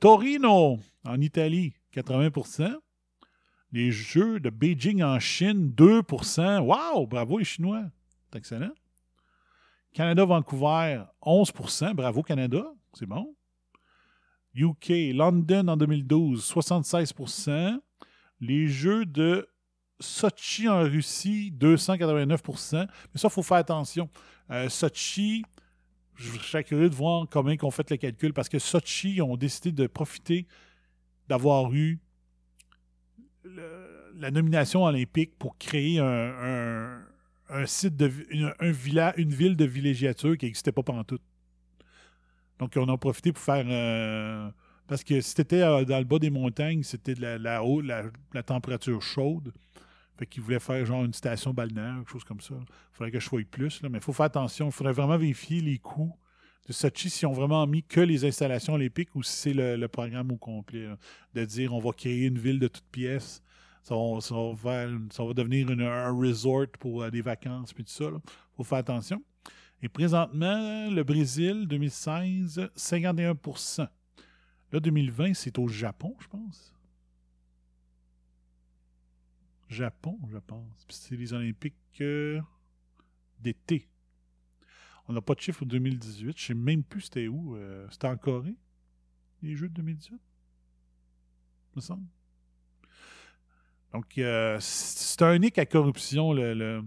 Torino, 0.00 0.80
en 1.04 1.20
Italie, 1.20 1.74
80% 1.94 2.74
Les 3.70 3.92
Jeux 3.92 4.40
de 4.40 4.50
Beijing 4.50 5.02
en 5.04 5.20
Chine, 5.20 5.72
2% 5.76 6.60
Wow! 6.60 7.06
Bravo 7.06 7.38
les 7.38 7.44
Chinois. 7.44 7.84
C'est 8.24 8.38
excellent. 8.38 8.72
Canada-Vancouver, 9.92 11.04
11% 11.22 11.94
Bravo 11.94 12.22
Canada. 12.22 12.64
C'est 12.94 13.06
bon. 13.06 13.36
UK, 14.54 15.14
London 15.14 15.68
en 15.68 15.76
2012, 15.76 16.42
76% 16.42 17.78
Les 18.40 18.66
Jeux 18.66 19.06
de 19.06 19.46
Sochi 20.02 20.68
en 20.68 20.82
Russie, 20.82 21.52
289% 21.58 22.86
Mais 22.86 22.86
ça, 23.20 23.28
il 23.28 23.30
faut 23.30 23.42
faire 23.42 23.56
attention. 23.58 24.10
Euh, 24.50 24.68
Sochi, 24.68 25.44
je 26.16 26.30
serais 26.38 26.64
curieux 26.64 26.90
de 26.90 26.94
voir 26.94 27.26
comment 27.30 27.50
ils 27.50 27.64
ont 27.64 27.70
fait 27.70 27.88
le 27.90 27.96
calcul 27.96 28.32
parce 28.34 28.48
que 28.48 28.58
Sochi 28.58 29.20
ont 29.22 29.36
décidé 29.36 29.72
de 29.72 29.86
profiter 29.86 30.46
d'avoir 31.28 31.72
eu 31.72 31.98
la 34.16 34.30
nomination 34.30 34.84
olympique 34.84 35.32
pour 35.38 35.56
créer 35.58 35.98
un, 35.98 36.04
un- 37.48 37.66
site 37.66 37.96
de 37.96 38.10
une, 38.30 38.52
un 38.60 38.70
villa- 38.70 39.14
une 39.18 39.30
ville 39.30 39.56
de 39.56 39.64
villégiature 39.64 40.36
qui 40.38 40.46
n'existait 40.46 40.72
pas 40.72 40.82
pendant 40.82 41.04
tout. 41.04 41.18
Donc, 42.58 42.72
on 42.76 42.88
a 42.88 42.96
profité 42.96 43.32
pour 43.32 43.42
faire. 43.42 43.64
euh, 43.68 44.50
parce 44.86 45.04
que 45.04 45.20
si 45.20 45.30
c'était 45.36 45.62
euh, 45.62 45.84
dans 45.84 45.98
le 45.98 46.04
bas 46.04 46.18
des 46.18 46.30
montagnes, 46.30 46.82
c'était 46.82 47.14
de 47.14 47.20
la, 47.36 47.62
haut- 47.62 47.80
la, 47.80 48.04
la 48.32 48.42
température 48.42 49.02
chaude. 49.02 49.52
Fait 50.22 50.26
qu'ils 50.26 50.44
voulaient 50.44 50.60
faire 50.60 50.86
genre 50.86 51.04
une 51.04 51.12
station 51.12 51.52
balnéaire, 51.52 51.96
quelque 51.96 52.10
chose 52.12 52.22
comme 52.22 52.40
ça. 52.40 52.54
Il 52.54 52.66
faudrait 52.92 53.10
que 53.10 53.18
je 53.18 53.28
voie 53.28 53.42
plus. 53.50 53.82
Là. 53.82 53.88
Mais 53.88 53.98
il 53.98 54.04
faut 54.04 54.12
faire 54.12 54.26
attention. 54.26 54.66
Il 54.66 54.72
faudrait 54.72 54.92
vraiment 54.92 55.18
vérifier 55.18 55.60
les 55.60 55.78
coûts 55.78 56.16
de 56.68 56.72
Sochi 56.72 57.10
s'ils 57.10 57.26
ont 57.26 57.32
vraiment 57.32 57.66
mis 57.66 57.82
que 57.82 57.98
les 57.98 58.24
installations 58.24 58.74
olympiques 58.74 59.16
ou 59.16 59.24
si 59.24 59.32
c'est 59.32 59.52
le, 59.52 59.88
programme 59.88 60.30
au 60.30 60.36
complet. 60.36 60.86
De 61.34 61.44
dire 61.44 61.74
on 61.74 61.80
va 61.80 61.90
créer 61.90 62.26
une 62.26 62.38
ville 62.38 62.60
de 62.60 62.68
toutes 62.68 62.86
pièces. 62.92 63.42
Ça 63.82 63.96
va 63.96 65.34
devenir 65.34 65.68
une- 65.68 65.82
un 65.82 66.12
resort 66.12 66.68
pour 66.78 67.02
euh, 67.02 67.10
des 67.10 67.20
vacances 67.20 67.72
puis 67.72 67.82
tout 67.82 67.90
ça. 67.90 68.04
Il 68.04 68.20
faut 68.56 68.62
faire 68.62 68.78
attention. 68.78 69.20
Et 69.82 69.88
présentement, 69.88 70.88
le 70.88 71.02
Brésil, 71.02 71.66
2016, 71.66 72.70
51% 72.76 73.88
Là, 74.70 74.78
2020, 74.78 75.34
c'est 75.34 75.58
au 75.58 75.66
Japon, 75.66 76.14
je 76.20 76.28
pense. 76.28 76.71
Japon, 79.72 80.18
je 80.30 80.38
pense. 80.38 80.84
Puis 80.86 80.96
c'est 80.96 81.16
les 81.16 81.32
Olympiques 81.32 81.74
euh, 82.00 82.40
d'été. 83.40 83.88
On 85.08 85.12
n'a 85.12 85.20
pas 85.20 85.34
de 85.34 85.40
chiffre 85.40 85.58
pour 85.58 85.66
2018. 85.66 86.38
Je 86.38 86.44
sais 86.46 86.54
même 86.54 86.84
plus 86.84 87.02
c'était 87.02 87.26
où. 87.28 87.56
euh, 87.56 87.86
c'était 87.90 88.06
en 88.06 88.16
Corée, 88.16 88.54
les 89.42 89.56
Jeux 89.56 89.68
de 89.68 89.74
2018, 89.74 90.20
me 91.74 91.80
semble. 91.80 92.06
Donc, 93.92 94.16
euh, 94.18 94.56
c'est 94.60 95.20
un 95.22 95.34
unique 95.34 95.58
à 95.58 95.66
corruption, 95.66 96.32
le- 96.32 96.54
le- 96.54 96.84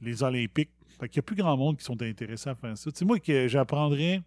les 0.00 0.22
Olympiques. 0.22 0.70
Fait 0.98 1.08
qu'il 1.08 1.18
n'y 1.20 1.24
a 1.24 1.26
plus 1.26 1.36
grand 1.36 1.56
monde 1.56 1.76
qui 1.78 1.84
sont 1.84 2.00
intéressés 2.02 2.50
à 2.50 2.54
faire 2.54 2.76
ça. 2.76 2.90
Sais, 2.92 3.04
moi, 3.04 3.18
que 3.20 3.46
j'apprendrais. 3.48 4.20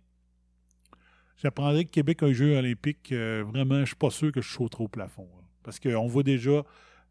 J'apprendrais 1.38 1.84
que 1.86 1.90
Québec 1.90 2.24
a 2.24 2.28
un 2.28 2.34
jeu 2.34 2.56
olympique. 2.58 3.12
vraiment, 3.12 3.82
je 3.82 3.86
suis 3.88 3.96
pas 3.96 4.10
sûr 4.10 4.32
que 4.32 4.42
je 4.42 4.50
sauterai 4.50 4.84
au 4.86 4.88
plafond. 4.88 5.28
là. 5.36 5.44
Parce 5.64 5.80
qu'on 5.80 6.08
voit 6.08 6.24
déjà 6.24 6.64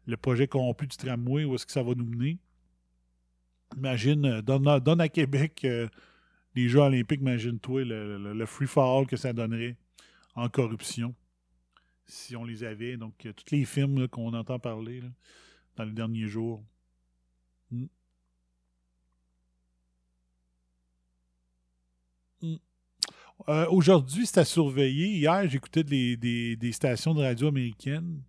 le 0.05 0.17
projet 0.17 0.47
corrompu 0.47 0.87
du 0.87 0.97
tramway, 0.97 1.45
où 1.45 1.55
est-ce 1.55 1.65
que 1.65 1.71
ça 1.71 1.83
va 1.83 1.93
nous 1.95 2.05
mener? 2.05 2.37
Imagine, 3.77 4.25
euh, 4.25 4.41
donne, 4.41 4.67
à- 4.67 4.79
donne 4.79 5.01
à 5.01 5.09
Québec 5.09 5.61
euh, 5.65 5.87
les 6.55 6.69
Jeux 6.69 6.79
olympiques, 6.79 7.21
imagine-toi 7.21 7.83
le, 7.83 8.33
le- 8.33 8.45
free-for-all 8.45 9.07
que 9.07 9.17
ça 9.17 9.33
donnerait 9.33 9.75
en 10.35 10.47
corruption 10.49 11.13
si 12.05 12.35
on 12.35 12.45
les 12.45 12.63
avait. 12.63 12.97
Donc, 12.97 13.25
euh, 13.25 13.33
tous 13.33 13.53
les 13.55 13.65
films 13.65 14.07
qu'on 14.07 14.33
entend 14.33 14.59
parler 14.59 15.01
dans 15.75 15.83
les 15.83 15.91
derniers 15.91 16.27
jours. 16.27 16.63
Mm. 17.71 17.85
Mm. 22.41 22.55
Aujourd'hui, 23.69 24.25
c'est 24.25 24.39
à 24.39 24.45
surveiller. 24.45 25.07
Hier, 25.17 25.49
j'écoutais 25.49 25.83
des, 25.83 26.15
des, 26.15 26.55
des 26.55 26.71
stations 26.71 27.13
de 27.13 27.21
radio 27.21 27.49
américaines. 27.49 28.21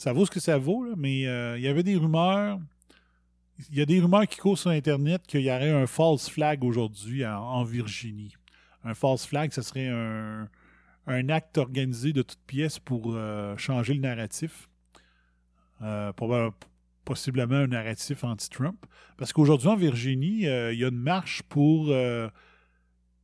Ça 0.00 0.14
vaut 0.14 0.24
ce 0.24 0.30
que 0.30 0.40
ça 0.40 0.56
vaut, 0.56 0.96
mais 0.96 1.26
euh, 1.26 1.58
il 1.58 1.62
y 1.62 1.68
avait 1.68 1.82
des 1.82 1.94
rumeurs. 1.94 2.58
Il 3.70 3.76
y 3.76 3.82
a 3.82 3.84
des 3.84 4.00
rumeurs 4.00 4.26
qui 4.26 4.38
courent 4.38 4.56
sur 4.56 4.70
Internet 4.70 5.26
qu'il 5.26 5.42
y 5.42 5.50
aurait 5.50 5.68
un 5.68 5.86
false 5.86 6.30
flag 6.30 6.64
aujourd'hui 6.64 7.26
en, 7.26 7.64
Virginie. 7.64 8.32
Un 8.82 8.94
false 8.94 9.26
flag, 9.26 9.52
ce 9.52 9.60
serait 9.60 9.88
un, 9.88 11.28
acte 11.28 11.58
organisé 11.58 12.14
de 12.14 12.22
toutes 12.22 12.40
pièces 12.46 12.78
pour 12.78 13.12
euh, 13.12 13.54
changer 13.58 13.92
le 13.92 14.00
narratif. 14.00 14.70
Euh, 15.82 16.12
possiblement 17.04 17.56
un 17.56 17.66
narratif 17.66 18.24
anti-Trump. 18.24 18.86
Parce 19.18 19.34
qu'aujourd'hui, 19.34 19.68
en 19.68 19.76
Virginie, 19.76 20.46
euh, 20.46 20.72
il 20.72 20.78
y 20.78 20.84
a 20.86 20.88
une 20.88 20.96
marche 20.96 21.42
pour 21.42 21.94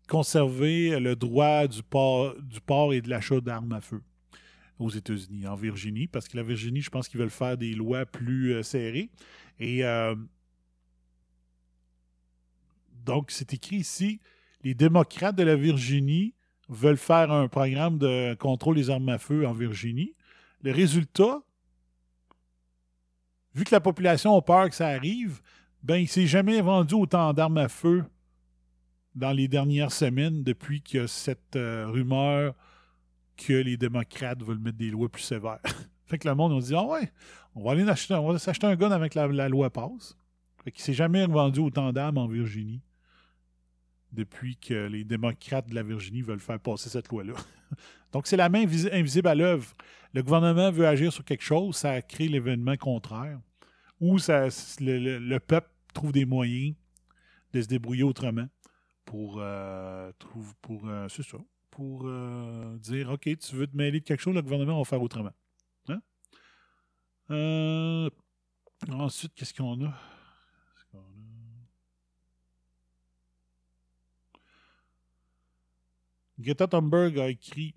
conserver 0.08 1.00
le 1.00 1.16
droit 1.16 1.68
du 1.68 1.82
port 1.82 2.92
et 2.92 3.00
de 3.00 3.08
l'achat 3.08 3.40
d'armes 3.40 3.72
à 3.72 3.80
feu 3.80 4.02
aux 4.78 4.90
États-Unis, 4.90 5.46
en 5.46 5.54
Virginie, 5.54 6.06
parce 6.06 6.28
que 6.28 6.36
la 6.36 6.42
Virginie, 6.42 6.82
je 6.82 6.90
pense 6.90 7.08
qu'ils 7.08 7.20
veulent 7.20 7.30
faire 7.30 7.56
des 7.56 7.74
lois 7.74 8.04
plus 8.06 8.54
euh, 8.54 8.62
serrées. 8.62 9.10
Et 9.58 9.84
euh, 9.84 10.14
donc, 13.04 13.30
c'est 13.30 13.54
écrit 13.54 13.76
ici, 13.76 14.20
les 14.62 14.74
démocrates 14.74 15.36
de 15.36 15.42
la 15.42 15.56
Virginie 15.56 16.34
veulent 16.68 16.96
faire 16.96 17.30
un 17.30 17.48
programme 17.48 17.98
de 17.98 18.34
contrôle 18.34 18.76
des 18.76 18.90
armes 18.90 19.08
à 19.08 19.18
feu 19.18 19.46
en 19.46 19.52
Virginie. 19.52 20.14
Le 20.62 20.72
résultat, 20.72 21.42
vu 23.54 23.64
que 23.64 23.74
la 23.74 23.80
population 23.80 24.36
a 24.36 24.42
peur 24.42 24.68
que 24.68 24.74
ça 24.74 24.88
arrive, 24.88 25.40
ben, 25.82 25.96
il 25.96 26.08
s'est 26.08 26.26
jamais 26.26 26.60
vendu 26.60 26.94
autant 26.94 27.32
d'armes 27.32 27.58
à 27.58 27.68
feu 27.68 28.04
dans 29.14 29.32
les 29.32 29.48
dernières 29.48 29.92
semaines 29.92 30.42
depuis 30.42 30.82
a 30.94 31.06
cette 31.06 31.56
euh, 31.56 31.86
rumeur 31.88 32.54
que 33.36 33.52
les 33.52 33.76
démocrates 33.76 34.42
veulent 34.42 34.58
mettre 34.58 34.78
des 34.78 34.90
lois 34.90 35.08
plus 35.08 35.22
sévères. 35.22 35.60
fait 36.06 36.18
que 36.18 36.28
le 36.28 36.34
monde, 36.34 36.52
on 36.52 36.58
dit, 36.58 36.74
ah 36.74 36.84
ouais, 36.84 37.12
on 37.54 37.64
va 37.64 37.72
aller 37.72 37.88
acheter, 37.88 38.14
on 38.14 38.32
va 38.32 38.38
s'acheter 38.38 38.66
un 38.66 38.76
gun 38.76 38.90
avec 38.90 39.14
la, 39.14 39.48
loi 39.48 39.70
passe. 39.70 40.16
Fait 40.64 40.72
qu'il 40.72 40.82
s'est 40.82 40.94
jamais 40.94 41.26
vendu 41.26 41.60
autant 41.60 41.92
d'armes 41.92 42.18
en 42.18 42.26
Virginie 42.26 42.82
depuis 44.12 44.56
que 44.56 44.86
les 44.86 45.04
démocrates 45.04 45.68
de 45.68 45.74
la 45.74 45.82
Virginie 45.82 46.22
veulent 46.22 46.40
faire 46.40 46.60
passer 46.60 46.88
cette 46.88 47.08
loi-là. 47.08 47.34
Donc, 48.12 48.26
c'est 48.26 48.36
la 48.36 48.48
main 48.48 48.64
invis- 48.64 48.92
invisible 48.92 49.28
à 49.28 49.34
l'œuvre. 49.34 49.74
Le 50.14 50.22
gouvernement 50.22 50.70
veut 50.70 50.86
agir 50.86 51.12
sur 51.12 51.24
quelque 51.24 51.42
chose, 51.42 51.76
ça 51.76 52.00
crée 52.02 52.28
l'événement 52.28 52.76
contraire. 52.76 53.38
Ou 54.00 54.18
ça, 54.18 54.48
le 54.80 55.38
peuple 55.38 55.68
trouve 55.92 56.12
des 56.12 56.24
moyens 56.24 56.74
de 57.52 57.62
se 57.62 57.66
débrouiller 57.66 58.02
autrement 58.02 58.46
pour, 59.06 59.38
euh, 59.38 60.12
trouve, 60.18 60.54
pour 60.60 60.88
euh, 60.88 61.08
c'est 61.08 61.22
ça, 61.22 61.38
pour 61.76 62.06
euh, 62.06 62.78
dire, 62.78 63.10
OK, 63.10 63.28
tu 63.38 63.54
veux 63.54 63.66
te 63.66 63.76
mêler 63.76 64.00
de 64.00 64.04
quelque 64.06 64.22
chose, 64.22 64.34
le 64.34 64.40
gouvernement 64.40 64.78
va 64.78 64.84
faire 64.86 65.02
autrement. 65.02 65.34
Hein? 65.88 66.00
Euh, 67.30 68.08
ensuite, 68.88 69.34
qu'est-ce 69.34 69.52
qu'on 69.52 69.84
a? 69.84 69.88
A? 69.88 70.98
Greta 76.38 76.66
Thunberg 76.66 77.18
a 77.18 77.28
écrit 77.28 77.74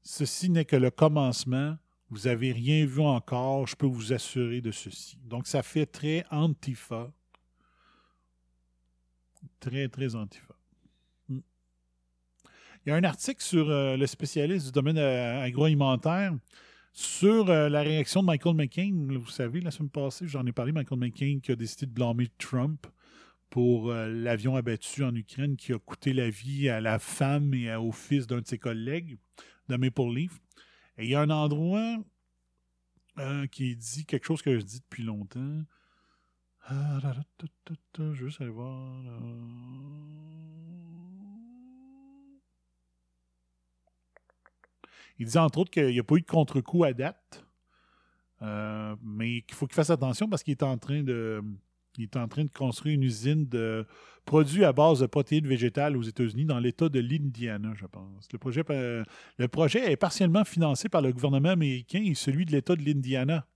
Ceci 0.00 0.48
n'est 0.48 0.64
que 0.64 0.76
le 0.76 0.90
commencement. 0.90 1.76
Vous 2.08 2.20
n'avez 2.20 2.52
rien 2.52 2.86
vu 2.86 3.02
encore. 3.02 3.66
Je 3.66 3.76
peux 3.76 3.86
vous 3.86 4.14
assurer 4.14 4.62
de 4.62 4.72
ceci. 4.72 5.18
Donc, 5.22 5.46
ça 5.48 5.62
fait 5.62 5.84
très 5.84 6.24
antifa. 6.30 7.12
Très, 9.60 9.86
très 9.88 10.14
antifa. 10.14 10.55
Il 12.86 12.90
y 12.90 12.92
a 12.92 12.96
un 12.96 13.02
article 13.02 13.42
sur 13.42 13.68
euh, 13.68 13.96
le 13.96 14.06
spécialiste 14.06 14.66
du 14.66 14.72
domaine 14.72 14.98
euh, 14.98 15.42
agroalimentaire 15.42 16.32
sur 16.92 17.50
euh, 17.50 17.68
la 17.68 17.82
réaction 17.82 18.20
de 18.20 18.26
Michael 18.26 18.54
McCain. 18.54 19.08
Vous 19.08 19.28
savez, 19.28 19.60
la 19.60 19.72
semaine 19.72 19.90
passée, 19.90 20.28
j'en 20.28 20.46
ai 20.46 20.52
parlé, 20.52 20.70
Michael 20.70 21.00
McCain 21.00 21.40
qui 21.42 21.50
a 21.50 21.56
décidé 21.56 21.86
de 21.86 21.90
blâmer 21.90 22.28
Trump 22.38 22.86
pour 23.50 23.92
l'avion 23.92 24.54
abattu 24.54 25.02
en 25.02 25.14
Ukraine 25.14 25.56
qui 25.56 25.72
a 25.72 25.78
coûté 25.78 26.12
la 26.12 26.30
vie 26.30 26.68
à 26.68 26.80
la 26.80 26.98
femme 26.98 27.54
et 27.54 27.74
au 27.74 27.90
fils 27.90 28.26
d'un 28.26 28.40
de 28.40 28.46
ses 28.46 28.58
collègues 28.58 29.18
de 29.68 29.76
Maple 29.76 30.14
Leaf. 30.14 30.40
Et 30.98 31.04
il 31.04 31.10
y 31.10 31.14
a 31.14 31.20
un 31.20 31.30
endroit 31.30 31.96
qui 33.50 33.76
dit 33.76 34.04
quelque 34.04 34.26
chose 34.26 34.42
que 34.42 34.58
je 34.58 34.64
dis 34.64 34.80
depuis 34.80 35.04
longtemps. 35.04 35.62
Ah, 36.68 37.00
juste 38.14 38.40
aller 38.40 38.50
voir. 38.50 39.00
Il 45.18 45.26
dit 45.26 45.38
entre 45.38 45.58
autres 45.58 45.70
qu'il 45.70 45.88
n'y 45.88 45.98
a 45.98 46.04
pas 46.04 46.16
eu 46.16 46.20
de 46.20 46.26
contre-coup 46.26 46.84
à 46.84 46.92
date, 46.92 47.46
euh, 48.42 48.94
mais 49.02 49.42
qu'il 49.42 49.54
faut 49.54 49.66
qu'il 49.66 49.74
fasse 49.74 49.90
attention 49.90 50.28
parce 50.28 50.42
qu'il 50.42 50.52
est 50.52 50.62
en 50.62 50.78
train 50.78 51.02
de. 51.02 51.42
Il 51.98 52.04
est 52.04 52.16
en 52.16 52.28
train 52.28 52.44
de 52.44 52.50
construire 52.50 52.94
une 52.94 53.04
usine 53.04 53.46
de 53.48 53.86
produits 54.26 54.64
à 54.64 54.72
base 54.74 55.00
de 55.00 55.06
protéines 55.06 55.46
végétales 55.46 55.96
aux 55.96 56.02
États-Unis 56.02 56.44
dans 56.44 56.58
l'État 56.58 56.90
de 56.90 57.00
l'Indiana, 57.00 57.72
je 57.74 57.86
pense. 57.86 58.30
Le 58.32 58.38
projet, 58.38 58.62
euh, 58.68 59.02
le 59.38 59.48
projet 59.48 59.90
est 59.90 59.96
partiellement 59.96 60.44
financé 60.44 60.90
par 60.90 61.00
le 61.00 61.10
gouvernement 61.10 61.48
américain 61.48 62.02
et 62.04 62.14
celui 62.14 62.44
de 62.44 62.52
l'État 62.52 62.76
de 62.76 62.82
l'Indiana. 62.82 63.46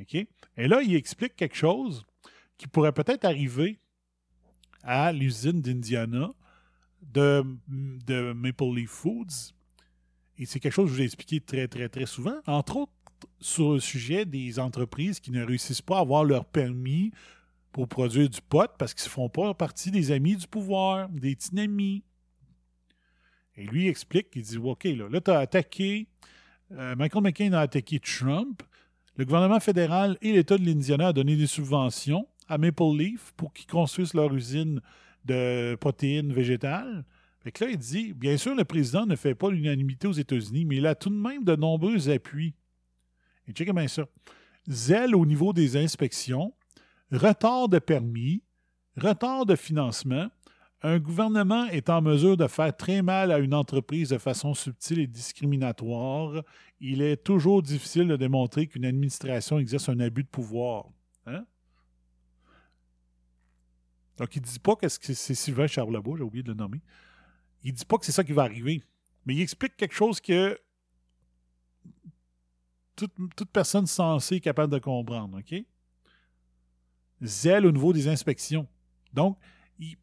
OK? 0.00 0.14
Et 0.14 0.68
là, 0.68 0.82
il 0.82 0.94
explique 0.94 1.36
quelque 1.36 1.56
chose 1.56 2.04
qui 2.58 2.66
pourrait 2.66 2.92
peut-être 2.92 3.24
arriver 3.24 3.78
à 4.82 5.12
l'usine 5.12 5.62
d'Indiana 5.62 6.30
de, 7.02 8.32
Maple 8.32 8.74
Leaf 8.74 8.90
Foods. 8.90 9.54
Et 10.38 10.46
c'est 10.46 10.60
quelque 10.60 10.72
chose 10.72 10.86
que 10.86 10.90
je 10.90 10.96
vous 10.96 11.02
ai 11.02 11.04
expliqué 11.04 11.40
très, 11.40 11.68
très, 11.68 11.88
très 11.88 12.06
souvent. 12.06 12.36
Entre 12.46 12.76
autres, 12.76 12.92
sur 13.40 13.74
le 13.74 13.80
sujet 13.80 14.24
des 14.24 14.58
entreprises 14.58 15.20
qui 15.20 15.30
ne 15.30 15.44
réussissent 15.44 15.82
pas 15.82 15.98
à 15.98 16.00
avoir 16.00 16.24
leur 16.24 16.44
permis 16.46 17.12
pour 17.72 17.88
produire 17.88 18.28
du 18.28 18.40
pot 18.40 18.70
parce 18.78 18.94
qu'ils 18.94 19.08
ne 19.08 19.10
font 19.10 19.28
pas 19.28 19.52
partie 19.54 19.90
des 19.90 20.12
amis 20.12 20.36
du 20.36 20.46
pouvoir, 20.46 21.08
des 21.10 21.36
tinamis. 21.36 22.02
Et 23.56 23.64
lui 23.64 23.88
explique, 23.88 24.28
il 24.34 24.42
dit 24.42 24.56
OK, 24.56 24.84
là, 24.84 25.08
là 25.08 25.20
tu 25.20 25.30
as 25.30 25.38
attaqué, 25.38 26.08
euh, 26.72 26.96
Michael 26.96 27.22
McCain 27.22 27.52
a 27.52 27.60
attaqué 27.60 28.00
Trump. 28.00 28.62
Le 29.16 29.24
gouvernement 29.24 29.60
fédéral 29.60 30.16
et 30.22 30.32
l'État 30.32 30.56
de 30.56 30.64
l'Indiana 30.64 31.08
a 31.08 31.12
donné 31.12 31.36
des 31.36 31.46
subventions 31.46 32.26
à 32.48 32.58
Maple 32.58 32.96
Leaf 32.96 33.32
pour 33.36 33.52
qu'ils 33.52 33.66
construisent 33.66 34.14
leur 34.14 34.32
usine 34.34 34.80
de 35.24 35.76
protéines 35.80 36.32
végétales. 36.32 37.04
Fait 37.40 37.52
que 37.52 37.64
là, 37.64 37.70
il 37.70 37.78
dit, 37.78 38.12
bien 38.12 38.36
sûr, 38.36 38.54
le 38.54 38.64
président 38.64 39.06
ne 39.06 39.16
fait 39.16 39.34
pas 39.34 39.50
l'unanimité 39.50 40.06
aux 40.06 40.12
États-Unis, 40.12 40.64
mais 40.66 40.76
il 40.76 40.86
a 40.86 40.94
tout 40.94 41.08
de 41.08 41.14
même 41.14 41.44
de 41.44 41.56
nombreux 41.56 42.10
appuis. 42.10 42.54
Et 43.48 43.52
checkez 43.52 43.72
bien 43.72 43.88
ça. 43.88 44.04
Zèle 44.68 45.16
au 45.16 45.24
niveau 45.24 45.52
des 45.52 45.76
inspections, 45.76 46.52
retard 47.10 47.68
de 47.68 47.78
permis, 47.78 48.42
retard 48.96 49.46
de 49.46 49.56
financement. 49.56 50.28
Un 50.82 50.98
gouvernement 50.98 51.66
est 51.66 51.90
en 51.90 52.00
mesure 52.00 52.36
de 52.36 52.46
faire 52.46 52.74
très 52.74 53.02
mal 53.02 53.32
à 53.32 53.38
une 53.38 53.54
entreprise 53.54 54.10
de 54.10 54.18
façon 54.18 54.54
subtile 54.54 55.00
et 55.00 55.06
discriminatoire. 55.06 56.42
Il 56.80 57.02
est 57.02 57.18
toujours 57.18 57.62
difficile 57.62 58.08
de 58.08 58.16
démontrer 58.16 58.66
qu'une 58.66 58.84
administration 58.84 59.58
exerce 59.58 59.88
un 59.88 60.00
abus 60.00 60.24
de 60.24 60.28
pouvoir. 60.28 60.86
Hein? 61.26 61.44
Donc, 64.20 64.36
il 64.36 64.42
ne 64.42 64.46
dit 64.46 64.58
pas 64.58 64.76
que 64.76 64.86
c'est 64.86 65.34
Sylvain 65.34 65.66
Charlebois, 65.66 66.18
j'ai 66.18 66.22
oublié 66.22 66.42
de 66.42 66.48
le 66.48 66.54
nommer. 66.54 66.82
Il 67.64 67.72
ne 67.72 67.76
dit 67.76 67.86
pas 67.86 67.96
que 67.96 68.04
c'est 68.04 68.12
ça 68.12 68.22
qui 68.22 68.34
va 68.34 68.42
arriver. 68.42 68.82
Mais 69.24 69.34
il 69.34 69.40
explique 69.40 69.78
quelque 69.78 69.94
chose 69.94 70.20
que 70.20 70.60
toute, 72.94 73.50
personne 73.50 73.86
sensée 73.86 74.36
est 74.36 74.40
capable 74.40 74.74
de 74.74 74.78
comprendre. 74.78 75.38
OK? 75.38 75.64
Zèle 77.22 77.64
au 77.64 77.72
niveau 77.72 77.94
des 77.94 78.08
inspections. 78.08 78.68
Donc, 79.14 79.38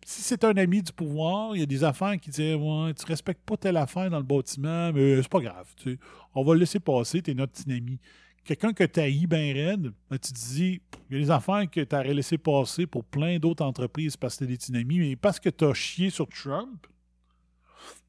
si 0.04 0.24
c'est 0.24 0.44
un 0.44 0.58
ami 0.58 0.82
du 0.82 0.92
pouvoir, 0.92 1.56
il 1.56 1.60
y 1.60 1.64
a 1.64 1.68
des 1.68 1.84
affaires 1.84 2.20
qui 2.20 2.32
disent 2.32 2.56
Ouais, 2.56 2.96
tu 2.96 3.06
respectes 3.06 3.46
pas 3.46 3.56
telle 3.56 3.78
affaire 3.78 4.10
dans 4.10 4.18
le 4.18 4.24
bâtiment, 4.24 4.92
mais 4.94 5.22
c'est 5.22 5.30
pas 5.30 5.42
grave. 5.42 5.72
tu 5.78 5.92
sais. 5.92 6.00
On 6.34 6.44
va 6.44 6.56
le 6.56 6.62
laisser 6.62 6.80
passer, 6.80 7.22
t'es 7.22 7.36
notre 7.36 7.54
petit 7.54 7.72
ami. 7.72 8.00
Quelqu'un 8.48 8.72
que 8.72 8.86
tu 8.86 9.02
haïs 9.02 9.28
bien 9.28 9.54
raide, 9.54 9.92
ben, 10.10 10.18
tu 10.18 10.32
te 10.32 10.40
dis 10.40 10.82
il 11.10 11.18
y 11.18 11.20
a 11.20 11.24
des 11.26 11.32
affaires 11.32 11.70
que 11.70 11.82
tu 11.82 11.94
aurais 11.94 12.14
laissé 12.14 12.38
passer 12.38 12.88
pour 12.88 13.04
plein 13.04 13.40
d'autres 13.40 13.66
entreprises 13.66 14.16
parce 14.16 14.38
que 14.38 14.46
t'es 14.46 14.56
des 14.56 14.80
amis, 14.80 15.00
mais 15.00 15.16
parce 15.18 15.38
que 15.38 15.50
tu 15.50 15.66
as 15.66 15.74
chié 15.74 16.10
sur 16.10 16.30
Trump, 16.30 16.88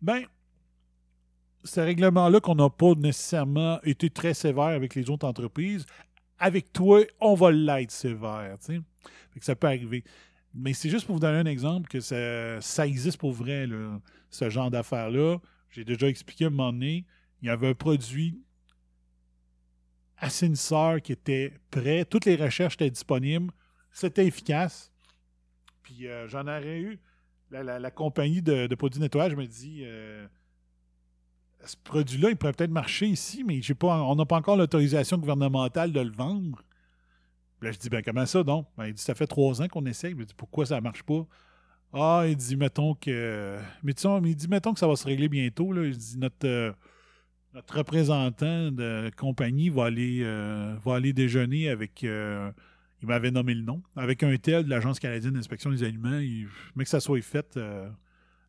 ben, 0.01 0.23
ce 1.65 1.81
règlement-là 1.81 2.39
qu'on 2.39 2.55
n'a 2.55 2.71
pas 2.71 2.95
nécessairement 2.95 3.83
été 3.83 4.11
très 4.11 4.33
sévère 4.33 4.67
avec 4.67 4.95
les 4.95 5.11
autres 5.11 5.27
entreprises, 5.27 5.85
avec 6.39 6.73
toi, 6.73 7.01
on 7.21 7.35
va 7.35 7.51
l'être 7.51 7.91
sévère. 7.91 8.57
Fait 8.61 8.81
que 9.41 9.45
ça 9.45 9.57
peut 9.57 9.67
arriver. 9.67 10.05
Mais 10.55 10.73
c'est 10.73 10.89
juste 10.89 11.05
pour 11.05 11.17
vous 11.17 11.21
donner 11.21 11.39
un 11.39 11.47
exemple 11.47 11.89
que 11.89 11.99
ça, 11.99 12.87
existe 12.87 13.19
pour 13.19 13.33
vrai, 13.33 13.67
ce 14.31 14.49
genre 14.51 14.71
d'affaires-là. 14.71 15.39
J'ai 15.71 15.85
déjà 15.85 16.07
expliqué 16.07 16.45
à 16.45 16.47
un 16.47 16.51
moment 16.51 16.73
donné, 16.73 17.07
il 17.43 17.49
y 17.49 17.51
avait 17.51 17.71
un 17.71 17.75
produit 17.75 18.41
assainisseur 20.21 21.01
qui 21.01 21.13
était 21.13 21.53
prêt, 21.71 22.05
toutes 22.05 22.25
les 22.25 22.37
recherches 22.37 22.75
étaient 22.75 22.91
disponibles, 22.91 23.53
c'était 23.93 24.27
efficace. 24.27 24.91
Puis 25.83 26.07
euh, 26.07 26.29
j'en 26.29 26.43
aurais 26.43 26.81
eu. 26.81 27.01
La, 27.51 27.79
la- 27.79 27.91
compagnie 27.91 28.43
de, 28.43 28.73
produits 28.75 28.99
de 28.99 29.05
nettoyage 29.05 29.35
me 29.35 29.47
dit 29.47 29.81
euh, 29.83 30.27
ce 31.65 31.77
produit-là, 31.83 32.31
il 32.31 32.37
pourrait 32.37 32.53
peut-être 32.53 32.71
marcher 32.71 33.07
ici, 33.07 33.43
mais 33.43 33.61
pas, 33.75 34.03
on 34.03 34.15
n'a 34.17 34.27
pas 34.27 34.37
encore 34.37 34.57
l'autorisation 34.57 35.17
gouvernementale 35.17 35.93
de 35.93 36.01
le 36.01 36.11
vendre. 36.11 36.63
Là, 37.63 37.73
je 37.73 37.79
dis, 37.79 37.89
ben 37.89 38.03
comment 38.05 38.27
ça 38.27 38.43
donc? 38.43 38.67
Ben, 38.77 38.87
il 38.87 38.95
dit, 38.95 39.03
ça 39.03 39.15
fait 39.15 39.27
trois 39.27 39.63
ans 39.63 39.69
qu'on 39.69 39.85
essaye. 39.87 40.15
Je 40.17 40.25
dis, 40.25 40.35
pourquoi 40.35 40.67
ça 40.67 40.77
ne 40.77 40.81
marche 40.83 41.03
pas? 41.03 41.27
Ah, 41.93 42.25
il 42.29 42.37
dit, 42.37 42.57
mettons 42.57 42.95
que. 42.95 43.59
Mais 43.83 43.95
tu 43.95 44.03
sais, 44.03 44.09
il 44.25 44.37
dit, 44.37 44.47
mettons 44.47 44.75
que 44.75 44.79
ça 44.79 44.87
va 44.87 44.95
se 44.95 45.07
régler 45.07 45.29
bientôt. 45.29 45.73
Là. 45.73 45.87
Il 45.87 45.97
dit, 45.97 46.19
notre, 46.19 46.47
euh, 46.47 46.73
notre 47.55 47.77
représentant 47.77 48.71
de 48.71 49.11
compagnie 49.17 49.69
va 49.69 49.87
aller, 49.87 50.21
euh, 50.23 50.77
va 50.85 50.97
aller 50.97 51.13
déjeuner 51.13 51.69
avec. 51.69 52.05
euh, 52.05 52.51
il 53.01 53.09
m'avait 53.09 53.31
nommé 53.31 53.55
le 53.55 53.63
nom. 53.63 53.83
Avec 53.97 54.23
un 54.23 54.37
tel 54.37 54.65
de 54.65 54.71
l'Agence 54.71 54.99
canadienne 54.99 55.35
d'inspection 55.35 55.71
des 55.71 55.85
aliments. 55.85 56.19
Il, 56.19 56.49
mais 56.75 56.85
que 56.85 56.91
ça 56.91 57.01
soit 57.01 57.23
fait. 57.23 57.57
euh, 57.57 57.89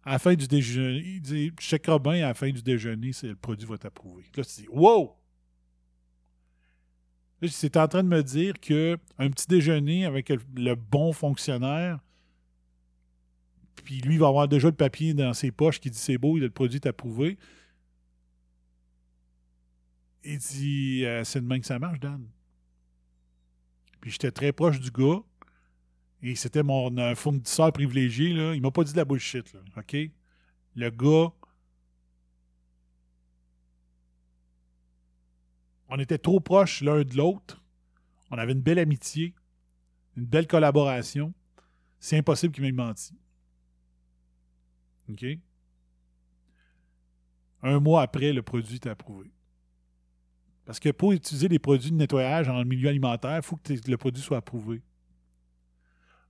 à 0.03 0.13
la 0.13 0.19
fin 0.19 0.33
du 0.33 0.47
déjeuner, 0.47 1.03
il 1.05 1.21
dit, 1.21 1.51
je 1.59 1.65
checkerai 1.67 1.99
bien 1.99 2.13
à 2.13 2.29
la 2.29 2.33
fin 2.33 2.49
du 2.49 2.63
déjeuner 2.63 3.11
le 3.21 3.35
produit 3.35 3.67
va 3.67 3.75
être 3.75 3.85
approuvé. 3.85 4.23
Là, 4.35 4.43
tu 4.43 4.61
dis, 4.61 4.67
wow! 4.69 5.15
C'est 7.47 7.77
en 7.77 7.87
train 7.87 8.03
de 8.03 8.07
me 8.07 8.21
dire 8.21 8.59
que 8.59 8.97
un 9.17 9.29
petit 9.29 9.47
déjeuner 9.47 10.05
avec 10.05 10.29
le, 10.29 10.75
bon 10.75 11.13
fonctionnaire, 11.13 11.99
puis 13.75 14.01
lui 14.01 14.15
il 14.15 14.19
va 14.19 14.27
avoir 14.27 14.47
déjà 14.49 14.67
le 14.67 14.75
papier 14.75 15.13
dans 15.13 15.33
ses 15.33 15.51
poches 15.51 15.79
qui 15.79 15.89
dit 15.89 15.97
c'est 15.97 16.17
beau, 16.17 16.37
le 16.37 16.49
produit 16.49 16.77
est 16.77 16.87
approuvé. 16.87 17.37
Il 20.23 20.37
dit 20.37 21.05
euh, 21.05 21.23
c'est 21.23 21.41
de 21.41 21.45
même 21.45 21.61
que 21.61 21.67
ça 21.67 21.79
marche, 21.79 21.99
Dan. 21.99 22.27
Puis 24.01 24.11
j'étais 24.11 24.31
très 24.31 24.51
proche 24.51 24.79
du 24.79 24.91
gars. 24.91 25.21
Et 26.21 26.35
c'était 26.35 26.63
mon 26.63 27.15
fournisseur 27.15 27.71
privilégié. 27.71 28.33
Là. 28.33 28.53
Il 28.53 28.61
m'a 28.61 28.71
pas 28.71 28.83
dit 28.83 28.91
de 28.91 28.97
la 28.97 29.05
bullshit. 29.05 29.55
OK? 29.77 29.95
Le 30.75 30.89
gars. 30.89 31.33
On 35.87 35.97
était 35.97 36.17
trop 36.17 36.39
proches 36.39 36.81
l'un 36.81 37.03
de 37.03 37.15
l'autre. 37.15 37.63
On 38.31 38.37
avait 38.37 38.51
une 38.51 38.61
belle 38.61 38.79
amitié, 38.79 39.33
une 40.15 40.25
belle 40.25 40.45
collaboration. 40.45 41.33
C'est 41.99 42.17
impossible 42.17 42.53
qu'il 42.53 42.63
m'ait 42.63 42.71
menti. 42.71 43.13
OK? 45.09 45.25
Un 47.63 47.79
mois 47.79 48.03
après, 48.03 48.31
le 48.31 48.43
produit 48.43 48.75
est 48.75 48.87
approuvé. 48.87 49.31
Parce 50.69 50.79
que 50.79 50.89
pour 50.89 51.13
utiliser 51.13 51.49
des 51.49 51.57
produits 51.57 51.89
de 51.89 51.95
nettoyage 51.95 52.47
en 52.47 52.63
milieu 52.63 52.89
alimentaire, 52.89 53.37
il 53.37 53.41
faut 53.41 53.55
que 53.55 53.73
le 53.89 53.97
produit 53.97 54.21
soit 54.21 54.37
approuvé 54.37 54.83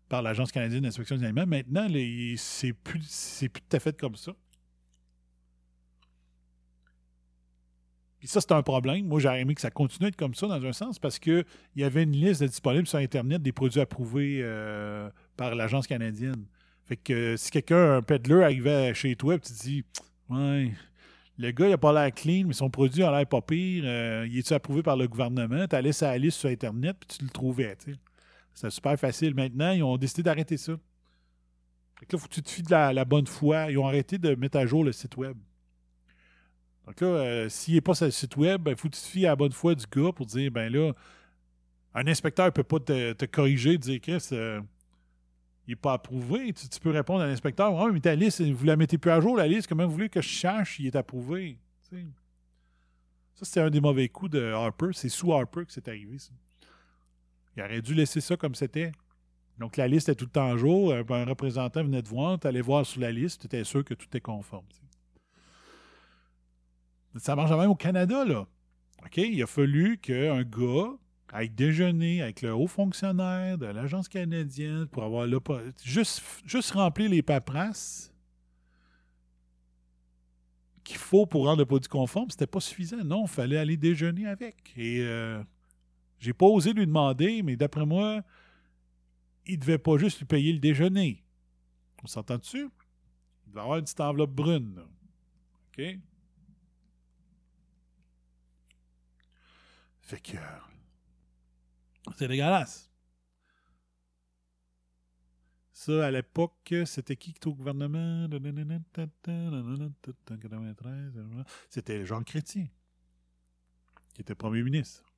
par 0.07 0.21
l'Agence 0.21 0.49
canadienne 0.53 0.83
d'inspection 0.83 1.17
des 1.17 1.25
aliments. 1.25 1.45
Maintenant, 1.45 1.85
les- 1.89 2.35
c'est 2.37 2.71
plus, 2.71 3.01
tout 3.51 3.75
à 3.75 3.79
fait 3.81 3.99
comme 3.99 4.15
ça. 4.15 4.31
Puis 8.19 8.29
ça, 8.29 8.39
c'est 8.39 8.53
un 8.53 8.63
problème. 8.63 9.05
Moi, 9.07 9.19
j'aurais 9.19 9.41
aimé 9.41 9.55
que 9.55 9.59
ça 9.59 9.71
continue 9.71 10.05
à 10.05 10.07
être 10.07 10.15
comme 10.15 10.33
ça 10.33 10.47
dans 10.47 10.65
un 10.65 10.71
sens 10.71 10.99
parce 10.99 11.19
qu'il 11.19 11.43
y 11.75 11.83
avait 11.83 12.03
une 12.03 12.13
liste 12.13 12.39
de 12.39 12.47
disponibles 12.47 12.87
sur 12.87 12.99
Internet 12.99 13.41
des 13.41 13.51
produits 13.51 13.81
approuvés 13.81 14.39
euh, 14.41 15.09
par 15.35 15.53
l'Agence 15.53 15.85
canadienne. 15.85 16.45
Fait 16.85 16.95
que 16.95 17.11
euh, 17.33 17.35
si 17.35 17.51
quelqu'un, 17.51 17.97
un 17.97 18.01
peddler, 18.01 18.43
arrivait 18.43 18.93
chez 18.93 19.17
toi 19.17 19.35
et 19.35 19.39
tu 19.41 19.51
dis 19.51 19.83
Ouais, 20.29 20.71
le 21.39 21.51
gars, 21.51 21.67
il 21.67 21.73
a 21.73 21.77
pas 21.77 21.93
l'air 21.93 22.13
clean, 22.13 22.43
mais 22.47 22.53
son 22.53 22.69
produit 22.69 23.01
a 23.01 23.11
l'air 23.11 23.25
pas 23.25 23.41
pire, 23.41 23.83
euh, 23.85 24.27
il 24.29 24.37
est-tu 24.37 24.53
approuvé 24.53 24.83
par 24.83 24.97
le 24.97 25.07
gouvernement? 25.07 25.65
Tu 25.67 25.75
allais 25.75 25.91
la 26.01 26.17
liste 26.17 26.37
sur 26.37 26.49
Internet 26.49 26.97
puis 26.99 27.17
tu 27.17 27.23
le 27.23 27.29
trouvais. 27.29 27.77
C'était 28.53 28.69
super 28.69 28.99
facile. 28.99 29.33
Maintenant, 29.33 29.71
ils 29.71 29.81
ont 29.81 29.97
décidé 29.97 30.21
d'arrêter 30.21 30.57
ça. 30.57 30.73
Fait 31.97 32.05
que 32.05 32.15
là, 32.15 32.19
faut 32.19 32.27
que 32.27 32.33
tu 32.33 32.43
te 32.43 32.49
fies 32.49 32.63
de 32.63 32.71
la, 32.71 33.05
bonne 33.05 33.25
foi. 33.25 33.71
Ils 33.71 33.77
ont 33.77 33.87
arrêté 33.87 34.17
de 34.17 34.35
mettre 34.35 34.57
à 34.57 34.65
jour 34.65 34.83
le 34.83 34.91
site 34.91 35.15
web. 35.15 35.37
Donc 36.85 36.99
là, 36.99 37.07
euh, 37.07 37.49
s'il 37.49 37.75
n'est 37.75 37.81
pas 37.81 37.95
sur 37.95 38.05
le 38.05 38.11
site 38.11 38.35
web, 38.35 38.67
il 38.67 38.75
faut 38.75 38.89
que 38.89 38.95
tu 38.95 39.01
te 39.01 39.07
fies 39.07 39.25
à 39.25 39.29
la 39.29 39.35
bonne 39.37 39.53
foi 39.53 39.75
du 39.75 39.85
gars 39.85 40.11
pour 40.11 40.25
dire, 40.25 40.51
ben 40.51 40.69
là, 40.69 40.91
un 41.93 42.05
inspecteur 42.05 42.47
ne 42.47 42.51
peut 42.51 42.63
pas 42.63 42.79
te, 42.79 43.13
te 43.13 43.25
corriger, 43.25 43.77
dire, 43.77 44.01
Chris, 44.01 44.27
euh, 44.33 44.59
il 45.69 45.73
n'est 45.73 45.75
pas 45.75 45.93
approuvé. 45.93 46.51
Tu, 46.51 46.67
tu 46.67 46.79
peux 46.79 46.89
répondre 46.89 47.21
à 47.21 47.27
l'inspecteur, 47.27 47.71
ouais, 47.71 47.91
mais 47.91 47.99
ta 47.99 48.15
liste, 48.15 48.41
vous 48.41 48.65
la 48.65 48.75
mettez 48.75 48.97
plus 48.97 49.11
à 49.11 49.21
jour, 49.21 49.37
la 49.37 49.47
liste, 49.47 49.67
comment 49.67 49.85
vous 49.85 49.93
voulez 49.93 50.09
que 50.09 50.19
je 50.19 50.27
cherche 50.27 50.77
s'il 50.77 50.87
est 50.87 50.95
approuvé? 50.95 51.59
Ça, 53.35 53.45
c'était 53.45 53.59
un 53.59 53.69
des 53.69 53.79
mauvais 53.79 54.09
coups 54.09 54.31
de 54.31 54.51
Harper. 54.51 54.89
C'est 54.93 55.09
sous 55.09 55.31
Harper 55.31 55.65
que 55.65 55.71
c'est 55.71 55.87
arrivé. 55.87 56.17
Il 57.55 57.61
aurait 57.61 57.83
dû 57.83 57.93
laisser 57.93 58.19
ça 58.19 58.35
comme 58.35 58.55
c'était. 58.55 58.91
Donc, 59.59 59.77
la 59.77 59.87
liste 59.87 60.09
est 60.09 60.15
tout 60.15 60.25
le 60.25 60.31
temps 60.31 60.49
en 60.49 60.57
jour. 60.57 60.91
Un, 60.91 61.03
un 61.07 61.25
représentant 61.25 61.83
venait 61.83 62.01
te 62.01 62.09
voir, 62.09 62.39
tu 62.39 62.47
allais 62.47 62.61
voir 62.61 62.83
sur 62.83 63.01
la 63.01 63.11
liste, 63.11 63.41
tu 63.41 63.45
étais 63.45 63.63
sûr 63.63 63.85
que 63.85 63.93
tout 63.93 64.07
est 64.17 64.21
conforme. 64.21 64.65
Ça 67.17 67.35
marche 67.35 67.51
même 67.51 67.69
au 67.69 67.75
Canada, 67.75 68.25
là. 68.25 68.47
OK? 69.05 69.17
Il 69.17 69.43
a 69.43 69.47
fallu 69.47 69.99
qu'un 69.99 70.41
gars 70.41 70.97
aille 71.31 71.49
déjeuner 71.49 72.21
avec 72.21 72.41
le 72.41 72.53
haut 72.53 72.67
fonctionnaire 72.67 73.57
de 73.57 73.67
l'Agence 73.67 74.07
canadienne 74.07 74.87
pour 74.87 75.03
avoir 75.03 75.27
l'oppo- 75.27 75.59
juste, 75.83 76.21
juste 76.45 76.71
remplir 76.71 77.09
les 77.09 77.21
paperasses 77.21 78.13
qu'il 80.83 80.97
faut 80.97 81.27
pour 81.27 81.45
rendre 81.45 81.59
le 81.59 81.65
produit 81.65 81.87
conforme, 81.87 82.31
c'était 82.31 82.47
pas 82.47 82.59
suffisant. 82.59 82.97
Non, 83.03 83.25
il 83.25 83.29
fallait 83.29 83.57
aller 83.57 83.77
déjeuner 83.77 84.25
avec. 84.25 84.73
Et 84.75 85.01
euh, 85.01 85.43
j'ai 86.17 86.33
pas 86.33 86.47
osé 86.47 86.73
lui 86.73 86.87
demander, 86.87 87.43
mais 87.43 87.55
d'après 87.55 87.85
moi, 87.85 88.23
il 89.45 89.59
devait 89.59 89.77
pas 89.77 89.97
juste 89.97 90.17
lui 90.19 90.25
payer 90.25 90.51
le 90.51 90.59
déjeuner. 90.59 91.23
On 92.03 92.07
s'entend 92.07 92.37
dessus? 92.37 92.69
Il 93.45 93.49
devait 93.51 93.61
avoir 93.61 93.77
une 93.77 93.83
petite 93.83 93.99
enveloppe 93.99 94.31
brune. 94.31 94.81
OK? 95.77 95.83
Fait 100.01 100.19
que. 100.21 100.37
C'est 102.17 102.27
dégueulasse. 102.27 102.89
Ça, 105.73 106.07
à 106.07 106.11
l'époque, 106.11 106.73
c'était 106.85 107.15
qui 107.15 107.31
qui 107.31 107.37
était 107.37 107.47
au 107.47 107.53
gouvernement? 107.53 108.27
93. 108.27 111.13
C'était 111.69 112.05
Jean 112.05 112.23
Chrétien, 112.23 112.67
qui 114.13 114.21
était 114.21 114.35
premier 114.35 114.61
ministre. 114.61 115.09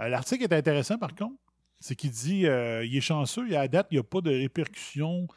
Euh, 0.00 0.08
L'article 0.08 0.42
est 0.42 0.52
intéressant, 0.52 0.98
par 0.98 1.14
contre. 1.14 1.36
C'est 1.80 1.94
qu'il 1.94 2.10
dit 2.10 2.46
euh, 2.46 2.84
il 2.84 2.96
est 2.96 3.00
chanceux, 3.00 3.56
à 3.56 3.68
date, 3.68 3.88
il 3.90 3.94
n'y 3.94 4.00
a 4.00 4.02
pas 4.02 4.20
de 4.20 4.30
répercussions 4.30 5.28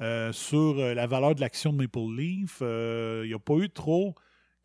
euh, 0.00 0.32
sur 0.32 0.76
la 0.76 1.06
valeur 1.06 1.34
de 1.34 1.40
l'action 1.40 1.72
de 1.72 1.78
Maple 1.78 2.16
Leaf. 2.16 2.58
Il 2.60 3.28
n'y 3.28 3.34
a 3.34 3.38
pas 3.38 3.56
eu 3.56 3.68
trop 3.68 4.14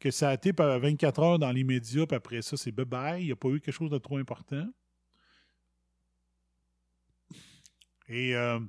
que 0.02 0.12
ça 0.12 0.30
a 0.30 0.34
été 0.34 0.52
par 0.52 0.80
24 0.80 1.20
heures 1.22 1.40
dans 1.40 1.52
les 1.52 1.64
médias, 1.64 2.06
puis 2.06 2.16
après 2.16 2.42
ça, 2.42 2.58
c'est 2.58 2.72
bye-bye. 2.72 3.22
Il 3.22 3.26
n'y 3.28 3.32
a 3.32 3.36
pas 3.36 3.50
eu 3.50 3.62
quelque 3.62 3.74
chose 3.74 3.92
de 3.92 4.00
trop 4.00 4.18
important. 4.18 4.68
Et 8.10 8.36
euh, 8.36 8.60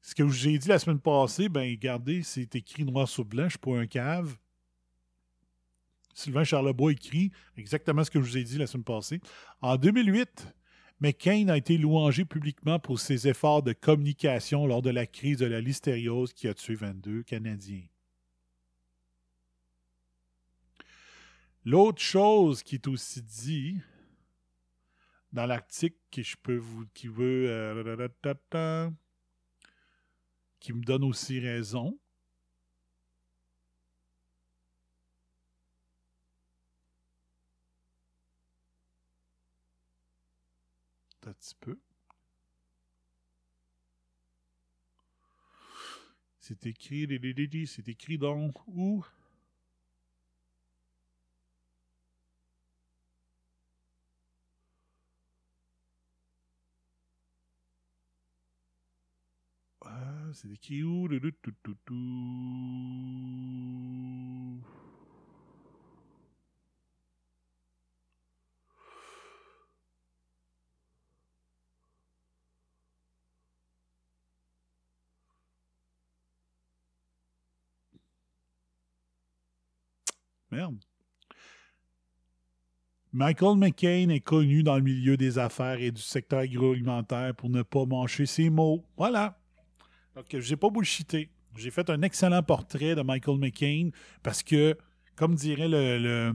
ce 0.00 0.14
que 0.14 0.26
j'ai 0.28 0.56
dit 0.56 0.68
la 0.68 0.78
semaine 0.78 1.00
passée, 1.00 1.48
ben 1.48 1.68
regardez, 1.68 2.22
c'est 2.22 2.54
écrit 2.54 2.84
noir 2.84 3.08
sur 3.08 3.24
blanc, 3.24 3.44
je 3.44 3.50
suis 3.50 3.58
pas 3.58 3.76
un 3.76 3.86
cave. 3.86 4.36
Sylvain 6.14 6.44
Charlebois 6.44 6.92
écrit 6.92 7.32
exactement 7.56 8.04
ce 8.04 8.10
que 8.10 8.20
je 8.20 8.24
vous 8.24 8.38
ai 8.38 8.44
dit 8.44 8.56
la 8.56 8.68
semaine 8.68 8.84
passée. 8.84 9.20
En 9.60 9.76
2008, 9.76 10.54
McCain 11.00 11.48
a 11.48 11.56
été 11.56 11.76
louangé 11.76 12.24
publiquement 12.24 12.78
pour 12.78 13.00
ses 13.00 13.26
efforts 13.26 13.64
de 13.64 13.72
communication 13.72 14.66
lors 14.66 14.82
de 14.82 14.90
la 14.90 15.06
crise 15.06 15.38
de 15.38 15.46
la 15.46 15.60
listériose 15.60 16.32
qui 16.32 16.46
a 16.46 16.54
tué 16.54 16.76
22 16.76 17.24
Canadiens. 17.24 17.82
L'autre 21.66 22.02
chose 22.02 22.62
qui 22.62 22.74
est 22.74 22.86
aussi 22.88 23.22
dit 23.22 23.80
dans 25.32 25.46
l'article 25.46 25.96
je 26.22 26.36
peux 26.36 26.56
vous 26.56 26.86
qui 26.92 27.08
veut 27.08 27.48
euh, 27.48 28.90
qui 30.60 30.72
me 30.74 30.84
donne 30.84 31.04
aussi 31.04 31.40
raison. 31.40 31.98
Un 41.26 41.32
petit 41.32 41.54
peu. 41.58 41.78
C'est 46.38 46.66
écrit, 46.66 47.66
c'est 47.66 47.88
écrit 47.88 48.18
donc 48.18 48.54
où? 48.68 49.02
Merde. 80.50 80.78
Michael 83.12 83.56
McCain 83.56 84.08
est 84.10 84.20
connu 84.20 84.62
dans 84.62 84.76
le 84.76 84.82
milieu 84.82 85.16
des 85.16 85.38
affaires 85.38 85.80
et 85.80 85.90
du 85.90 86.02
secteur 86.02 86.40
agroalimentaire 86.40 87.34
pour 87.34 87.48
ne 87.48 87.62
pas 87.62 87.86
mancher 87.86 88.26
ses 88.26 88.50
mots. 88.50 88.84
Voilà. 88.96 89.38
Donc, 90.14 90.26
je 90.30 90.50
n'ai 90.50 90.56
pas 90.56 90.70
bullshité. 90.70 91.30
J'ai 91.56 91.70
fait 91.70 91.88
un 91.90 92.02
excellent 92.02 92.42
portrait 92.42 92.94
de 92.94 93.02
Michael 93.02 93.38
McCain 93.38 93.90
parce 94.22 94.42
que, 94.42 94.76
comme 95.16 95.34
dirait 95.34 95.68
le, 95.68 96.34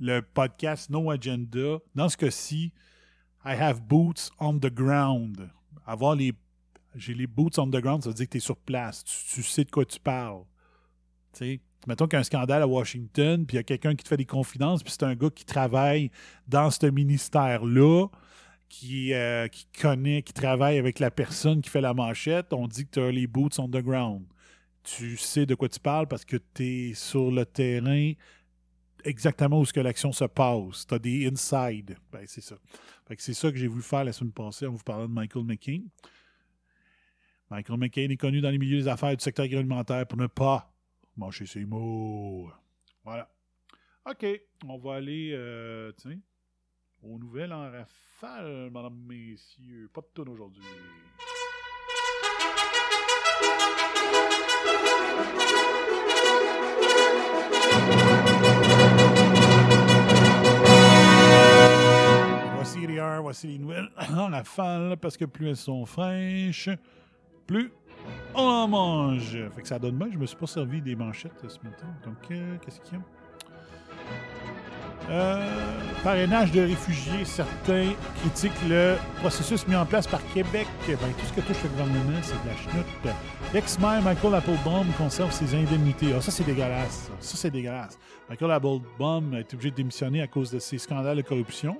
le, 0.00 0.22
podcast 0.22 0.90
No 0.90 1.10
Agenda, 1.10 1.78
dans 1.94 2.08
ce 2.08 2.16
cas-ci, 2.16 2.72
I 3.44 3.54
have 3.54 3.80
boots 3.80 4.30
on 4.38 4.58
the 4.58 4.72
ground. 4.72 5.48
Avoir 5.86 6.14
les. 6.14 6.32
J'ai 6.94 7.14
les 7.14 7.26
boots 7.26 7.58
on 7.58 7.68
the 7.68 7.80
ground, 7.80 8.02
ça 8.02 8.08
veut 8.10 8.14
dire 8.14 8.26
que 8.26 8.32
tu 8.32 8.38
es 8.38 8.40
sur 8.40 8.56
place. 8.56 9.04
Tu, 9.04 9.34
tu 9.34 9.42
sais 9.42 9.64
de 9.64 9.70
quoi 9.70 9.84
tu 9.84 10.00
parles. 10.00 10.44
Tu 11.32 11.38
sais, 11.38 11.60
mettons 11.86 12.06
qu'il 12.06 12.14
y 12.14 12.16
a 12.16 12.20
un 12.20 12.24
scandale 12.24 12.62
à 12.62 12.66
Washington, 12.66 13.44
puis 13.46 13.56
il 13.56 13.58
y 13.58 13.60
a 13.60 13.64
quelqu'un 13.64 13.94
qui 13.94 14.02
te 14.02 14.08
fait 14.08 14.16
des 14.16 14.24
confidences, 14.24 14.82
puis 14.82 14.92
c'est 14.92 15.04
un 15.04 15.14
gars 15.14 15.30
qui 15.30 15.44
travaille 15.44 16.10
dans 16.48 16.70
ce 16.70 16.86
ministère-là, 16.86 18.06
qui, 18.68 19.14
euh, 19.14 19.48
qui 19.48 19.66
connaît, 19.80 20.22
qui 20.22 20.32
travaille 20.32 20.78
avec 20.78 20.98
la 20.98 21.10
personne 21.10 21.62
qui 21.62 21.70
fait 21.70 21.80
la 21.80 21.94
manchette, 21.94 22.52
on 22.52 22.66
dit 22.68 22.86
que 22.86 22.90
tu 22.92 23.00
as 23.00 23.10
les 23.10 23.26
boots 23.26 23.58
on 23.58 23.68
the 23.68 23.82
ground. 23.82 24.24
Tu 24.82 25.16
sais 25.16 25.46
de 25.46 25.54
quoi 25.54 25.68
tu 25.68 25.80
parles 25.80 26.06
parce 26.06 26.24
que 26.24 26.36
tu 26.54 26.90
es 26.90 26.94
sur 26.94 27.30
le 27.30 27.44
terrain 27.44 28.12
exactement 29.04 29.60
où 29.60 29.64
ce 29.64 29.72
que 29.72 29.80
l'action 29.80 30.12
se 30.12 30.24
passe. 30.24 30.86
Tu 30.86 30.94
as 30.94 30.98
des 30.98 31.26
inside. 31.26 31.96
Ben, 32.12 32.24
c'est 32.26 32.40
ça. 32.40 32.56
C'est 33.18 33.34
ça 33.34 33.50
que 33.50 33.56
j'ai 33.56 33.68
voulu 33.68 33.82
faire 33.82 34.04
la 34.04 34.12
semaine 34.12 34.32
passée 34.32 34.66
en 34.66 34.72
vous 34.72 34.82
parlant 34.82 35.08
de 35.08 35.12
Michael 35.12 35.44
McCain. 35.44 35.82
Michael 37.50 37.78
McCain 37.78 38.08
est 38.10 38.16
connu 38.16 38.40
dans 38.40 38.50
les 38.50 38.58
milieux 38.58 38.80
des 38.80 38.88
affaires 38.88 39.16
du 39.16 39.22
secteur 39.22 39.44
agroalimentaire 39.44 40.06
pour 40.06 40.18
ne 40.18 40.26
pas 40.26 40.72
manger 41.16 41.46
ses 41.46 41.64
mots. 41.64 42.50
Voilà. 43.04 43.30
OK. 44.10 44.26
On 44.66 44.78
va 44.78 44.94
aller, 44.96 45.30
euh, 45.32 45.92
tiens, 45.96 46.18
aux 47.08 47.18
nouvelles 47.18 47.52
en 47.52 47.70
rafale, 47.70 48.70
madame, 48.70 48.96
messieurs. 49.06 49.88
Pas 49.92 50.00
de 50.00 50.06
tonne 50.14 50.28
aujourd'hui. 50.28 50.62
Voici 62.54 62.86
les 62.86 62.98
heures, 62.98 63.22
voici 63.22 63.46
les 63.46 63.58
nouvelles 63.58 63.88
en 64.16 64.28
rafale, 64.28 64.96
parce 65.00 65.16
que 65.16 65.24
plus 65.24 65.48
elles 65.48 65.56
sont 65.56 65.86
fraîches, 65.86 66.70
plus 67.46 67.72
on 68.34 68.40
en 68.40 68.68
mange. 68.68 69.38
Fait 69.54 69.62
que 69.62 69.68
ça 69.68 69.78
donne 69.78 69.98
bien. 69.98 70.08
Je 70.12 70.18
me 70.18 70.26
suis 70.26 70.36
pas 70.36 70.46
servi 70.46 70.80
des 70.80 70.94
manchettes 70.94 71.48
ce 71.48 71.58
matin. 71.64 71.86
Donc, 72.04 72.30
euh, 72.30 72.56
qu'est-ce 72.58 72.80
qu'il 72.80 72.98
y 72.98 73.00
a? 73.00 73.04
Euh, 75.08 75.46
parrainage 76.02 76.50
de 76.52 76.62
réfugiés. 76.62 77.24
Certains 77.24 77.92
critiquent 78.20 78.68
le 78.68 78.96
processus 79.20 79.66
mis 79.68 79.76
en 79.76 79.86
place 79.86 80.06
par 80.06 80.20
Québec. 80.32 80.66
Ben, 80.88 80.96
tout 80.96 81.26
ce 81.26 81.32
que 81.32 81.40
touche 81.40 81.62
le 81.62 81.68
gouvernement, 81.70 82.18
c'est 82.22 82.42
de 82.42 82.48
la 82.48 82.56
chenoute. 82.56 83.16
L'ex-maire 83.54 84.02
Michael 84.02 84.34
Applebaum 84.34 84.86
conserve 84.98 85.32
ses 85.32 85.54
indemnités. 85.54 86.08
Ah, 86.16 86.20
ça, 86.20 86.30
c'est 86.30 86.44
dégueulasse. 86.44 87.10
Ça, 87.20 87.36
c'est 87.36 87.50
dégueulasse. 87.50 87.98
Michael 88.28 88.50
Applebaum 88.50 89.34
a 89.34 89.40
été 89.40 89.54
obligé 89.54 89.70
de 89.70 89.76
démissionner 89.76 90.22
à 90.22 90.26
cause 90.26 90.50
de 90.50 90.58
ses 90.58 90.78
scandales 90.78 91.16
de 91.16 91.22
corruption. 91.22 91.76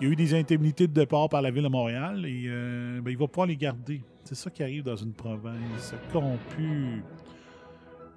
Il 0.00 0.06
y 0.06 0.10
a 0.10 0.12
eu 0.12 0.16
des 0.16 0.34
indemnités 0.34 0.86
de 0.86 0.92
départ 0.92 1.28
par 1.28 1.42
la 1.42 1.50
ville 1.50 1.64
de 1.64 1.68
Montréal 1.68 2.24
et 2.24 2.44
euh, 2.46 3.00
ben, 3.02 3.10
il 3.10 3.18
va 3.18 3.26
pouvoir 3.26 3.46
les 3.48 3.56
garder. 3.56 4.00
C'est 4.24 4.34
ça 4.36 4.48
qui 4.48 4.62
arrive 4.62 4.84
dans 4.84 4.96
une 4.96 5.12
province 5.12 5.94
corrompue. 6.12 7.02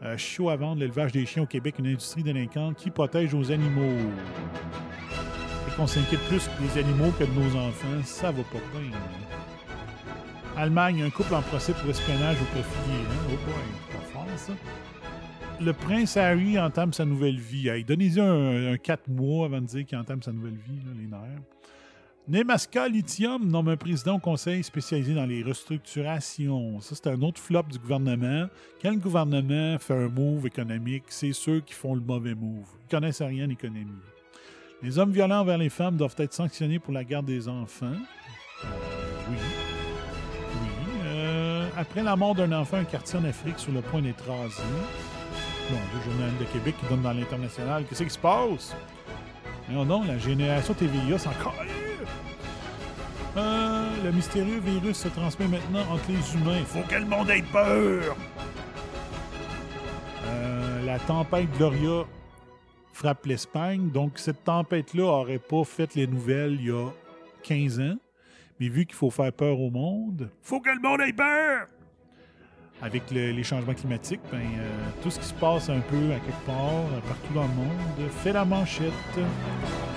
Euh, 0.05 0.17
chiot 0.17 0.49
à 0.49 0.57
vendre 0.57 0.81
l'élevage 0.81 1.13
des 1.13 1.25
chiens 1.25 1.43
au 1.43 1.45
Québec, 1.45 1.75
une 1.79 1.87
industrie 1.87 2.23
délinquante 2.23 2.75
qui 2.75 2.89
protège 2.89 3.33
nos 3.33 3.51
animaux. 3.51 3.97
Et 5.67 5.75
qu'on 5.77 5.87
s'inquiète 5.87 6.19
plus 6.27 6.49
des 6.59 6.79
animaux 6.79 7.11
que 7.17 7.23
de 7.23 7.31
nos 7.31 7.55
enfants, 7.55 8.03
ça 8.03 8.31
va 8.31 8.43
pas 8.43 8.59
bien. 8.77 8.91
Allemagne, 10.57 11.03
un 11.03 11.09
couple 11.09 11.33
en 11.33 11.41
procès 11.41 11.71
pour 11.73 11.89
espionnage 11.89 12.35
au 12.41 12.45
profit. 12.45 12.91
Hein? 12.91 13.31
Oh 13.31 13.93
pas 13.93 13.99
fort. 14.11 14.27
ça. 14.35 14.53
Le 15.61 15.71
prince 15.71 16.17
Harry 16.17 16.59
entame 16.59 16.91
sa 16.91 17.05
nouvelle 17.05 17.39
vie. 17.39 17.69
Hey, 17.69 17.85
Donnez-y 17.85 18.19
un, 18.19 18.75
4 18.75 19.07
mois 19.07 19.45
avant 19.45 19.61
de 19.61 19.67
dire 19.67 19.85
qu'il 19.85 19.97
entame 19.97 20.21
sa 20.21 20.33
nouvelle 20.33 20.57
vie, 20.57 20.81
là, 20.85 20.91
les 20.99 21.07
nerfs. 21.07 21.41
Nemaska 22.25 22.87
Lithium 22.87 23.45
nomme 23.45 23.67
un 23.67 23.75
président 23.75 24.15
au 24.15 24.19
conseil 24.19 24.63
spécialisé 24.63 25.13
dans 25.13 25.25
les 25.25 25.43
restructurations. 25.43 26.79
Ça, 26.79 26.95
c'est 26.95 27.07
un 27.07 27.21
autre 27.21 27.41
flop 27.41 27.63
du 27.63 27.77
gouvernement. 27.77 28.47
Le 28.81 28.95
gouvernement 28.95 29.77
fait 29.77 29.93
un 29.93 30.07
move 30.07 30.47
économique, 30.47 31.03
c'est 31.09 31.33
ceux 31.33 31.59
qui 31.59 31.73
font 31.73 31.95
le 31.95 31.99
mauvais 31.99 32.33
move. 32.33 32.65
Ils 32.85 32.89
connaissent 32.89 33.21
rien 33.21 33.45
en 33.45 33.49
économie. 33.49 33.91
Les 34.81 34.97
hommes 34.97 35.11
violents 35.11 35.41
envers 35.41 35.57
les 35.57 35.67
femmes 35.69 35.97
doivent 35.97 36.15
être 36.17 36.33
sanctionnés 36.33 36.79
pour 36.79 36.93
la 36.93 37.03
garde 37.03 37.25
des 37.25 37.49
enfants. 37.49 37.91
Oui. 38.63 38.67
Oui. 39.29 39.37
Euh, 41.03 41.67
après 41.77 42.03
la 42.03 42.15
mort 42.15 42.35
d'un 42.35 42.53
enfant, 42.53 42.77
un 42.77 42.85
quartier 42.85 43.19
en 43.19 43.25
Afrique 43.25 43.59
sur 43.59 43.73
le 43.73 43.81
point 43.81 44.01
d'être 44.01 44.25
rasé. 44.25 44.63
Bon, 45.69 45.77
le 45.93 46.03
journal 46.09 46.31
de 46.39 46.45
Québec 46.45 46.75
qui 46.79 46.87
donne 46.87 47.01
dans 47.01 47.11
l'international. 47.11 47.83
Qu'est-ce 47.89 48.03
qui 48.03 48.09
se 48.09 48.17
passe? 48.17 48.73
Non, 49.69 49.83
non, 49.83 50.03
la 50.03 50.17
génération 50.17 50.73
TVA, 50.73 51.17
c'est 51.17 51.27
encore. 51.27 51.55
Euh, 53.35 54.03
le 54.03 54.11
mystérieux 54.11 54.59
virus 54.59 54.97
se 54.97 55.07
transmet 55.07 55.47
maintenant 55.47 55.81
entre 55.91 56.09
les 56.09 56.35
humains. 56.35 56.59
Il 56.59 56.65
faut 56.65 56.87
que 56.87 56.95
le 56.95 57.05
monde 57.05 57.29
ait 57.31 57.41
peur! 57.41 58.15
Euh, 60.27 60.85
la 60.85 60.99
tempête 60.99 61.49
Gloria 61.57 62.05
frappe 62.91 63.25
l'Espagne. 63.25 63.89
Donc, 63.89 64.19
cette 64.19 64.43
tempête-là 64.43 65.03
n'aurait 65.03 65.39
pas 65.39 65.63
fait 65.63 65.95
les 65.95 66.05
nouvelles 66.05 66.57
il 66.59 66.67
y 66.67 66.71
a 66.71 66.89
15 67.41 67.79
ans. 67.79 67.95
Mais 68.59 68.69
vu 68.69 68.85
qu'il 68.85 68.95
faut 68.95 69.09
faire 69.09 69.33
peur 69.33 69.59
au 69.59 69.71
monde, 69.71 70.29
faut 70.43 70.59
que 70.59 70.69
le 70.69 70.79
monde 70.79 71.01
ait 71.01 71.13
peur! 71.13 71.67
Avec 72.83 73.09
les 73.09 73.43
changements 73.43 73.73
climatiques, 73.73 74.21
ben, 74.31 74.39
euh, 74.39 74.89
tout 75.01 75.09
ce 75.09 75.19
qui 75.19 75.25
se 75.25 75.33
passe 75.33 75.69
un 75.69 75.79
peu 75.79 76.11
à 76.11 76.19
quelque 76.19 76.45
part, 76.45 77.01
partout 77.07 77.33
dans 77.33 77.47
le 77.47 77.53
monde, 77.55 78.09
fait 78.23 78.33
la 78.33 78.45
manchette. 78.45 78.91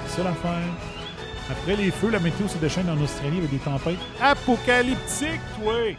C'est 0.07 0.25
l'affaire. 0.25 1.06
Après 1.51 1.77
les 1.77 1.91
feux, 1.91 2.11
la 2.11 2.19
météo 2.19 2.49
se 2.49 2.59
déchaîne 2.59 2.91
en 2.91 3.01
Australie 3.01 3.39
avec 3.39 3.51
des 3.51 3.59
tempêtes 3.59 3.99
apocalyptiques, 4.21 5.41
oui. 5.63 5.97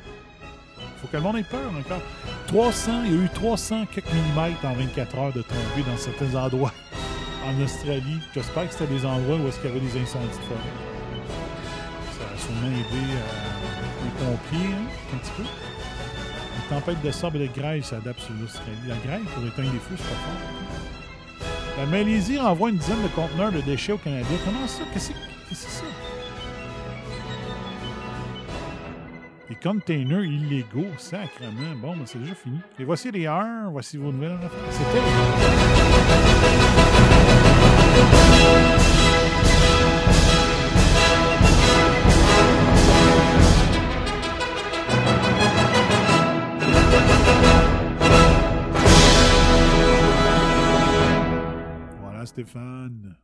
Faut 1.02 1.08
que 1.08 1.18
le 1.18 1.24
monde 1.24 1.38
ait 1.38 1.44
peur 1.44 1.72
encore. 1.80 2.02
300, 2.48 3.04
il 3.06 3.14
y 3.14 3.16
a 3.16 3.24
eu 3.24 3.30
300 3.30 3.86
quelques 3.94 4.12
millimètres 4.12 4.66
en 4.66 4.74
24 4.74 5.18
heures 5.18 5.34
de 5.34 5.42
tombée 5.42 5.84
dans 5.88 5.98
certains 5.98 6.36
endroits 6.36 6.74
en 7.46 7.62
Australie. 7.62 8.20
J'espère 8.34 8.68
que 8.68 8.74
c'était 8.74 8.94
des 8.94 9.06
endroits 9.06 9.38
où 9.38 9.48
est-ce 9.48 9.60
qu'il 9.60 9.70
y 9.70 9.74
avait 9.74 9.80
des 9.80 10.02
incendies 10.02 10.28
de 10.28 10.34
forêt. 10.34 10.74
Ça 12.18 12.26
a 12.34 12.38
sûrement 12.38 12.68
aidé 12.68 13.04
euh, 13.14 14.04
les 14.04 14.26
pompiers, 14.26 14.74
hein, 14.74 14.88
un 15.14 15.18
petit 15.18 15.32
peu. 15.38 15.44
Une 15.44 16.76
tempête 16.76 17.02
de 17.02 17.12
sable 17.12 17.38
et 17.38 17.48
de 17.48 17.54
grêle 17.54 17.84
s'adapte 17.86 18.20
sur 18.20 18.34
l'Australie. 18.42 18.76
La 18.88 18.96
grêle 18.96 19.24
pour 19.34 19.46
éteindre 19.46 19.72
les 19.72 19.80
feux, 19.80 19.96
c'est 19.96 20.04
pas 20.04 20.10
fort. 20.10 21.48
La 21.78 21.86
Malaisie 21.86 22.40
envoie 22.40 22.70
une 22.70 22.78
dizaine 22.78 23.04
de 23.04 23.08
conteneurs 23.10 23.52
de 23.52 23.62
déchets 23.62 23.94
au 23.94 23.98
Canada. 23.98 24.26
Comment 24.44 24.68
ça? 24.68 24.82
Qu'est-ce 24.92 25.10
que 25.10 25.37
Qu'est-ce 25.50 25.66
que 25.66 25.72
c'est 25.72 25.80
ça? 25.80 25.86
Les 29.50 29.56
containers 29.56 30.26
illégaux, 30.26 30.92
sacrement. 30.98 31.74
Bon, 31.82 31.96
ben 31.96 32.06
c'est 32.06 32.20
déjà 32.20 32.36
fini. 32.36 32.60
Et 32.78 32.84
voici 32.84 33.10
les 33.12 33.28
heures. 33.28 33.72
Voici 33.72 33.96
vos 33.96 34.12
nouvelles. 34.12 34.38
C'était. 34.72 35.00
Voilà, 52.02 52.26
Stéphane. 52.26 53.16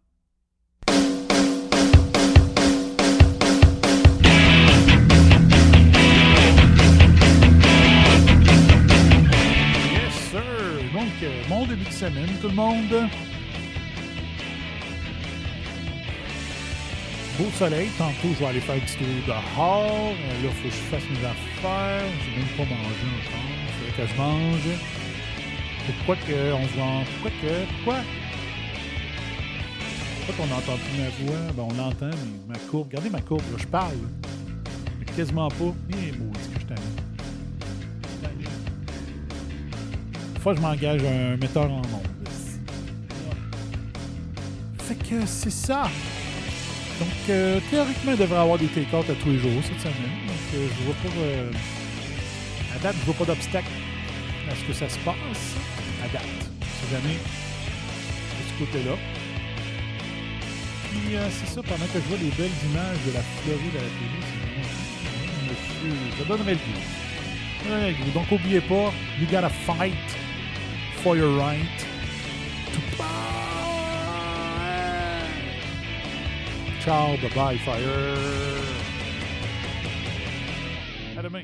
Bon 11.54 11.66
début 11.68 11.86
de 11.86 11.92
semaine, 11.92 12.30
tout 12.42 12.48
le 12.48 12.56
monde. 12.56 13.10
Beau 17.38 17.50
soleil. 17.58 17.90
Tantôt, 17.98 18.30
je 18.34 18.40
vais 18.40 18.46
aller 18.46 18.60
faire 18.60 18.76
un 18.76 18.80
petit 18.80 18.98
tour 18.98 19.08
dehors. 19.28 20.14
Là, 20.14 20.34
il 20.44 20.50
faut 20.50 20.68
que 20.68 20.74
je 20.74 20.82
fasse 20.90 21.04
mes 21.10 21.26
affaires. 21.26 22.10
J'ai 22.24 22.38
même 22.40 22.50
pas 22.58 22.64
mangé 22.64 23.06
encore. 23.20 23.52
Il 23.68 23.92
faudrait 23.92 24.04
que 24.04 24.12
je 24.12 24.18
mange. 24.18 24.70
Pourquoi 25.86 26.16
que 26.16 26.54
on 26.54 26.64
se 26.64 27.12
Pourquoi 27.12 27.32
que. 27.42 27.66
Pourquoi? 27.74 28.00
Pourquoi 30.26 30.36
qu'on 30.38 30.54
n'entend 30.54 30.78
plus 30.78 30.98
ma 31.02 31.32
voix? 31.32 31.54
Ben, 31.56 31.64
on 31.70 31.74
l'entend, 31.74 32.18
mais 32.18 32.54
ma 32.54 32.60
courbe. 32.70 32.88
Regardez 32.88 33.10
ma 33.10 33.22
courbe, 33.22 33.44
là, 33.52 33.58
je 33.60 33.68
parle. 33.68 33.98
Mais 35.00 35.06
quasiment 35.06 35.50
pas. 35.50 35.74
Eh, 35.92 36.18
maudit 36.18 36.50
que 36.54 36.60
je 36.62 36.66
t'aime. 36.66 37.13
Je 40.52 40.60
m'engage 40.60 41.02
un 41.04 41.38
metteur 41.38 41.72
en. 41.72 41.82
Fait 44.80 44.96
que 44.96 45.26
c'est 45.26 45.50
ça. 45.50 45.84
Donc, 47.00 47.10
euh, 47.30 47.60
théoriquement, 47.72 48.12
il 48.12 48.18
devrait 48.18 48.40
avoir 48.40 48.58
des 48.58 48.68
take-out 48.68 49.10
à 49.10 49.14
tous 49.14 49.30
les 49.30 49.40
jours 49.40 49.64
cette 49.64 49.80
semaine. 49.80 50.18
Donc, 50.28 50.36
euh, 50.56 50.68
je 50.68 50.84
vois 50.84 50.96
pas. 50.96 51.10
Euh, 51.20 51.52
date, 52.82 52.96
je 53.00 53.06
vois 53.06 53.16
pas 53.16 53.26
d'obstacle 53.26 53.72
à 54.52 54.56
ce 54.56 54.64
que 54.66 54.74
ça 54.74 54.90
se 54.90 55.00
passe. 55.00 55.56
À 56.04 56.10
date. 56.10 56.24
Jamais 56.92 57.14
de 57.14 58.44
ce 58.50 58.60
côté-là. 58.60 58.98
Puis, 60.92 61.16
c'est 61.32 61.48
ça, 61.56 61.62
pendant 61.64 61.86
que 61.86 61.96
je 61.96 62.08
vois 62.10 62.18
les 62.18 62.32
belles 62.32 62.60
images 62.70 63.02
de 63.08 63.14
la 63.14 63.22
Floride 63.22 63.76
à 63.78 63.82
la 63.82 63.92
télé, 63.96 64.20
Monsieur, 65.48 65.96
ça 66.18 66.24
le 66.36 67.94
goût. 67.94 68.12
Donc, 68.14 68.30
n'oubliez 68.30 68.62
pas, 68.62 68.92
you 69.20 69.26
gotta 69.32 69.50
fight 69.50 70.23
for 71.04 71.18
your 71.18 71.38
right 71.38 71.68
to 72.72 72.80
buy. 72.98 73.06
Ciao, 76.80 77.18
bye-bye, 77.18 77.58
fire. 77.60 78.18
À 81.18 81.22
demain. 81.22 81.44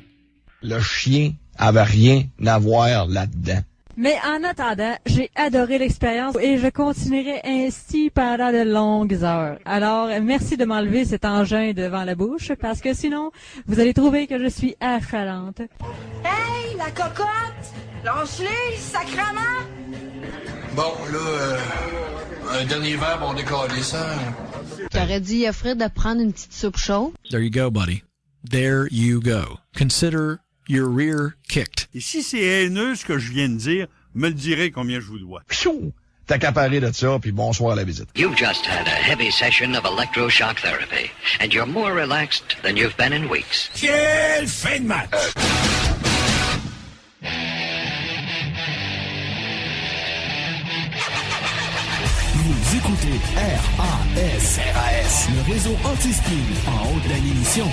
Le 0.62 0.80
chien 0.80 1.32
avait 1.58 1.82
rien 1.82 2.22
à 2.46 2.58
voir 2.58 3.06
là-dedans. 3.06 3.60
Mais 3.98 4.16
en 4.26 4.42
attendant, 4.44 4.96
j'ai 5.04 5.30
adoré 5.34 5.76
l'expérience 5.78 6.36
et 6.40 6.56
je 6.56 6.68
continuerai 6.68 7.40
ainsi 7.44 8.08
pendant 8.08 8.50
de 8.50 8.62
longues 8.62 9.22
heures. 9.24 9.58
Alors, 9.66 10.08
merci 10.22 10.56
de 10.56 10.64
m'enlever 10.64 11.04
cet 11.04 11.26
engin 11.26 11.72
devant 11.74 12.04
la 12.04 12.14
bouche 12.14 12.52
parce 12.54 12.80
que 12.80 12.94
sinon, 12.94 13.30
vous 13.66 13.78
allez 13.78 13.92
trouver 13.92 14.26
que 14.26 14.38
je 14.38 14.48
suis 14.48 14.74
affalante. 14.80 15.60
Hey, 16.24 16.76
la 16.78 16.90
cocotte! 16.92 17.89
Lance-les, 18.04 18.76
sacrement! 18.78 19.60
Bon, 20.74 20.92
là, 21.12 21.18
euh, 21.18 21.58
un 22.50 22.64
dernier 22.64 22.96
verre, 22.96 23.20
on 23.22 23.34
décolle 23.34 23.70
ça. 23.82 24.06
T'aurais 24.90 25.20
dû 25.20 25.46
offrir 25.46 25.76
de 25.76 25.86
prendre 25.88 26.22
une 26.22 26.32
petite 26.32 26.52
soupe 26.54 26.78
chaude? 26.78 27.12
There 27.30 27.42
you 27.42 27.50
go, 27.50 27.70
buddy. 27.70 28.02
There 28.48 28.88
you 28.90 29.20
go. 29.20 29.58
Consider 29.76 30.38
your 30.68 30.88
rear 30.88 31.34
kicked. 31.48 31.88
Et 31.94 32.00
si 32.00 32.22
c'est 32.22 32.40
haineux 32.40 32.94
ce 32.94 33.04
que 33.04 33.18
je 33.18 33.32
viens 33.32 33.50
de 33.50 33.56
dire, 33.56 33.86
me 34.14 34.28
le 34.28 34.34
direz 34.34 34.70
combien 34.70 34.98
je 34.98 35.06
vous 35.06 35.18
dois. 35.18 35.42
Pshou! 35.48 35.92
T'as 36.26 36.38
qu'à 36.38 36.52
parler 36.52 36.80
de 36.80 36.90
ça, 36.92 37.18
puis 37.20 37.32
bonsoir 37.32 37.72
à 37.72 37.76
la 37.76 37.84
visite. 37.84 38.08
You've 38.16 38.36
just 38.36 38.64
had 38.64 38.86
a 38.86 38.90
heavy 38.90 39.30
session 39.30 39.74
of 39.74 39.84
electroshock 39.84 40.60
therapy, 40.60 41.10
and 41.40 41.52
you're 41.52 41.66
more 41.66 41.92
relaxed 41.92 42.56
than 42.62 42.76
you've 42.76 42.96
been 42.96 43.12
in 43.12 43.28
weeks. 43.28 43.68
Quelle 43.74 44.46
fin 44.46 44.80
de 44.80 44.86
match! 44.86 45.89
Vous 52.70 52.76
écoutez 52.76 53.18
RAS, 53.34 54.60
RAS, 54.74 55.28
le 55.34 55.52
réseau 55.52 55.76
anti-spin 55.82 56.30
en 56.68 56.94
haute 56.94 57.02
de 57.02 57.14
l'émission. 57.26 57.66